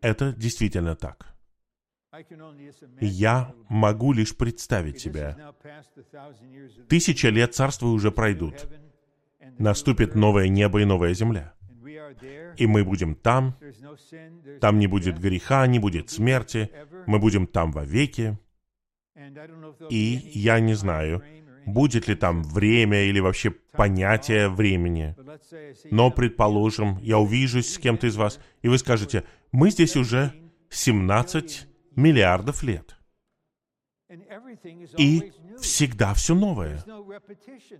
Это 0.00 0.32
действительно 0.32 0.96
так. 0.96 1.34
Я 3.00 3.54
могу 3.68 4.12
лишь 4.12 4.36
представить 4.36 5.00
себя. 5.00 5.54
Тысяча 6.88 7.28
лет 7.28 7.54
царства 7.54 7.86
уже 7.86 8.10
пройдут. 8.10 8.68
Наступит 9.58 10.16
новое 10.16 10.48
небо 10.48 10.80
и 10.80 10.84
новая 10.84 11.14
земля. 11.14 11.54
И 12.56 12.66
мы 12.66 12.84
будем 12.84 13.14
там. 13.14 13.56
Там 14.60 14.78
не 14.78 14.88
будет 14.88 15.20
греха, 15.20 15.66
не 15.68 15.78
будет 15.78 16.10
смерти. 16.10 16.70
Мы 17.06 17.20
будем 17.20 17.46
там 17.46 17.70
вовеки. 17.70 18.38
И 19.90 20.30
я 20.34 20.60
не 20.60 20.74
знаю, 20.74 21.22
будет 21.66 22.08
ли 22.08 22.14
там 22.14 22.42
время 22.42 23.04
или 23.04 23.20
вообще 23.20 23.50
понятие 23.50 24.48
времени. 24.48 25.14
Но, 25.90 26.10
предположим, 26.10 26.98
я 26.98 27.18
увижусь 27.18 27.72
с 27.72 27.78
кем-то 27.78 28.06
из 28.06 28.16
вас, 28.16 28.40
и 28.62 28.68
вы 28.68 28.78
скажете, 28.78 29.24
мы 29.52 29.70
здесь 29.70 29.96
уже 29.96 30.32
17 30.70 31.66
миллиардов 31.96 32.62
лет. 32.62 32.96
И 34.98 35.32
всегда 35.60 36.14
все 36.14 36.34
новое. 36.34 36.82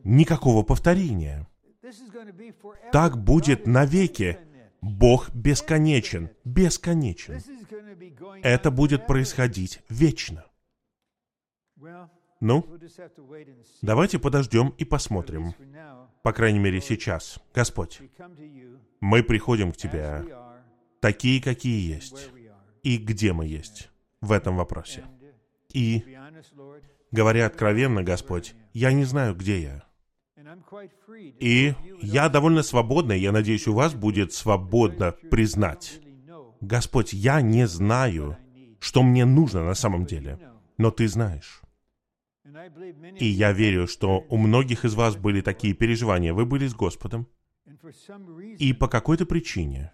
Никакого 0.05 0.63
повторения. 0.63 1.47
Так 2.93 3.23
будет 3.23 3.67
навеки. 3.67 4.39
Бог 4.81 5.31
бесконечен, 5.35 6.31
бесконечен. 6.45 7.41
Это 8.43 8.71
будет 8.71 9.07
происходить 9.07 9.81
вечно. 9.91 10.45
Ну, 12.41 12.67
давайте 13.83 14.19
подождем 14.19 14.75
и 14.79 14.85
посмотрим. 14.85 15.55
По 16.23 16.33
крайней 16.33 16.59
мере, 16.59 16.81
сейчас. 16.81 17.39
Господь, 17.55 18.01
мы 19.01 19.23
приходим 19.23 19.73
к 19.73 19.77
Тебе, 19.77 20.25
такие, 21.01 21.43
какие 21.43 21.95
есть, 21.95 22.31
и 22.83 22.97
где 22.97 23.33
мы 23.33 23.47
есть 23.47 23.91
в 24.21 24.33
этом 24.33 24.57
вопросе. 24.57 25.05
И, 25.73 26.05
говоря 27.11 27.47
откровенно, 27.47 28.03
Господь, 28.03 28.55
я 28.73 28.93
не 28.93 29.05
знаю, 29.05 29.35
где 29.35 29.63
я. 29.63 29.85
И 31.39 31.75
я 32.01 32.29
довольно 32.29 32.63
свободно, 32.63 33.13
я 33.13 33.33
надеюсь, 33.33 33.69
у 33.69 33.75
вас 33.75 33.95
будет 33.95 34.33
свободно 34.33 35.13
признать. 35.31 36.01
Господь, 36.61 37.13
я 37.13 37.41
не 37.41 37.67
знаю, 37.67 38.37
что 38.81 39.03
мне 39.03 39.25
нужно 39.25 39.65
на 39.65 39.75
самом 39.75 40.07
деле, 40.07 40.39
но 40.79 40.91
Ты 40.91 41.09
знаешь. 41.09 41.63
И 43.19 43.27
я 43.27 43.53
верю, 43.53 43.87
что 43.87 44.25
у 44.29 44.37
многих 44.37 44.85
из 44.85 44.95
вас 44.95 45.17
были 45.17 45.41
такие 45.41 45.75
переживания. 45.75 46.33
Вы 46.33 46.47
были 46.47 46.67
с 46.67 46.75
Господом. 46.75 47.29
И 48.59 48.73
по 48.73 48.89
какой-то 48.89 49.27
причине 49.27 49.93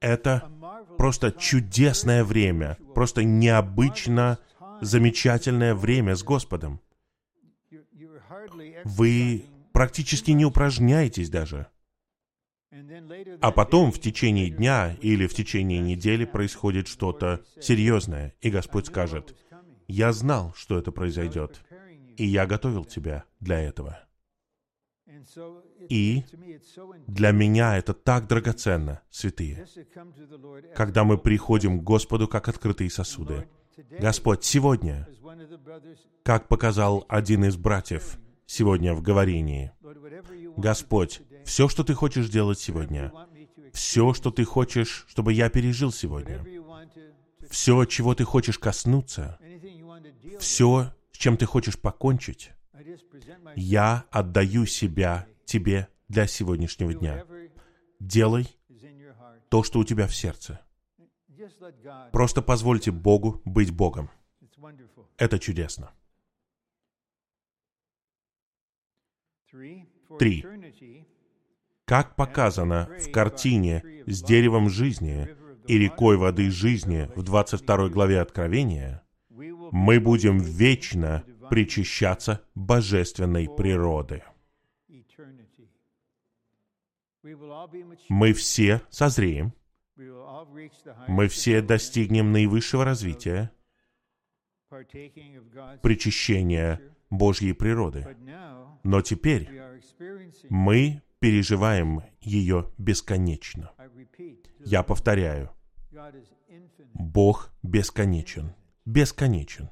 это 0.00 0.50
просто 0.96 1.30
чудесное 1.32 2.24
время, 2.24 2.78
просто 2.94 3.22
необычно 3.22 4.38
замечательное 4.80 5.74
время 5.74 6.16
с 6.16 6.22
Господом. 6.22 6.80
Вы 8.84 9.44
практически 9.72 10.30
не 10.32 10.44
упражняетесь 10.44 11.30
даже. 11.30 11.66
А 13.40 13.50
потом 13.50 13.90
в 13.90 14.00
течение 14.00 14.48
дня 14.48 14.96
или 15.00 15.26
в 15.26 15.34
течение 15.34 15.80
недели 15.80 16.24
происходит 16.24 16.86
что-то 16.86 17.44
серьезное, 17.60 18.34
и 18.40 18.50
Господь 18.50 18.86
скажет, 18.86 19.36
«Я 19.90 20.12
знал, 20.12 20.52
что 20.54 20.78
это 20.78 20.92
произойдет, 20.92 21.60
и 22.16 22.24
я 22.24 22.46
готовил 22.46 22.84
тебя 22.84 23.24
для 23.40 23.58
этого». 23.58 23.98
И 25.88 26.24
для 27.08 27.32
меня 27.32 27.76
это 27.76 27.92
так 27.92 28.28
драгоценно, 28.28 29.02
святые, 29.10 29.66
когда 30.76 31.02
мы 31.02 31.18
приходим 31.18 31.80
к 31.80 31.82
Господу 31.82 32.28
как 32.28 32.46
открытые 32.48 32.88
сосуды. 32.88 33.48
Господь, 33.98 34.44
сегодня, 34.44 35.08
как 36.22 36.46
показал 36.46 37.04
один 37.08 37.44
из 37.44 37.56
братьев 37.56 38.16
сегодня 38.46 38.94
в 38.94 39.02
говорении, 39.02 39.72
Господь, 40.56 41.22
все, 41.44 41.68
что 41.68 41.82
Ты 41.82 41.94
хочешь 41.94 42.28
делать 42.28 42.60
сегодня, 42.60 43.12
все, 43.72 44.14
что 44.14 44.30
Ты 44.30 44.44
хочешь, 44.44 45.04
чтобы 45.08 45.32
я 45.32 45.50
пережил 45.50 45.90
сегодня, 45.90 46.46
все, 47.50 47.84
чего 47.86 48.14
Ты 48.14 48.22
хочешь 48.22 48.60
коснуться, 48.60 49.40
все, 50.40 50.92
с 51.12 51.16
чем 51.16 51.36
Ты 51.36 51.46
хочешь 51.46 51.78
покончить, 51.78 52.50
я 53.56 54.04
отдаю 54.10 54.66
себя 54.66 55.26
тебе 55.44 55.88
для 56.08 56.26
сегодняшнего 56.26 56.94
дня. 56.94 57.24
Делай 57.98 58.48
то, 59.48 59.62
что 59.62 59.78
у 59.78 59.84
тебя 59.84 60.06
в 60.06 60.14
сердце. 60.14 60.60
Просто 62.12 62.42
позвольте 62.42 62.90
Богу 62.90 63.40
быть 63.44 63.70
Богом. 63.70 64.10
Это 65.16 65.38
чудесно. 65.38 65.92
Три. 70.18 70.46
Как 71.84 72.14
показано 72.14 72.88
в 73.00 73.10
картине 73.10 73.82
с 74.06 74.22
деревом 74.22 74.68
жизни 74.68 75.28
и 75.66 75.78
рекой 75.78 76.16
воды 76.16 76.50
жизни 76.50 77.10
в 77.16 77.22
22 77.22 77.88
главе 77.88 78.20
Откровения, 78.20 79.02
мы 79.70 80.00
будем 80.00 80.38
вечно 80.38 81.24
причащаться 81.48 82.44
божественной 82.54 83.48
природы. 83.48 84.22
Мы 88.08 88.32
все 88.32 88.82
созреем, 88.90 89.52
мы 91.08 91.28
все 91.28 91.60
достигнем 91.60 92.32
наивысшего 92.32 92.84
развития, 92.84 93.50
причащения 95.82 96.80
Божьей 97.10 97.52
природы. 97.52 98.16
Но 98.82 99.02
теперь 99.02 99.50
мы 100.48 101.02
переживаем 101.18 102.02
ее 102.20 102.72
бесконечно. 102.78 103.72
Я 104.64 104.82
повторяю, 104.82 105.50
Бог 106.94 107.52
бесконечен, 107.62 108.54
бесконечен. 108.90 109.70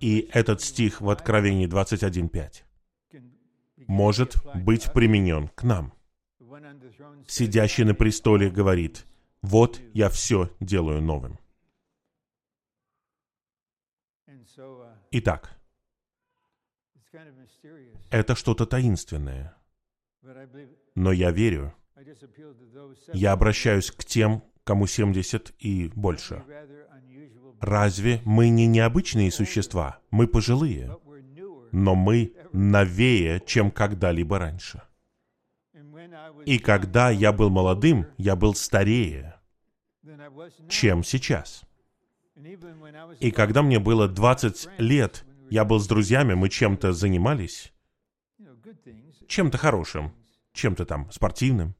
И 0.00 0.28
этот 0.32 0.60
стих 0.60 1.00
в 1.00 1.08
Откровении 1.10 1.68
21.5 1.68 2.62
может 3.86 4.36
быть 4.54 4.92
применен 4.92 5.48
к 5.48 5.62
нам. 5.62 5.92
Сидящий 7.26 7.84
на 7.84 7.94
престоле 7.94 8.50
говорит, 8.50 9.06
вот 9.42 9.80
я 9.92 10.08
все 10.08 10.50
делаю 10.60 11.02
новым. 11.02 11.38
Итак, 15.10 15.58
это 18.10 18.34
что-то 18.34 18.66
таинственное. 18.66 19.56
Но 20.94 21.12
я 21.12 21.30
верю, 21.30 21.74
я 23.12 23.32
обращаюсь 23.32 23.90
к 23.90 24.04
тем, 24.04 24.42
кому 24.64 24.86
70 24.86 25.54
и 25.58 25.90
больше. 25.94 26.42
Разве 27.60 28.20
мы 28.24 28.48
не 28.48 28.66
необычные 28.66 29.30
существа? 29.30 29.98
Мы 30.10 30.26
пожилые. 30.26 30.96
Но 31.70 31.94
мы 31.94 32.34
новее, 32.52 33.40
чем 33.46 33.70
когда-либо 33.70 34.38
раньше. 34.38 34.82
И 36.44 36.58
когда 36.58 37.10
я 37.10 37.32
был 37.32 37.50
молодым, 37.50 38.06
я 38.18 38.36
был 38.36 38.54
старее, 38.54 39.36
чем 40.68 41.04
сейчас. 41.04 41.62
И 43.20 43.30
когда 43.30 43.62
мне 43.62 43.78
было 43.78 44.08
20 44.08 44.68
лет, 44.78 45.24
я 45.50 45.64
был 45.64 45.78
с 45.78 45.86
друзьями, 45.86 46.34
мы 46.34 46.48
чем-то 46.48 46.92
занимались, 46.92 47.72
чем-то 49.28 49.58
хорошим, 49.58 50.12
чем-то 50.52 50.84
там 50.84 51.10
спортивным. 51.10 51.74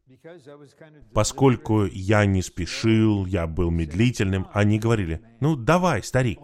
Поскольку 1.13 1.85
я 1.85 2.27
не 2.27 2.43
спешил, 2.43 3.27
я 3.27 3.47
был 3.47 3.71
медлительным, 3.71 4.49
они 4.53 4.79
говорили, 4.79 5.21
ну 5.41 5.57
давай, 5.57 6.03
старик. 6.03 6.41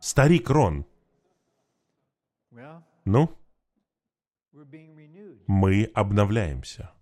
Старик 0.00 0.48
Рон. 0.50 0.86
Ну, 3.04 3.30
мы 5.46 5.90
обновляемся. 5.94 6.92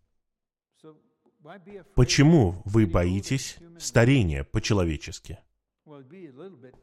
Почему 1.95 2.63
вы 2.65 2.87
боитесь 2.87 3.59
старения 3.79 4.45
по-человечески? 4.45 5.39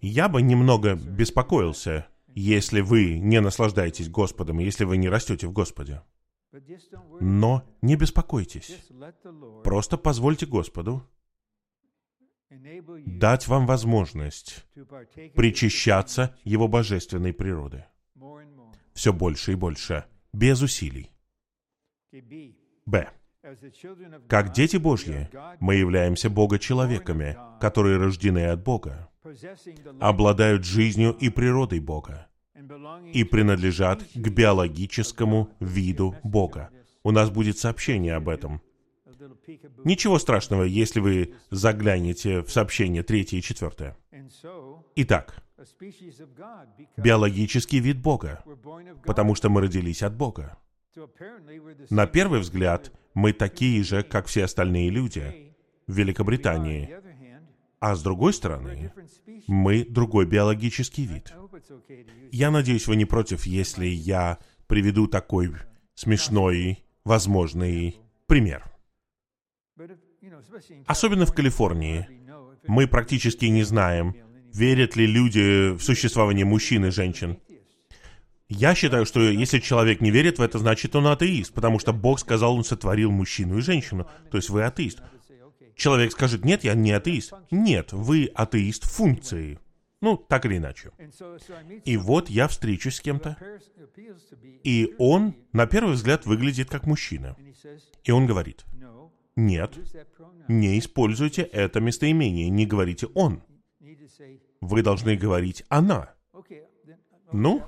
Я 0.02 0.30
бы 0.30 0.42
немного 0.42 0.96
беспокоился, 0.96 2.08
если 2.28 2.82
вы 2.82 3.20
не 3.20 3.42
наслаждаетесь 3.42 4.10
Господом, 4.10 4.60
если 4.60 4.86
вы 4.86 4.98
не 4.98 5.10
растете 5.10 5.48
в 5.48 5.54
Господе. 5.54 6.04
Но 7.20 7.68
не 7.82 7.96
беспокойтесь. 7.96 8.90
Просто 9.64 9.98
позвольте 9.98 10.46
Господу 10.46 11.04
дать 13.06 13.48
вам 13.48 13.66
возможность 13.66 14.66
причащаться 15.36 16.38
Его 16.44 16.68
божественной 16.68 17.34
природы. 17.34 17.86
Все 18.94 19.14
больше 19.14 19.52
и 19.52 19.56
больше, 19.56 20.06
без 20.34 20.62
усилий. 20.62 21.12
Б. 22.86 23.12
Как 24.28 24.52
дети 24.52 24.78
Божьи, 24.78 25.30
мы 25.60 25.76
являемся 25.76 26.30
Бога-человеками, 26.30 27.38
которые 27.60 27.98
рождены 27.98 28.48
от 28.48 28.64
Бога, 28.64 29.10
обладают 30.00 30.64
жизнью 30.64 31.12
и 31.12 31.30
природой 31.30 31.80
Бога 31.80 32.28
и 33.14 33.24
принадлежат 33.24 34.04
к 34.14 34.28
биологическому 34.30 35.50
виду 35.60 36.16
Бога. 36.24 36.70
У 37.04 37.12
нас 37.12 37.30
будет 37.30 37.58
сообщение 37.58 38.16
об 38.16 38.30
этом. 38.30 38.62
Ничего 39.84 40.20
страшного, 40.20 40.64
если 40.64 41.00
вы 41.00 41.36
заглянете 41.50 42.42
в 42.42 42.52
сообщение 42.52 43.04
третье 43.04 43.38
и 43.38 43.42
четвертое. 43.42 43.98
Итак, 44.96 45.42
биологический 46.98 47.80
вид 47.80 48.02
Бога, 48.02 48.44
потому 49.06 49.36
что 49.36 49.50
мы 49.50 49.62
родились 49.62 50.04
от 50.04 50.16
Бога. 50.16 50.58
На 51.90 52.08
первый 52.08 52.40
взгляд, 52.40 52.92
мы 53.14 53.34
такие 53.34 53.84
же, 53.84 54.04
как 54.04 54.26
все 54.28 54.44
остальные 54.46 54.90
люди 54.90 55.54
в 55.88 55.94
Великобритании. 55.94 56.96
А 57.80 57.96
с 57.96 58.02
другой 58.02 58.34
стороны, 58.34 58.92
мы 59.48 59.86
другой 59.86 60.26
биологический 60.26 61.06
вид. 61.06 61.34
Я 62.32 62.52
надеюсь, 62.52 62.88
вы 62.88 62.96
не 62.96 63.06
против, 63.06 63.46
если 63.46 63.86
я 63.86 64.40
приведу 64.68 65.08
такой 65.08 65.54
смешной, 65.96 66.84
возможный 67.04 67.98
пример. 68.28 68.64
Особенно 70.86 71.26
в 71.26 71.34
Калифорнии. 71.34 72.08
Мы 72.68 72.88
практически 72.88 73.46
не 73.46 73.64
знаем, 73.64 74.16
верят 74.54 74.96
ли 74.96 75.06
люди 75.06 75.72
в 75.72 75.82
существование 75.82 76.46
мужчин 76.46 76.86
и 76.86 76.92
женщин. 76.92 77.40
Я 78.50 78.76
считаю, 78.76 79.06
что 79.06 79.22
если 79.22 79.60
человек 79.60 80.00
не 80.02 80.10
верит 80.10 80.40
в 80.40 80.42
это, 80.42 80.58
значит 80.58 80.96
он 80.96 81.08
атеист, 81.08 81.54
потому 81.54 81.80
что 81.80 81.92
Бог 81.92 82.20
сказал, 82.20 82.56
он 82.56 82.64
сотворил 82.64 83.12
мужчину 83.12 83.58
и 83.58 83.62
женщину. 83.62 84.08
То 84.32 84.38
есть 84.38 84.50
вы 84.50 84.64
атеист. 84.64 85.02
Человек 85.76 86.12
скажет, 86.12 86.44
нет, 86.46 86.64
я 86.64 86.74
не 86.74 86.92
атеист. 86.92 87.34
Нет, 87.52 87.92
вы 87.92 88.32
атеист 88.34 88.86
функции. 88.86 89.60
Ну, 90.00 90.18
так 90.18 90.46
или 90.46 90.58
иначе. 90.58 90.92
И 91.86 91.98
вот 91.98 92.30
я 92.30 92.48
встречусь 92.48 92.96
с 92.96 93.02
кем-то, 93.02 93.36
и 94.64 94.96
он, 95.00 95.36
на 95.54 95.66
первый 95.66 95.94
взгляд, 95.94 96.26
выглядит 96.26 96.70
как 96.70 96.86
мужчина. 96.86 97.36
И 98.04 98.12
он 98.12 98.28
говорит, 98.28 98.66
нет, 99.36 99.74
не 100.48 100.80
используйте 100.80 101.42
это 101.42 101.80
местоимение, 101.80 102.50
не 102.50 102.66
говорите 102.66 103.08
«он». 103.14 103.44
Вы 104.62 104.82
должны 104.82 105.16
говорить 105.16 105.64
«она». 105.70 106.14
Ну, 107.32 107.64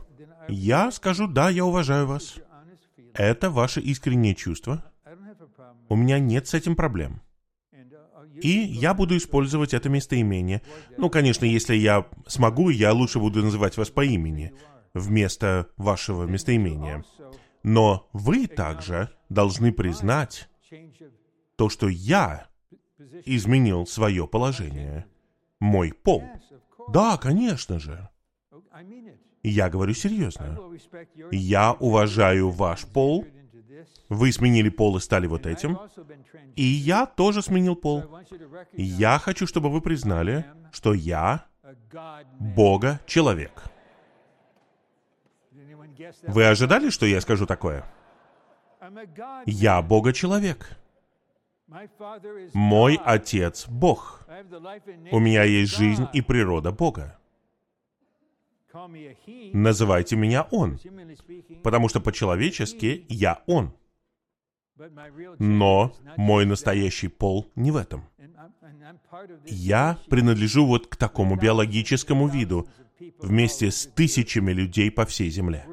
я 0.47 0.91
скажу 0.91 1.27
«да, 1.27 1.49
я 1.49 1.65
уважаю 1.65 2.07
вас». 2.07 2.35
Это 3.13 3.49
ваше 3.49 3.81
искреннее 3.81 4.35
чувство. 4.35 4.83
У 5.89 5.95
меня 5.95 6.19
нет 6.19 6.47
с 6.47 6.53
этим 6.53 6.75
проблем. 6.75 7.21
И 8.41 8.49
я 8.49 8.93
буду 8.93 9.17
использовать 9.17 9.73
это 9.73 9.89
местоимение. 9.89 10.61
Ну, 10.97 11.09
конечно, 11.09 11.45
если 11.45 11.75
я 11.75 12.07
смогу, 12.27 12.69
я 12.69 12.93
лучше 12.93 13.19
буду 13.19 13.43
называть 13.43 13.77
вас 13.77 13.89
по 13.89 14.03
имени 14.03 14.53
вместо 14.93 15.67
вашего 15.77 16.25
местоимения. 16.25 17.03
Но 17.63 18.09
вы 18.13 18.47
также 18.47 19.09
должны 19.29 19.71
признать 19.71 20.49
то, 21.55 21.69
что 21.69 21.87
я 21.87 22.47
изменил 23.25 23.85
свое 23.85 24.27
положение. 24.27 25.05
Мой 25.59 25.91
пол. 25.91 26.23
Да, 26.89 27.17
конечно 27.17 27.79
же. 27.79 28.09
Я 29.43 29.69
говорю 29.69 29.93
серьезно. 29.93 30.57
Я 31.31 31.73
уважаю 31.73 32.49
ваш 32.49 32.85
пол, 32.85 33.25
вы 34.09 34.31
сменили 34.31 34.69
пол 34.69 34.97
и 34.97 34.99
стали 34.99 35.27
вот 35.27 35.45
этим. 35.45 35.79
И 36.55 36.63
я 36.63 37.05
тоже 37.05 37.41
сменил 37.41 37.75
пол. 37.75 38.03
Я 38.73 39.19
хочу, 39.19 39.47
чтобы 39.47 39.69
вы 39.69 39.81
признали, 39.81 40.45
что 40.71 40.93
я 40.93 41.45
Бога 42.39 42.99
человек. 43.05 43.63
Вы 46.23 46.47
ожидали, 46.47 46.89
что 46.89 47.05
я 47.05 47.21
скажу 47.21 47.45
такое? 47.45 47.85
Я 49.45 49.81
Бога 49.81 50.13
человек. 50.13 50.77
Мой 52.53 52.99
Отец 53.05 53.67
Бог. 53.67 54.25
У 55.11 55.19
меня 55.19 55.43
есть 55.43 55.75
жизнь 55.75 56.07
и 56.13 56.21
природа 56.21 56.71
Бога. 56.71 57.19
Называйте 59.53 60.15
меня 60.15 60.47
Он, 60.51 60.79
потому 61.63 61.89
что 61.89 61.99
по-человечески 61.99 63.05
я 63.09 63.43
Он. 63.45 63.73
Но 65.39 65.95
мой 66.17 66.45
настоящий 66.45 67.07
пол 67.07 67.51
не 67.55 67.71
в 67.71 67.75
этом. 67.75 68.07
Я 69.45 69.99
принадлежу 70.09 70.65
вот 70.65 70.87
к 70.87 70.95
такому 70.95 71.35
биологическому 71.35 72.27
виду, 72.27 72.67
вместе 73.19 73.71
с 73.71 73.87
тысячами 73.87 74.51
людей 74.51 74.91
по 74.91 75.05
всей 75.05 75.29
Земле. 75.29 75.65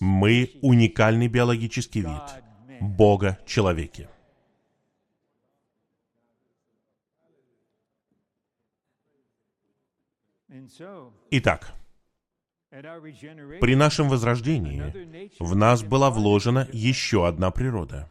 Мы 0.00 0.58
уникальный 0.62 1.28
биологический 1.28 2.00
вид 2.00 2.44
Бога 2.80 3.38
человеки. 3.46 4.08
Итак, 11.30 11.74
при 12.70 13.74
нашем 13.74 14.08
возрождении 14.08 15.30
в 15.38 15.54
нас 15.54 15.82
была 15.82 16.10
вложена 16.10 16.68
еще 16.72 17.26
одна 17.26 17.50
природа. 17.50 18.10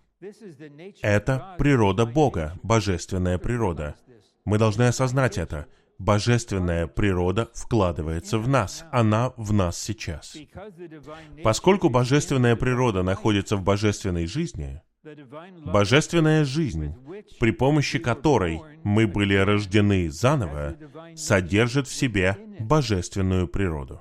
Это 1.02 1.56
природа 1.58 2.06
Бога, 2.06 2.58
божественная 2.64 3.38
природа. 3.38 3.96
Мы 4.46 4.58
должны 4.58 4.84
осознать 4.84 5.38
это. 5.38 5.68
Божественная 6.00 6.88
природа 6.88 7.50
вкладывается 7.54 8.38
в 8.40 8.48
нас. 8.48 8.86
Она 8.92 9.34
в 9.38 9.54
нас 9.54 9.78
сейчас. 9.78 10.36
Поскольку 11.44 11.90
божественная 11.90 12.56
природа 12.56 13.04
находится 13.04 13.58
в 13.58 13.64
божественной 13.64 14.26
жизни, 14.26 14.82
Божественная 15.66 16.46
жизнь, 16.46 16.96
при 17.38 17.52
помощи 17.52 18.00
которой 18.00 18.62
мы 18.84 19.06
были 19.06 19.36
рождены 19.36 20.10
заново, 20.10 20.78
содержит 21.16 21.88
в 21.88 21.94
себе 21.94 22.38
божественную 22.60 23.50
природу. 23.50 24.00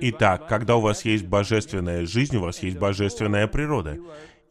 Итак, 0.00 0.48
когда 0.48 0.76
у 0.76 0.80
вас 0.80 1.04
есть 1.04 1.26
божественная 1.26 2.06
жизнь, 2.06 2.36
у 2.36 2.40
вас 2.40 2.62
есть 2.62 2.78
божественная 2.78 3.46
природа. 3.46 3.98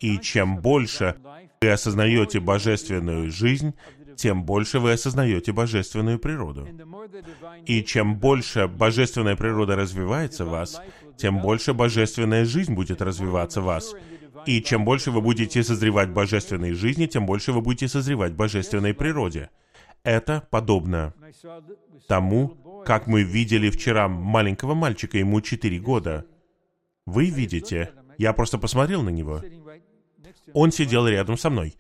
И 0.04 0.20
чем 0.20 0.58
больше 0.58 1.16
вы 1.62 1.72
осознаете 1.72 2.42
божественную 2.42 3.32
жизнь, 3.32 3.74
тем 4.18 4.44
больше 4.44 4.80
вы 4.80 4.92
осознаете 4.92 5.54
божественную 5.54 6.20
природу. 6.20 6.68
И 7.66 7.82
чем 7.84 8.20
больше 8.20 8.68
божественная 8.68 9.38
природа 9.38 9.78
развивается 9.78 10.44
в 10.44 10.50
вас, 10.50 10.82
тем 11.16 11.40
больше 11.40 11.74
божественная 11.74 12.44
жизнь 12.44 12.74
будет 12.74 13.02
развиваться 13.02 13.62
в 13.62 13.64
вас. 13.64 13.96
И 14.46 14.62
чем 14.62 14.84
больше 14.84 15.10
вы 15.10 15.22
будете 15.22 15.64
созревать 15.64 16.10
божественной 16.10 16.74
жизни, 16.74 17.06
тем 17.06 17.26
больше 17.26 17.54
вы 17.54 17.62
будете 17.62 17.88
созревать 17.88 18.34
божественной 18.34 18.94
природе. 18.94 19.52
Это 20.04 20.46
подобно 20.52 21.14
тому, 22.10 22.84
как 22.86 23.08
мы 23.08 23.24
видели 23.24 23.70
вчера 23.70 24.10
маленького 24.10 24.74
мальчика, 24.74 25.18
ему 25.18 25.40
4 25.40 25.80
года. 25.80 26.26
Вы 27.06 27.30
видите, 27.30 27.92
я 28.18 28.34
просто 28.34 28.58
посмотрел 28.58 29.02
на 29.02 29.10
него. 29.10 29.42
Он 30.54 30.72
сидел 30.72 31.08
рядом 31.08 31.38
со 31.38 31.50
мной. 31.50 31.76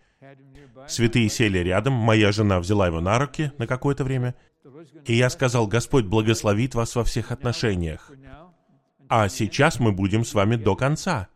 Святые 0.87 1.29
сели 1.29 1.59
рядом, 1.59 1.93
моя 1.93 2.31
жена 2.31 2.59
взяла 2.59 2.87
его 2.87 3.01
на 3.01 3.17
руки 3.19 3.51
на 3.57 3.67
какое-то 3.67 4.03
время, 4.03 4.35
и 5.05 5.13
я 5.13 5.29
сказал, 5.29 5.67
Господь 5.67 6.05
благословит 6.05 6.75
вас 6.75 6.95
во 6.95 7.03
всех 7.03 7.31
отношениях. 7.31 8.11
А 9.09 9.29
сейчас 9.29 9.79
мы 9.79 9.91
будем 9.91 10.25
с 10.25 10.33
вами 10.33 10.55
до 10.55 10.75
конца. 10.75 11.27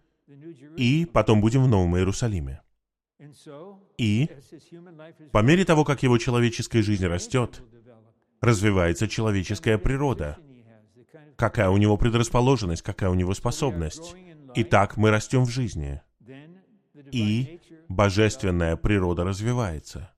И 0.78 1.06
потом 1.12 1.42
будем 1.42 1.64
в 1.64 1.68
Новом 1.68 1.98
Иерусалиме. 1.98 2.62
И 3.98 4.30
по 5.32 5.42
мере 5.42 5.66
того, 5.66 5.84
как 5.84 6.04
его 6.04 6.18
человеческая 6.18 6.84
жизнь 6.84 7.06
растет, 7.06 7.64
развивается 8.42 9.08
человеческая 9.08 9.78
природа, 9.78 10.38
какая 11.36 11.70
у 11.70 11.78
него 11.78 11.98
предрасположенность, 11.98 12.84
какая 12.84 13.10
у 13.10 13.16
него 13.16 13.34
способность. 13.34 14.16
Итак, 14.56 14.98
мы 14.98 15.10
растем 15.10 15.44
в 15.46 15.50
жизни, 15.50 16.02
и 17.12 17.60
божественная 17.88 18.76
природа 18.76 19.24
развивается. 19.24 20.12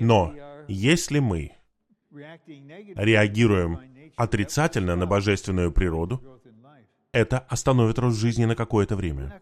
Но 0.00 0.34
если 0.68 1.18
мы 1.18 1.52
реагируем 2.10 3.80
отрицательно 4.16 4.96
на 4.96 5.06
божественную 5.06 5.72
природу, 5.72 6.22
это 7.12 7.38
остановит 7.38 7.98
рост 7.98 8.18
жизни 8.18 8.44
на 8.44 8.56
какое-то 8.56 8.96
время. 8.96 9.40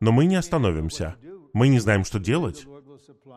Но 0.00 0.12
мы 0.12 0.26
не 0.26 0.36
остановимся. 0.36 1.16
Мы 1.52 1.68
не 1.68 1.78
знаем, 1.78 2.04
что 2.04 2.18
делать. 2.18 2.66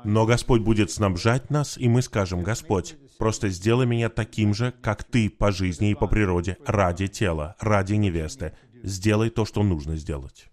Но 0.03 0.25
Господь 0.25 0.61
будет 0.61 0.91
снабжать 0.91 1.49
нас, 1.49 1.77
и 1.77 1.87
мы 1.87 2.01
скажем, 2.01 2.43
Господь, 2.43 2.97
просто 3.17 3.49
сделай 3.49 3.85
меня 3.85 4.09
таким 4.09 4.53
же, 4.53 4.73
как 4.81 5.03
Ты 5.03 5.29
по 5.29 5.51
жизни 5.51 5.91
и 5.91 5.95
по 5.95 6.07
природе, 6.07 6.57
ради 6.65 7.07
тела, 7.07 7.55
ради 7.59 7.93
невесты. 7.93 8.55
Сделай 8.83 9.29
то, 9.29 9.45
что 9.45 9.63
нужно 9.63 9.95
сделать. 9.95 10.49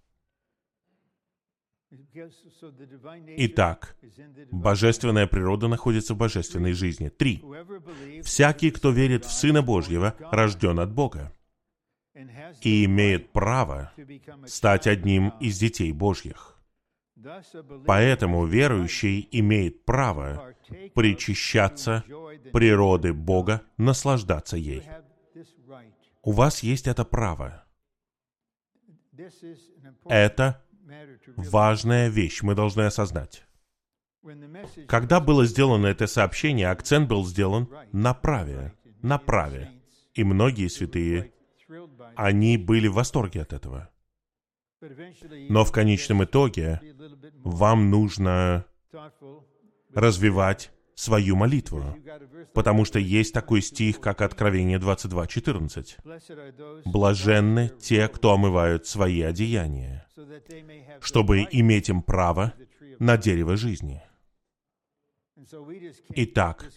Итак, 3.37 3.97
божественная 4.51 5.27
природа 5.27 5.69
находится 5.69 6.15
в 6.15 6.17
божественной 6.17 6.73
жизни. 6.73 7.09
Три. 7.09 7.43
Всякий, 8.23 8.71
кто 8.71 8.91
верит 8.91 9.25
в 9.25 9.33
Сына 9.33 9.63
Божьего, 9.63 10.15
рожден 10.31 10.79
от 10.79 10.93
Бога 10.93 11.33
и 12.63 12.85
имеет 12.85 13.33
право 13.33 13.93
стать 14.47 14.87
одним 14.87 15.31
из 15.41 15.59
детей 15.59 15.93
Божьих. 15.93 16.55
Поэтому 17.87 18.45
верующий 18.47 19.29
имеет 19.33 19.85
право 19.85 20.55
причащаться 20.95 22.05
природы 22.53 23.13
Бога, 23.13 23.63
наслаждаться 23.77 24.57
ей. 24.57 24.83
У 26.23 26.33
вас 26.33 26.63
есть 26.63 26.87
это 26.87 27.05
право. 27.05 27.65
Это 30.07 30.64
важная 31.37 32.09
вещь, 32.09 32.43
мы 32.43 32.55
должны 32.55 32.83
осознать. 32.83 33.45
Когда 34.89 35.21
было 35.21 35.45
сделано 35.45 35.87
это 35.87 36.07
сообщение, 36.07 36.71
акцент 36.71 37.09
был 37.09 37.27
сделан 37.27 37.69
на 37.93 38.15
праве, 38.15 38.75
на 39.03 39.19
праве. 39.19 39.73
И 40.15 40.25
многие 40.25 40.69
святые, 40.69 41.33
они 42.17 42.57
были 42.57 42.89
в 42.89 42.95
восторге 42.95 43.43
от 43.43 43.53
этого. 43.53 43.91
Но 45.49 45.65
в 45.65 45.73
конечном 45.73 46.25
итоге 46.25 46.81
вам 47.43 47.91
нужно 47.91 48.65
развивать 49.93 50.71
свою 50.95 51.37
молитву, 51.37 51.97
потому 52.53 52.85
что 52.85 52.99
есть 52.99 53.33
такой 53.33 53.63
стих, 53.63 54.01
как 54.01 54.21
Откровение 54.21 54.79
22.14. 54.79 56.83
«Блаженны 56.85 57.71
те, 57.81 58.09
кто 58.09 58.33
омывают 58.33 58.87
свои 58.87 59.23
одеяния, 59.23 60.07
чтобы 61.01 61.47
иметь 61.51 61.89
им 61.89 62.03
право 62.03 62.53
на 62.99 63.17
дерево 63.17 63.57
жизни». 63.57 64.03
Итак, 66.11 66.71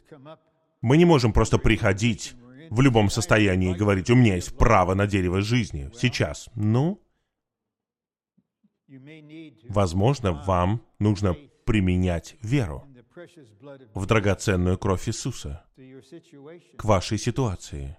мы 0.82 0.98
не 0.98 1.06
можем 1.06 1.32
просто 1.32 1.58
приходить 1.58 2.36
в 2.70 2.82
любом 2.82 3.10
состоянии 3.10 3.72
и 3.72 3.78
говорить, 3.78 4.10
у 4.10 4.16
меня 4.16 4.36
есть 4.36 4.58
право 4.58 4.94
на 4.94 5.08
дерево 5.08 5.42
жизни 5.42 5.90
сейчас. 5.96 6.50
Ну, 6.56 7.02
возможно, 9.70 10.34
вам 10.34 10.82
нужно 11.00 11.36
применять 11.66 12.36
веру 12.42 12.86
в 13.94 14.06
драгоценную 14.06 14.78
кровь 14.78 15.08
Иисуса 15.08 15.66
к 16.78 16.86
вашей 16.86 17.18
ситуации. 17.18 17.98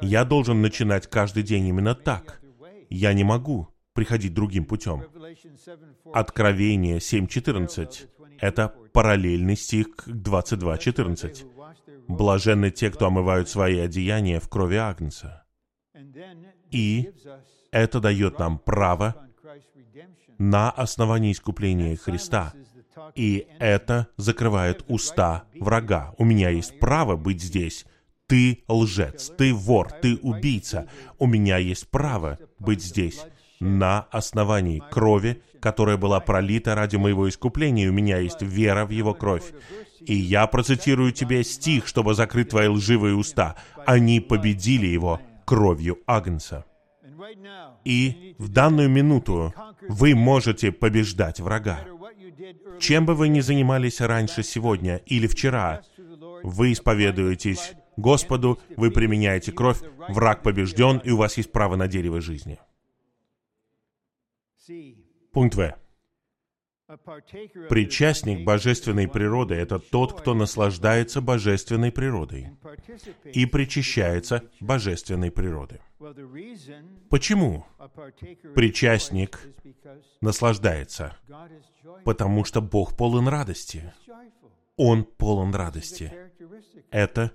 Я 0.00 0.24
должен 0.24 0.62
начинать 0.62 1.06
каждый 1.08 1.42
день 1.42 1.66
именно 1.66 1.94
так. 1.94 2.40
Я 2.88 3.12
не 3.12 3.24
могу 3.24 3.68
приходить 3.92 4.34
другим 4.34 4.64
путем. 4.64 5.04
Откровение 6.12 6.98
7.14— 6.98 8.08
это 8.40 8.74
параллельный 8.92 9.56
стих 9.56 9.96
к 9.96 10.08
22.14. 10.08 12.06
«Блаженны 12.08 12.70
те, 12.70 12.90
кто 12.90 13.06
омывают 13.06 13.48
свои 13.48 13.78
одеяния 13.78 14.38
в 14.38 14.48
крови 14.48 14.76
Агнца». 14.76 15.44
И 16.70 17.12
это 17.70 18.00
дает 18.00 18.38
нам 18.38 18.58
право 18.58 19.28
на 20.38 20.70
основании 20.70 21.32
искупления 21.32 21.96
Христа 21.96 22.52
и 23.14 23.46
это 23.58 24.08
закрывает 24.16 24.84
уста 24.88 25.44
врага. 25.58 26.14
У 26.18 26.24
меня 26.24 26.50
есть 26.50 26.78
право 26.78 27.16
быть 27.16 27.42
здесь. 27.42 27.86
Ты 28.26 28.64
лжец, 28.68 29.30
ты 29.36 29.54
вор, 29.54 29.92
ты 29.92 30.16
убийца. 30.16 30.88
У 31.18 31.26
меня 31.26 31.58
есть 31.58 31.88
право 31.88 32.38
быть 32.58 32.82
здесь 32.82 33.24
на 33.60 34.06
основании 34.10 34.82
крови, 34.90 35.42
которая 35.60 35.96
была 35.96 36.20
пролита 36.20 36.74
ради 36.74 36.96
моего 36.96 37.28
искупления. 37.28 37.88
У 37.88 37.92
меня 37.92 38.18
есть 38.18 38.42
вера 38.42 38.84
в 38.84 38.90
его 38.90 39.14
кровь. 39.14 39.52
И 40.00 40.14
я 40.14 40.46
процитирую 40.46 41.12
тебе 41.12 41.42
стих, 41.44 41.86
чтобы 41.86 42.14
закрыть 42.14 42.50
твои 42.50 42.68
лживые 42.68 43.14
уста. 43.14 43.56
Они 43.86 44.20
победили 44.20 44.86
его 44.86 45.20
кровью 45.44 45.98
Агнца. 46.06 46.64
И 47.84 48.34
в 48.38 48.48
данную 48.48 48.88
минуту 48.88 49.54
вы 49.88 50.14
можете 50.14 50.70
побеждать 50.72 51.40
врага. 51.40 51.80
Чем 52.80 53.06
бы 53.06 53.14
вы 53.14 53.28
ни 53.28 53.40
занимались 53.40 54.00
раньше 54.00 54.42
сегодня 54.42 54.96
или 55.06 55.26
вчера, 55.26 55.82
вы 56.42 56.72
исповедуетесь 56.72 57.72
Господу, 57.96 58.60
вы 58.76 58.90
применяете 58.90 59.52
кровь, 59.52 59.80
враг 60.08 60.42
побежден, 60.42 60.98
и 60.98 61.10
у 61.10 61.16
вас 61.16 61.36
есть 61.36 61.50
право 61.50 61.76
на 61.76 61.88
дерево 61.88 62.20
жизни. 62.20 62.58
Пункт 65.32 65.54
В. 65.54 65.85
Причастник 67.68 68.44
божественной 68.44 69.08
природы— 69.08 69.54
это 69.56 69.80
тот, 69.80 70.20
кто 70.20 70.34
наслаждается 70.34 71.20
божественной 71.20 71.90
природой 71.90 72.50
и 73.32 73.44
причащается 73.44 74.44
божественной 74.60 75.32
природы. 75.32 75.80
Почему 77.10 77.66
причастник 78.54 79.40
наслаждается? 80.20 81.16
Потому 82.04 82.44
что 82.44 82.60
Бог 82.60 82.96
полон 82.96 83.26
радости. 83.26 83.92
Он 84.76 85.04
полон 85.04 85.54
радости. 85.54 86.12
Это 86.90 87.32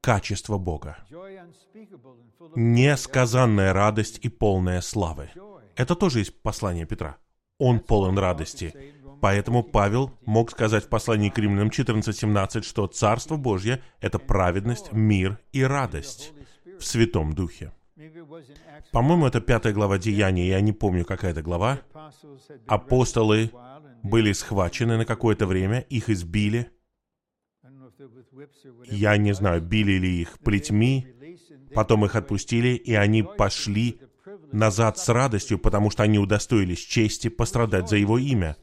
качество 0.00 0.58
Бога. 0.58 0.98
Несказанная 2.54 3.72
радость 3.72 4.20
и 4.22 4.28
полная 4.28 4.80
славы. 4.80 5.30
Это 5.74 5.96
тоже 5.96 6.20
есть 6.20 6.40
послание 6.40 6.86
Петра. 6.86 7.18
Он 7.58 7.80
полон 7.80 8.18
радости. 8.18 8.74
Поэтому 9.20 9.62
Павел 9.62 10.12
мог 10.26 10.50
сказать 10.50 10.84
в 10.84 10.88
послании 10.88 11.30
к 11.30 11.38
Римлянам 11.38 11.68
14.17, 11.68 12.62
что 12.62 12.86
Царство 12.86 13.36
Божье— 13.36 13.82
это 14.00 14.18
праведность, 14.18 14.92
мир 14.92 15.38
и 15.52 15.62
радость 15.62 16.32
в 16.78 16.84
Святом 16.84 17.32
Духе. 17.34 17.72
По-моему, 18.92 19.26
это 19.26 19.40
пятая 19.40 19.72
глава 19.72 19.98
Деяния, 19.98 20.48
я 20.48 20.60
не 20.60 20.72
помню, 20.72 21.04
какая 21.04 21.32
это 21.32 21.42
глава. 21.42 21.80
Апостолы 22.66 23.50
были 24.02 24.32
схвачены 24.32 24.98
на 24.98 25.04
какое-то 25.06 25.46
время, 25.46 25.80
их 25.80 26.10
избили. 26.10 26.70
Я 28.84 29.16
не 29.16 29.32
знаю, 29.32 29.62
били 29.62 29.92
ли 29.92 30.20
их 30.20 30.38
плетьми, 30.40 31.06
потом 31.74 32.04
их 32.04 32.14
отпустили, 32.16 32.68
и 32.68 32.94
они 32.94 33.22
пошли 33.22 34.00
назад 34.52 34.98
с 34.98 35.08
радостью, 35.08 35.58
потому 35.58 35.90
что 35.90 36.02
они 36.02 36.18
удостоились 36.18 36.78
чести 36.78 37.28
пострадать 37.28 37.88
за 37.88 37.96
его 37.96 38.18
имя. 38.18 38.56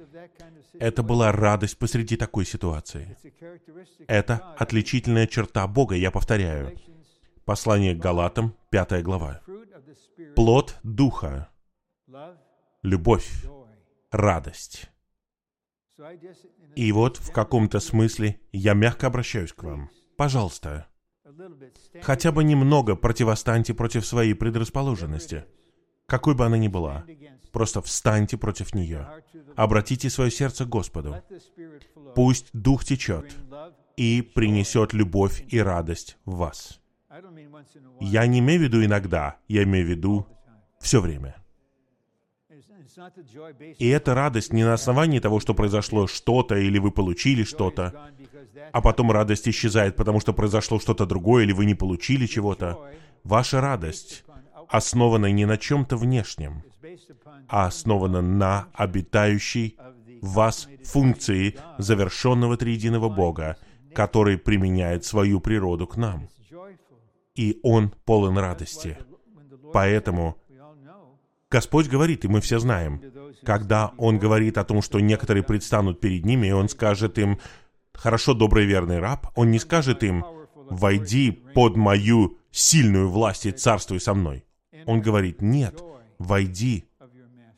Это 0.80 1.04
была 1.04 1.32
радость 1.32 1.78
посреди 1.78 2.18
такой 2.18 2.46
ситуации. 2.46 3.18
Это 4.08 4.54
отличительная 4.58 5.28
черта 5.28 5.68
Бога, 5.68 5.96
я 5.96 6.12
повторяю. 6.12 6.78
Послание 7.46 7.94
к 7.94 8.00
Галатам, 8.00 8.56
пятая 8.70 9.02
глава. 9.02 9.42
Плод 10.36 10.78
Духа, 10.84 11.50
любовь, 12.82 13.30
радость. 14.12 14.90
И 16.76 16.92
вот 16.92 17.18
в 17.18 17.32
каком-то 17.32 17.80
смысле 17.80 18.40
я 18.52 18.74
мягко 18.74 19.08
обращаюсь 19.08 19.54
к 19.54 19.64
вам. 19.64 19.90
Пожалуйста, 20.18 20.88
хотя 22.02 22.32
бы 22.32 22.44
немного 22.44 22.96
противостаньте 22.96 23.74
против 23.74 24.06
своей 24.06 24.34
предрасположенности 24.34 25.46
какой 26.14 26.36
бы 26.36 26.46
она 26.46 26.60
ни 26.60 26.68
была. 26.68 27.06
Просто 27.52 27.82
встаньте 27.82 28.38
против 28.38 28.76
нее. 28.76 29.08
Обратите 29.56 30.12
свое 30.12 30.30
сердце 30.30 30.64
к 30.66 30.70
Господу. 30.70 31.16
Пусть 32.14 32.50
Дух 32.54 32.86
течет 32.86 33.36
и 33.98 34.22
принесет 34.22 34.94
любовь 34.94 35.44
и 35.48 35.58
радость 35.58 36.18
в 36.26 36.36
вас. 36.36 36.80
Я 38.00 38.28
не 38.28 38.40
имею 38.40 38.60
в 38.60 38.64
виду 38.64 38.86
иногда, 38.86 39.38
я 39.48 39.64
имею 39.64 39.88
в 39.88 39.90
виду 39.90 40.28
все 40.80 41.02
время. 41.02 41.36
И 43.80 43.88
эта 43.88 44.14
радость 44.14 44.54
не 44.54 44.64
на 44.64 44.74
основании 44.74 45.18
того, 45.18 45.40
что 45.40 45.56
произошло 45.56 46.06
что-то 46.06 46.56
или 46.58 46.78
вы 46.78 46.92
получили 46.92 47.44
что-то, 47.44 48.12
а 48.72 48.82
потом 48.82 49.12
радость 49.12 49.48
исчезает, 49.48 49.96
потому 49.96 50.20
что 50.20 50.32
произошло 50.32 50.80
что-то 50.80 51.08
другое 51.08 51.44
или 51.44 51.54
вы 51.54 51.66
не 51.66 51.74
получили 51.74 52.28
чего-то. 52.28 52.78
Ваша 53.24 53.62
радость 53.62 54.24
основана 54.74 55.32
не 55.32 55.46
на 55.46 55.58
чем-то 55.58 55.96
внешнем, 55.98 56.64
а 57.48 57.68
основана 57.68 58.22
на 58.22 58.70
обитающей 58.74 59.78
в 60.20 60.34
вас 60.34 60.68
функции 60.84 61.60
завершенного 61.78 62.58
триединого 62.58 63.08
Бога, 63.08 63.58
который 63.94 64.40
применяет 64.40 65.06
свою 65.06 65.40
природу 65.40 65.86
к 65.86 65.96
нам. 65.96 66.28
и 67.36 67.60
Он 67.64 67.92
полон 68.06 68.38
радости. 68.38 68.98
Поэтому 69.74 70.38
Господь 71.52 71.88
говорит, 71.88 72.26
и 72.26 72.28
мы 72.28 72.42
все 72.42 72.58
знаем, 72.58 73.02
когда 73.44 73.92
Он 73.98 74.18
говорит 74.18 74.58
о 74.58 74.64
том, 74.64 74.82
что 74.82 75.00
некоторые 75.00 75.44
предстанут 75.44 76.00
перед 76.00 76.26
ними, 76.26 76.48
и 76.48 76.52
Он 76.52 76.68
скажет 76.68 77.20
им, 77.20 77.40
«Хорошо, 77.94 78.34
добрый 78.34 78.66
верный 78.66 79.00
раб», 79.00 79.28
Он 79.36 79.52
не 79.52 79.60
скажет 79.60 80.04
им, 80.04 80.26
«Войди 80.70 81.32
под 81.32 81.76
мою 81.76 82.38
сильную 82.52 83.10
власть 83.10 83.46
и 83.46 83.52
царствуй 83.52 84.00
со 84.00 84.16
мной». 84.16 84.46
Он 84.86 85.02
говорит, 85.02 85.42
«Нет, 85.42 85.82
войди 86.20 86.90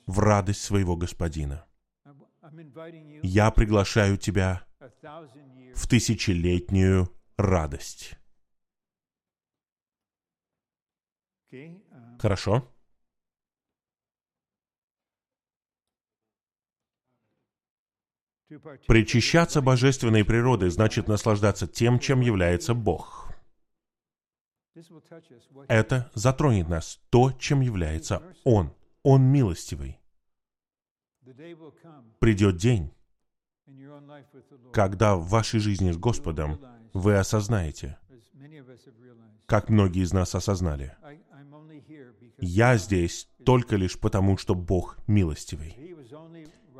в 0.05 0.19
радость 0.19 0.61
своего 0.61 0.95
Господина». 0.95 1.65
Я 3.23 3.51
приглашаю 3.51 4.17
тебя 4.17 4.65
в 5.75 5.87
тысячелетнюю 5.87 7.09
радость. 7.37 8.15
Хорошо? 12.19 12.71
Причащаться 18.87 19.61
божественной 19.61 20.23
природой 20.23 20.69
значит 20.69 21.07
наслаждаться 21.07 21.67
тем, 21.67 21.99
чем 21.99 22.21
является 22.21 22.73
Бог. 22.73 23.24
Это 25.67 26.11
затронет 26.13 26.67
нас, 26.67 26.99
то, 27.09 27.31
чем 27.31 27.61
является 27.61 28.21
Он. 28.43 28.73
Он 29.03 29.23
милостивый. 29.23 29.99
Придет 32.19 32.57
день, 32.57 32.91
когда 34.73 35.15
в 35.15 35.27
вашей 35.27 35.59
жизни 35.59 35.91
с 35.91 35.97
Господом 35.97 36.59
вы 36.93 37.17
осознаете, 37.17 37.97
как 39.45 39.69
многие 39.69 40.03
из 40.03 40.11
нас 40.11 40.35
осознали, 40.35 40.95
я 42.37 42.77
здесь 42.77 43.29
только 43.45 43.75
лишь 43.75 43.97
потому, 43.97 44.37
что 44.37 44.55
Бог 44.55 44.97
милостивый. 45.07 45.77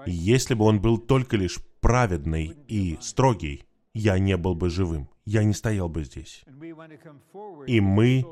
Если 0.06 0.54
бы 0.54 0.66
Он 0.66 0.82
был 0.82 0.98
только 0.98 1.38
лишь 1.38 1.60
праведный 1.80 2.56
и 2.68 2.98
строгий, 3.02 3.65
я 3.96 4.20
не 4.20 4.36
был 4.38 4.56
бы 4.56 4.70
живым, 4.70 5.10
я 5.24 5.44
не 5.44 5.54
стоял 5.54 5.88
бы 5.88 6.04
здесь. 6.04 6.44
И 7.66 7.80
мы 7.80 8.26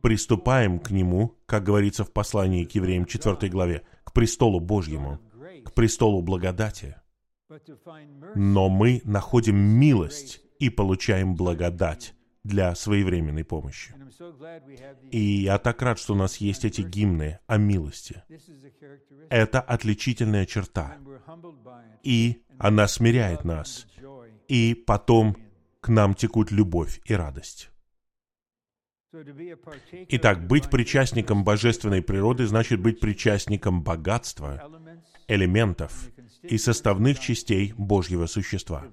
приступаем 0.00 0.78
к 0.78 0.90
Нему, 0.90 1.36
как 1.44 1.64
говорится 1.64 2.04
в 2.04 2.12
послании 2.12 2.64
к 2.64 2.70
евреям 2.76 3.04
4 3.04 3.50
главе, 3.50 3.82
к 4.04 4.12
престолу 4.12 4.60
Божьему, 4.60 5.18
к 5.64 5.74
престолу 5.74 6.22
благодати. 6.22 6.94
Но 8.36 8.68
мы 8.68 9.00
находим 9.04 9.56
милость 9.56 10.40
и 10.60 10.70
получаем 10.70 11.34
благодать 11.34 12.14
для 12.44 12.74
своевременной 12.76 13.44
помощи. 13.44 13.92
И 15.10 15.18
я 15.18 15.58
так 15.58 15.82
рад, 15.82 15.98
что 15.98 16.14
у 16.14 16.16
нас 16.16 16.36
есть 16.36 16.64
эти 16.64 16.82
гимны 16.82 17.40
о 17.48 17.56
милости. 17.56 18.22
Это 19.30 19.60
отличительная 19.60 20.46
черта. 20.46 20.96
И 22.04 22.42
она 22.58 22.86
смиряет 22.86 23.44
нас. 23.44 23.87
И 24.48 24.74
потом 24.74 25.36
к 25.80 25.88
нам 25.88 26.14
текут 26.14 26.50
любовь 26.50 27.00
и 27.04 27.14
радость. 27.14 27.70
Итак, 30.10 30.46
быть 30.46 30.68
причастником 30.68 31.44
божественной 31.44 32.02
природы 32.02 32.46
значит 32.46 32.80
быть 32.80 33.00
причастником 33.00 33.82
богатства, 33.82 34.70
элементов 35.28 36.10
и 36.42 36.58
составных 36.58 37.18
частей 37.18 37.72
Божьего 37.76 38.26
существа. 38.26 38.84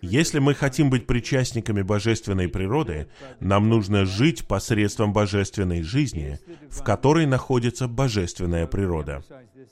Если 0.00 0.38
мы 0.38 0.54
хотим 0.54 0.90
быть 0.90 1.06
причастниками 1.06 1.82
божественной 1.82 2.48
природы, 2.48 3.08
нам 3.40 3.68
нужно 3.68 4.04
жить 4.04 4.46
посредством 4.48 5.12
божественной 5.12 5.82
жизни, 5.82 6.38
в 6.68 6.82
которой 6.82 7.26
находится 7.26 7.86
божественная 7.86 8.66
природа. 8.66 9.22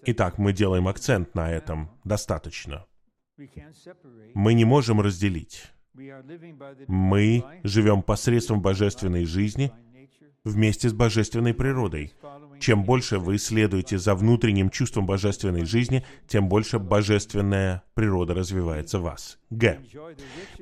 Итак, 0.05 0.39
мы 0.39 0.53
делаем 0.53 0.87
акцент 0.87 1.35
на 1.35 1.51
этом 1.51 1.91
достаточно. 2.05 2.85
Мы 4.35 4.55
не 4.55 4.65
можем 4.65 5.01
разделить. 5.01 5.65
Мы 6.89 7.45
живем 7.63 8.03
посредством 8.03 8.61
божественной 8.61 9.25
жизни 9.25 9.73
вместе 10.45 10.89
с 10.89 10.93
божественной 10.93 11.55
природой. 11.55 12.13
Чем 12.61 12.85
больше 12.85 13.19
вы 13.19 13.39
следуете 13.39 13.99
за 13.99 14.15
внутренним 14.15 14.71
чувством 14.71 15.05
божественной 15.07 15.65
жизни, 15.65 16.05
тем 16.27 16.49
больше 16.49 16.79
божественная 16.79 17.83
природа 17.95 18.35
развивается 18.35 18.99
в 18.99 19.03
вас. 19.03 19.39
Г. 19.51 19.81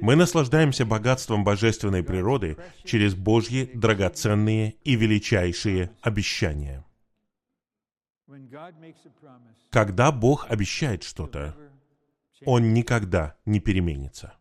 Мы 0.01 0.17
наслаждаемся 0.17 0.85
богатством 0.85 1.45
божественной 1.45 2.03
природы 2.03 2.57
через 2.85 3.15
Божьи 3.15 3.71
драгоценные 3.75 4.77
и 4.83 4.97
величайшие 4.97 5.91
обещания. 6.01 6.85
Когда 9.71 10.11
Бог 10.11 10.47
обещает 10.49 11.05
что-то, 11.05 11.55
Он 12.47 12.73
никогда 12.75 13.37
не 13.45 13.61
переменится. 13.61 14.35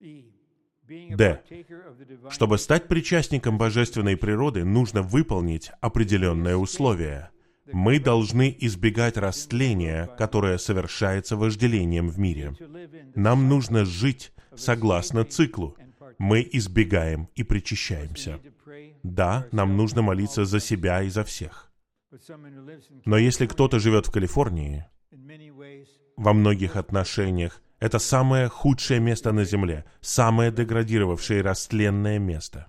Д. 0.00 1.42
Чтобы 2.30 2.58
стать 2.58 2.88
причастником 2.88 3.58
божественной 3.58 4.16
природы, 4.16 4.64
нужно 4.64 5.02
выполнить 5.02 5.70
определенное 5.80 6.56
условие. 6.56 7.30
Мы 7.72 8.00
должны 8.00 8.56
избегать 8.58 9.16
растления, 9.16 10.08
которое 10.18 10.58
совершается 10.58 11.36
вожделением 11.36 12.08
в 12.08 12.18
мире. 12.18 12.54
Нам 13.14 13.48
нужно 13.48 13.84
жить 13.84 14.32
согласно 14.56 15.24
циклу. 15.24 15.76
Мы 16.18 16.48
избегаем 16.52 17.28
и 17.36 17.44
причащаемся. 17.44 18.40
Да, 19.02 19.46
нам 19.52 19.76
нужно 19.76 20.02
молиться 20.02 20.44
за 20.44 20.58
себя 20.60 21.02
и 21.02 21.08
за 21.08 21.24
всех. 21.24 21.72
Но 23.04 23.16
если 23.16 23.46
кто-то 23.46 23.78
живет 23.78 24.06
в 24.06 24.10
Калифорнии, 24.10 24.86
во 26.20 26.34
многих 26.34 26.76
отношениях 26.76 27.62
это 27.78 27.98
самое 27.98 28.48
худшее 28.48 29.00
место 29.00 29.32
на 29.32 29.44
Земле, 29.44 29.86
самое 30.02 30.52
деградировавшее 30.52 31.40
и 31.40 31.42
растленное 31.42 32.18
место. 32.18 32.66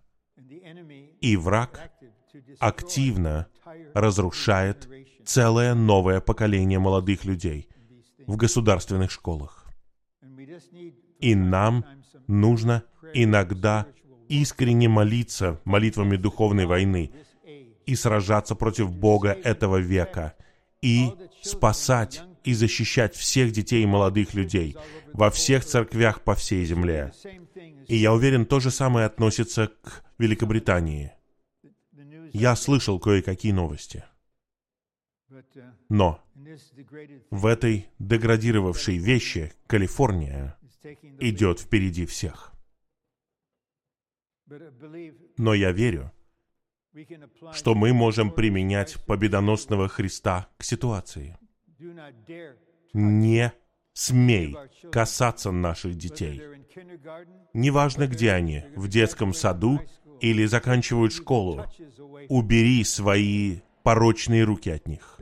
И 1.19 1.35
враг 1.35 1.91
активно 2.59 3.47
разрушает 3.93 4.87
целое 5.25 5.73
новое 5.73 6.21
поколение 6.21 6.79
молодых 6.79 7.25
людей 7.25 7.67
в 8.25 8.37
государственных 8.37 9.11
школах. 9.11 9.65
И 11.19 11.35
нам 11.35 11.83
нужно 12.27 12.83
иногда 13.13 13.85
искренне 14.29 14.87
молиться 14.87 15.59
молитвами 15.65 16.15
духовной 16.15 16.65
войны 16.65 17.11
и 17.85 17.95
сражаться 17.95 18.55
против 18.55 18.89
Бога 18.93 19.31
этого 19.43 19.75
века 19.75 20.35
и 20.81 21.11
спасать 21.41 22.23
и 22.43 22.53
защищать 22.53 23.15
всех 23.15 23.51
детей 23.51 23.83
и 23.83 23.87
молодых 23.87 24.33
людей 24.33 24.75
во 25.13 25.29
всех 25.29 25.63
церквях 25.65 26.21
по 26.21 26.35
всей 26.35 26.65
земле. 26.65 27.13
И 27.87 27.95
я 27.97 28.13
уверен, 28.13 28.45
то 28.45 28.59
же 28.59 28.71
самое 28.71 29.05
относится 29.05 29.67
к 29.67 30.03
Великобритании. 30.17 31.13
Я 32.33 32.55
слышал 32.55 32.99
кое-какие 32.99 33.51
новости. 33.51 34.03
Но 35.89 36.23
в 37.29 37.45
этой 37.45 37.87
деградировавшей 37.99 38.97
вещи 38.97 39.53
Калифорния 39.67 40.57
идет 41.19 41.59
впереди 41.59 42.05
всех. 42.05 42.53
Но 45.37 45.53
я 45.53 45.71
верю, 45.71 46.11
что 47.53 47.75
мы 47.75 47.93
можем 47.93 48.31
применять 48.31 48.97
победоносного 49.05 49.87
Христа 49.87 50.47
к 50.57 50.63
ситуации. 50.63 51.37
Не 52.93 53.53
смей 53.93 54.55
касаться 54.91 55.51
наших 55.51 55.95
детей. 55.95 56.41
Неважно, 57.53 58.07
где 58.07 58.31
они, 58.31 58.63
в 58.75 58.87
детском 58.87 59.33
саду 59.33 59.79
или 60.19 60.45
заканчивают 60.45 61.13
школу, 61.13 61.65
убери 62.29 62.83
свои 62.83 63.59
порочные 63.83 64.43
руки 64.43 64.69
от 64.69 64.87
них. 64.87 65.19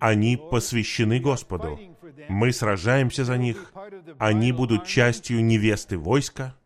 Они 0.00 0.36
посвящены 0.36 1.20
Господу. 1.20 1.78
Мы 2.28 2.52
сражаемся 2.52 3.24
за 3.24 3.36
них. 3.36 3.72
Они 4.18 4.52
будут 4.52 4.86
частью 4.86 5.44
невесты 5.44 5.98
войска. 5.98 6.56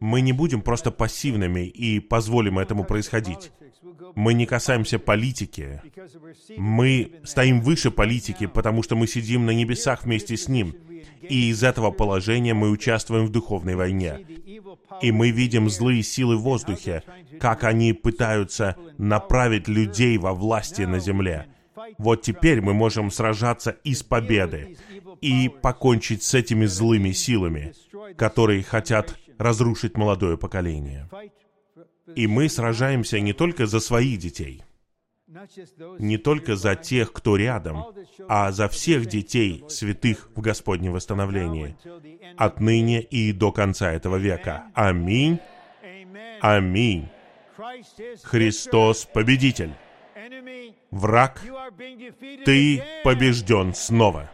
Мы 0.00 0.20
не 0.20 0.32
будем 0.32 0.62
просто 0.62 0.90
пассивными 0.90 1.66
и 1.66 2.00
позволим 2.00 2.58
этому 2.58 2.84
происходить. 2.84 3.52
Мы 4.14 4.34
не 4.34 4.46
касаемся 4.46 4.98
политики. 4.98 5.82
Мы 6.56 7.20
стоим 7.24 7.60
выше 7.60 7.90
политики, 7.90 8.46
потому 8.46 8.82
что 8.82 8.96
мы 8.96 9.06
сидим 9.06 9.46
на 9.46 9.50
небесах 9.50 10.04
вместе 10.04 10.36
с 10.36 10.48
Ним. 10.48 10.74
И 11.22 11.50
из 11.50 11.62
этого 11.62 11.90
положения 11.90 12.54
мы 12.54 12.70
участвуем 12.70 13.26
в 13.26 13.30
духовной 13.30 13.74
войне. 13.74 14.26
И 15.02 15.12
мы 15.12 15.30
видим 15.30 15.68
злые 15.68 16.02
силы 16.02 16.36
в 16.36 16.42
воздухе, 16.42 17.02
как 17.40 17.64
они 17.64 17.92
пытаются 17.92 18.76
направить 18.96 19.68
людей 19.68 20.18
во 20.18 20.32
власти 20.32 20.82
на 20.82 20.98
земле. 20.98 21.46
Вот 21.96 22.22
теперь 22.22 22.60
мы 22.60 22.74
можем 22.74 23.10
сражаться 23.10 23.70
из 23.84 24.02
победы 24.02 24.76
и 25.20 25.48
покончить 25.48 26.22
с 26.22 26.34
этими 26.34 26.66
злыми 26.66 27.12
силами, 27.12 27.72
которые 28.16 28.62
хотят 28.62 29.18
разрушить 29.38 29.96
молодое 29.96 30.36
поколение. 30.36 31.08
И 32.14 32.26
мы 32.26 32.48
сражаемся 32.48 33.20
не 33.20 33.32
только 33.32 33.66
за 33.66 33.80
своих 33.80 34.18
детей, 34.18 34.62
не 35.98 36.16
только 36.16 36.56
за 36.56 36.74
тех, 36.74 37.12
кто 37.12 37.36
рядом, 37.36 37.84
а 38.28 38.50
за 38.50 38.68
всех 38.68 39.06
детей, 39.06 39.64
святых 39.68 40.30
в 40.34 40.40
Господнем 40.40 40.92
восстановлении, 40.92 41.76
отныне 42.36 43.02
и 43.02 43.32
до 43.32 43.52
конца 43.52 43.92
этого 43.92 44.16
века. 44.16 44.70
Аминь. 44.74 45.38
Аминь. 46.40 47.08
Христос 48.22 49.04
победитель. 49.04 49.74
Враг, 50.90 51.42
ты 52.44 52.82
побежден 53.04 53.74
снова. 53.74 54.30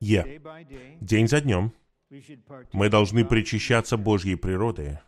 Е. 0.00 0.40
День 1.00 1.28
за 1.28 1.40
днем 1.40 1.72
мы 2.72 2.88
должны 2.88 3.24
причащаться 3.24 3.96
Божьей 3.96 4.34
природы 4.34 5.00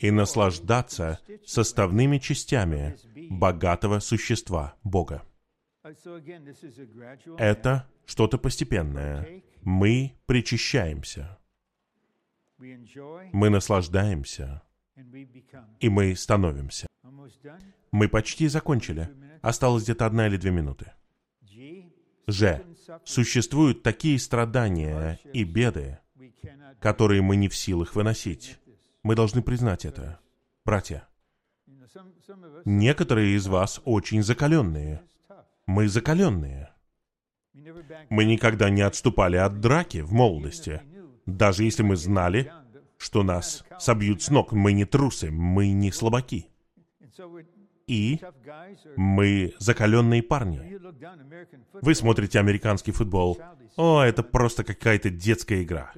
и 0.00 0.10
наслаждаться 0.10 1.20
составными 1.46 2.18
частями 2.18 2.96
богатого 3.30 4.00
существа 4.00 4.74
Бога. 4.82 5.22
Это 7.38 7.86
что-то 8.06 8.38
постепенное. 8.38 9.42
Мы 9.62 10.14
причащаемся. 10.26 11.38
Мы 12.58 13.50
наслаждаемся. 13.50 14.62
И 15.80 15.88
мы 15.88 16.16
становимся. 16.16 16.86
Мы 17.92 18.08
почти 18.08 18.48
закончили. 18.48 19.10
Осталось 19.42 19.84
где-то 19.84 20.06
одна 20.06 20.26
или 20.26 20.36
две 20.36 20.50
минуты. 20.50 20.92
Ж. 22.26 22.62
Существуют 23.04 23.82
такие 23.82 24.18
страдания 24.18 25.18
и 25.34 25.44
беды, 25.44 25.98
которые 26.80 27.20
мы 27.20 27.36
не 27.36 27.48
в 27.48 27.56
силах 27.56 27.94
выносить. 27.94 28.58
Мы 29.02 29.14
должны 29.14 29.42
признать 29.42 29.84
это. 29.84 30.18
Братья, 30.64 31.06
некоторые 32.64 33.36
из 33.36 33.46
вас 33.46 33.82
очень 33.84 34.22
закаленные. 34.22 35.02
Мы 35.66 35.88
закаленные. 35.88 36.70
Мы 38.10 38.24
никогда 38.24 38.70
не 38.70 38.82
отступали 38.82 39.36
от 39.36 39.60
драки 39.60 39.98
в 39.98 40.12
молодости. 40.12 40.82
Даже 41.26 41.64
если 41.64 41.82
мы 41.82 41.96
знали, 41.96 42.52
что 42.98 43.22
нас 43.22 43.64
собьют 43.78 44.22
с 44.22 44.30
ног, 44.30 44.52
мы 44.52 44.72
не 44.72 44.84
трусы, 44.84 45.30
мы 45.30 45.72
не 45.72 45.90
слабаки. 45.90 46.48
И 47.86 48.20
мы 48.96 49.54
закаленные 49.58 50.22
парни. 50.22 50.78
Вы 51.72 51.94
смотрите 51.94 52.38
американский 52.38 52.92
футбол. 52.92 53.38
О, 53.76 54.02
это 54.02 54.22
просто 54.22 54.64
какая-то 54.64 55.10
детская 55.10 55.62
игра. 55.62 55.92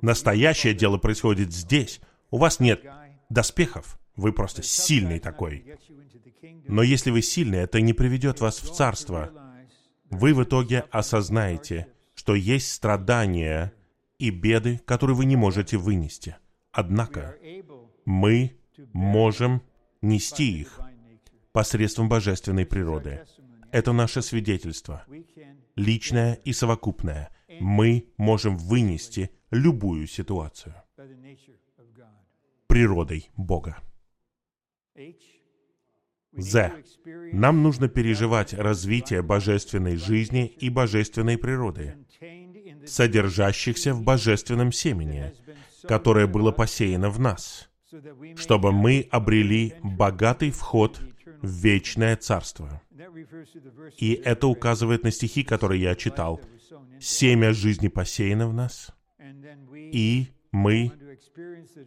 Настоящее 0.00 0.74
дело 0.74 0.98
происходит 0.98 1.52
здесь. 1.52 2.00
У 2.30 2.38
вас 2.38 2.60
нет 2.60 2.84
доспехов. 3.28 3.98
Вы 4.16 4.32
просто 4.32 4.62
сильный 4.62 5.18
такой. 5.18 5.64
Но 6.68 6.82
если 6.82 7.10
вы 7.10 7.22
сильный, 7.22 7.60
это 7.60 7.80
не 7.80 7.92
приведет 7.92 8.40
вас 8.40 8.60
в 8.60 8.74
царство. 8.74 9.30
Вы 10.10 10.34
в 10.34 10.42
итоге 10.42 10.80
осознаете, 10.90 11.88
что 12.14 12.34
есть 12.34 12.72
страдания 12.72 13.72
и 14.18 14.30
беды, 14.30 14.80
которые 14.84 15.16
вы 15.16 15.26
не 15.26 15.36
можете 15.36 15.76
вынести. 15.76 16.36
Однако 16.72 17.36
мы 18.04 18.56
можем 18.92 19.62
нести 20.00 20.60
их 20.60 20.80
посредством 21.52 22.08
божественной 22.08 22.66
природы. 22.66 23.24
Это 23.72 23.92
наше 23.92 24.22
свидетельство, 24.22 25.04
личное 25.74 26.34
и 26.44 26.52
совокупное. 26.52 27.30
Мы 27.60 28.08
можем 28.16 28.56
вынести 28.56 29.30
любую 29.50 30.06
ситуацию 30.06 30.74
природой 32.76 33.30
Бога. 33.36 33.78
З. 36.38 36.72
Нам 37.32 37.62
нужно 37.62 37.88
переживать 37.88 38.54
развитие 38.54 39.22
божественной 39.22 39.96
жизни 39.96 40.46
и 40.46 40.68
божественной 40.70 41.38
природы, 41.38 41.94
содержащихся 42.84 43.94
в 43.94 44.02
божественном 44.02 44.72
семени, 44.72 45.32
которое 45.82 46.26
было 46.26 46.52
посеяно 46.52 47.10
в 47.10 47.18
нас, 47.18 47.70
чтобы 48.36 48.72
мы 48.72 49.08
обрели 49.10 49.74
богатый 49.82 50.50
вход 50.50 51.00
в 51.42 51.48
вечное 51.48 52.16
царство. 52.16 52.82
И 53.96 54.12
это 54.12 54.46
указывает 54.46 55.04
на 55.04 55.10
стихи, 55.10 55.42
которые 55.42 55.82
я 55.82 55.94
читал. 55.94 56.40
Семя 57.00 57.52
жизни 57.52 57.88
посеяно 57.88 58.48
в 58.48 58.54
нас, 58.54 58.94
и 59.74 60.28
мы 60.52 60.92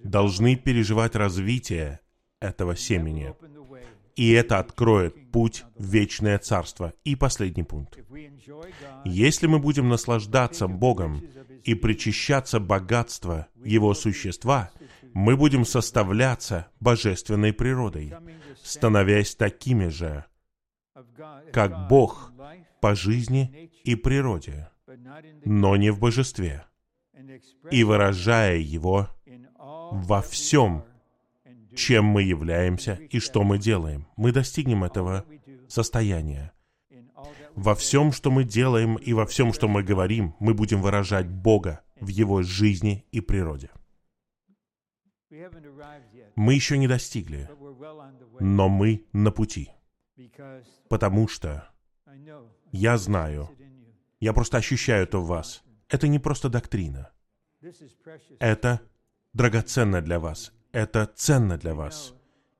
должны 0.03 0.55
переживать 0.55 1.15
развитие 1.15 1.99
этого 2.39 2.75
семени. 2.75 3.33
И 4.15 4.31
это 4.31 4.59
откроет 4.59 5.31
путь 5.31 5.63
в 5.77 5.85
вечное 5.85 6.37
царство. 6.39 6.93
И 7.03 7.15
последний 7.15 7.63
пункт. 7.63 7.97
Если 9.05 9.47
мы 9.47 9.59
будем 9.59 9.87
наслаждаться 9.87 10.67
Богом 10.67 11.21
и 11.63 11.73
причащаться 11.73 12.59
богатства 12.59 13.47
Его 13.63 13.93
существа, 13.93 14.71
мы 15.13 15.37
будем 15.37 15.65
составляться 15.65 16.67
божественной 16.79 17.53
природой, 17.53 18.13
становясь 18.61 19.35
такими 19.35 19.87
же, 19.87 20.25
как 21.53 21.87
Бог 21.87 22.31
по 22.81 22.95
жизни 22.95 23.71
и 23.83 23.95
природе, 23.95 24.69
но 25.45 25.75
не 25.77 25.91
в 25.91 25.99
божестве, 25.99 26.65
и 27.71 27.83
выражая 27.83 28.57
Его 28.57 29.09
во 29.91 30.21
всем, 30.21 30.83
чем 31.79 32.05
мы 32.05 32.23
являемся 32.23 32.95
и 32.95 33.19
что 33.19 33.43
мы 33.43 33.57
делаем. 33.57 34.05
Мы 34.17 34.33
достигнем 34.33 34.83
этого 34.83 35.25
состояния. 35.69 36.51
Во 37.55 37.73
всем, 37.73 38.11
что 38.11 38.31
мы 38.31 38.43
делаем 38.43 38.95
и 38.97 39.13
во 39.13 39.25
всем, 39.25 39.53
что 39.53 39.67
мы 39.69 39.81
говорим, 39.81 40.35
мы 40.39 40.53
будем 40.53 40.81
выражать 40.81 41.27
Бога 41.27 41.81
в 42.01 42.07
Его 42.07 42.43
жизни 42.43 43.05
и 43.11 43.21
природе. 43.21 43.69
Мы 46.35 46.53
еще 46.53 46.77
не 46.77 46.87
достигли, 46.87 47.49
но 48.39 48.67
мы 48.67 49.05
на 49.13 49.31
пути. 49.31 49.69
Потому 50.89 51.27
что 51.29 51.69
я 52.71 52.97
знаю, 52.97 53.49
я 54.19 54.33
просто 54.33 54.57
ощущаю 54.57 55.03
это 55.03 55.19
в 55.19 55.27
вас. 55.27 55.63
Это 55.87 56.07
не 56.09 56.19
просто 56.19 56.49
доктрина. 56.49 57.11
Это 58.39 58.81
драгоценно 59.33 60.01
для 60.01 60.19
вас. 60.19 60.51
Это 60.71 61.09
ценно 61.15 61.57
для 61.57 61.73
вас. 61.73 62.13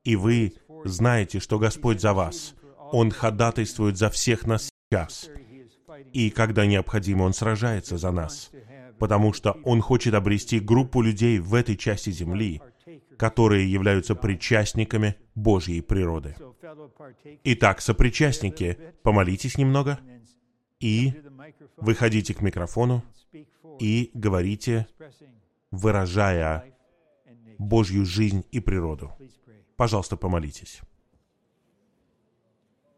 И 0.04 0.16
вы 0.16 0.54
знаете, 0.86 1.40
что 1.40 1.60
Господь 1.60 2.02
за 2.02 2.14
вас. 2.14 2.56
Он 2.92 3.12
ходатайствует 3.12 3.98
за 3.98 4.10
всех 4.10 4.48
нас 4.48 4.70
сейчас. 4.90 5.30
И 6.14 6.30
когда 6.32 6.66
необходимо, 6.66 7.24
Он 7.24 7.34
сражается 7.34 7.98
за 7.98 8.12
нас. 8.12 8.52
Потому 8.98 9.34
что 9.34 9.58
Он 9.64 9.82
хочет 9.82 10.14
обрести 10.14 10.60
группу 10.60 11.02
людей 11.02 11.40
в 11.40 11.54
этой 11.54 11.78
части 11.78 12.10
земли, 12.10 12.62
которые 13.18 13.72
являются 13.72 14.16
причастниками 14.16 15.16
Божьей 15.36 15.82
природы. 15.82 16.36
Итак, 17.44 17.82
сопричастники, 17.82 18.78
помолитесь 19.04 19.58
немного 19.58 20.00
и 20.80 21.14
выходите 21.78 22.34
к 22.34 22.42
микрофону 22.42 23.04
и 23.80 24.12
говорите, 24.14 24.88
выражая 25.72 26.66
Божью 27.60 28.06
жизнь 28.06 28.46
и 28.52 28.60
природу. 28.60 29.12
Пожалуйста, 29.76 30.18
помолитесь. 30.18 30.82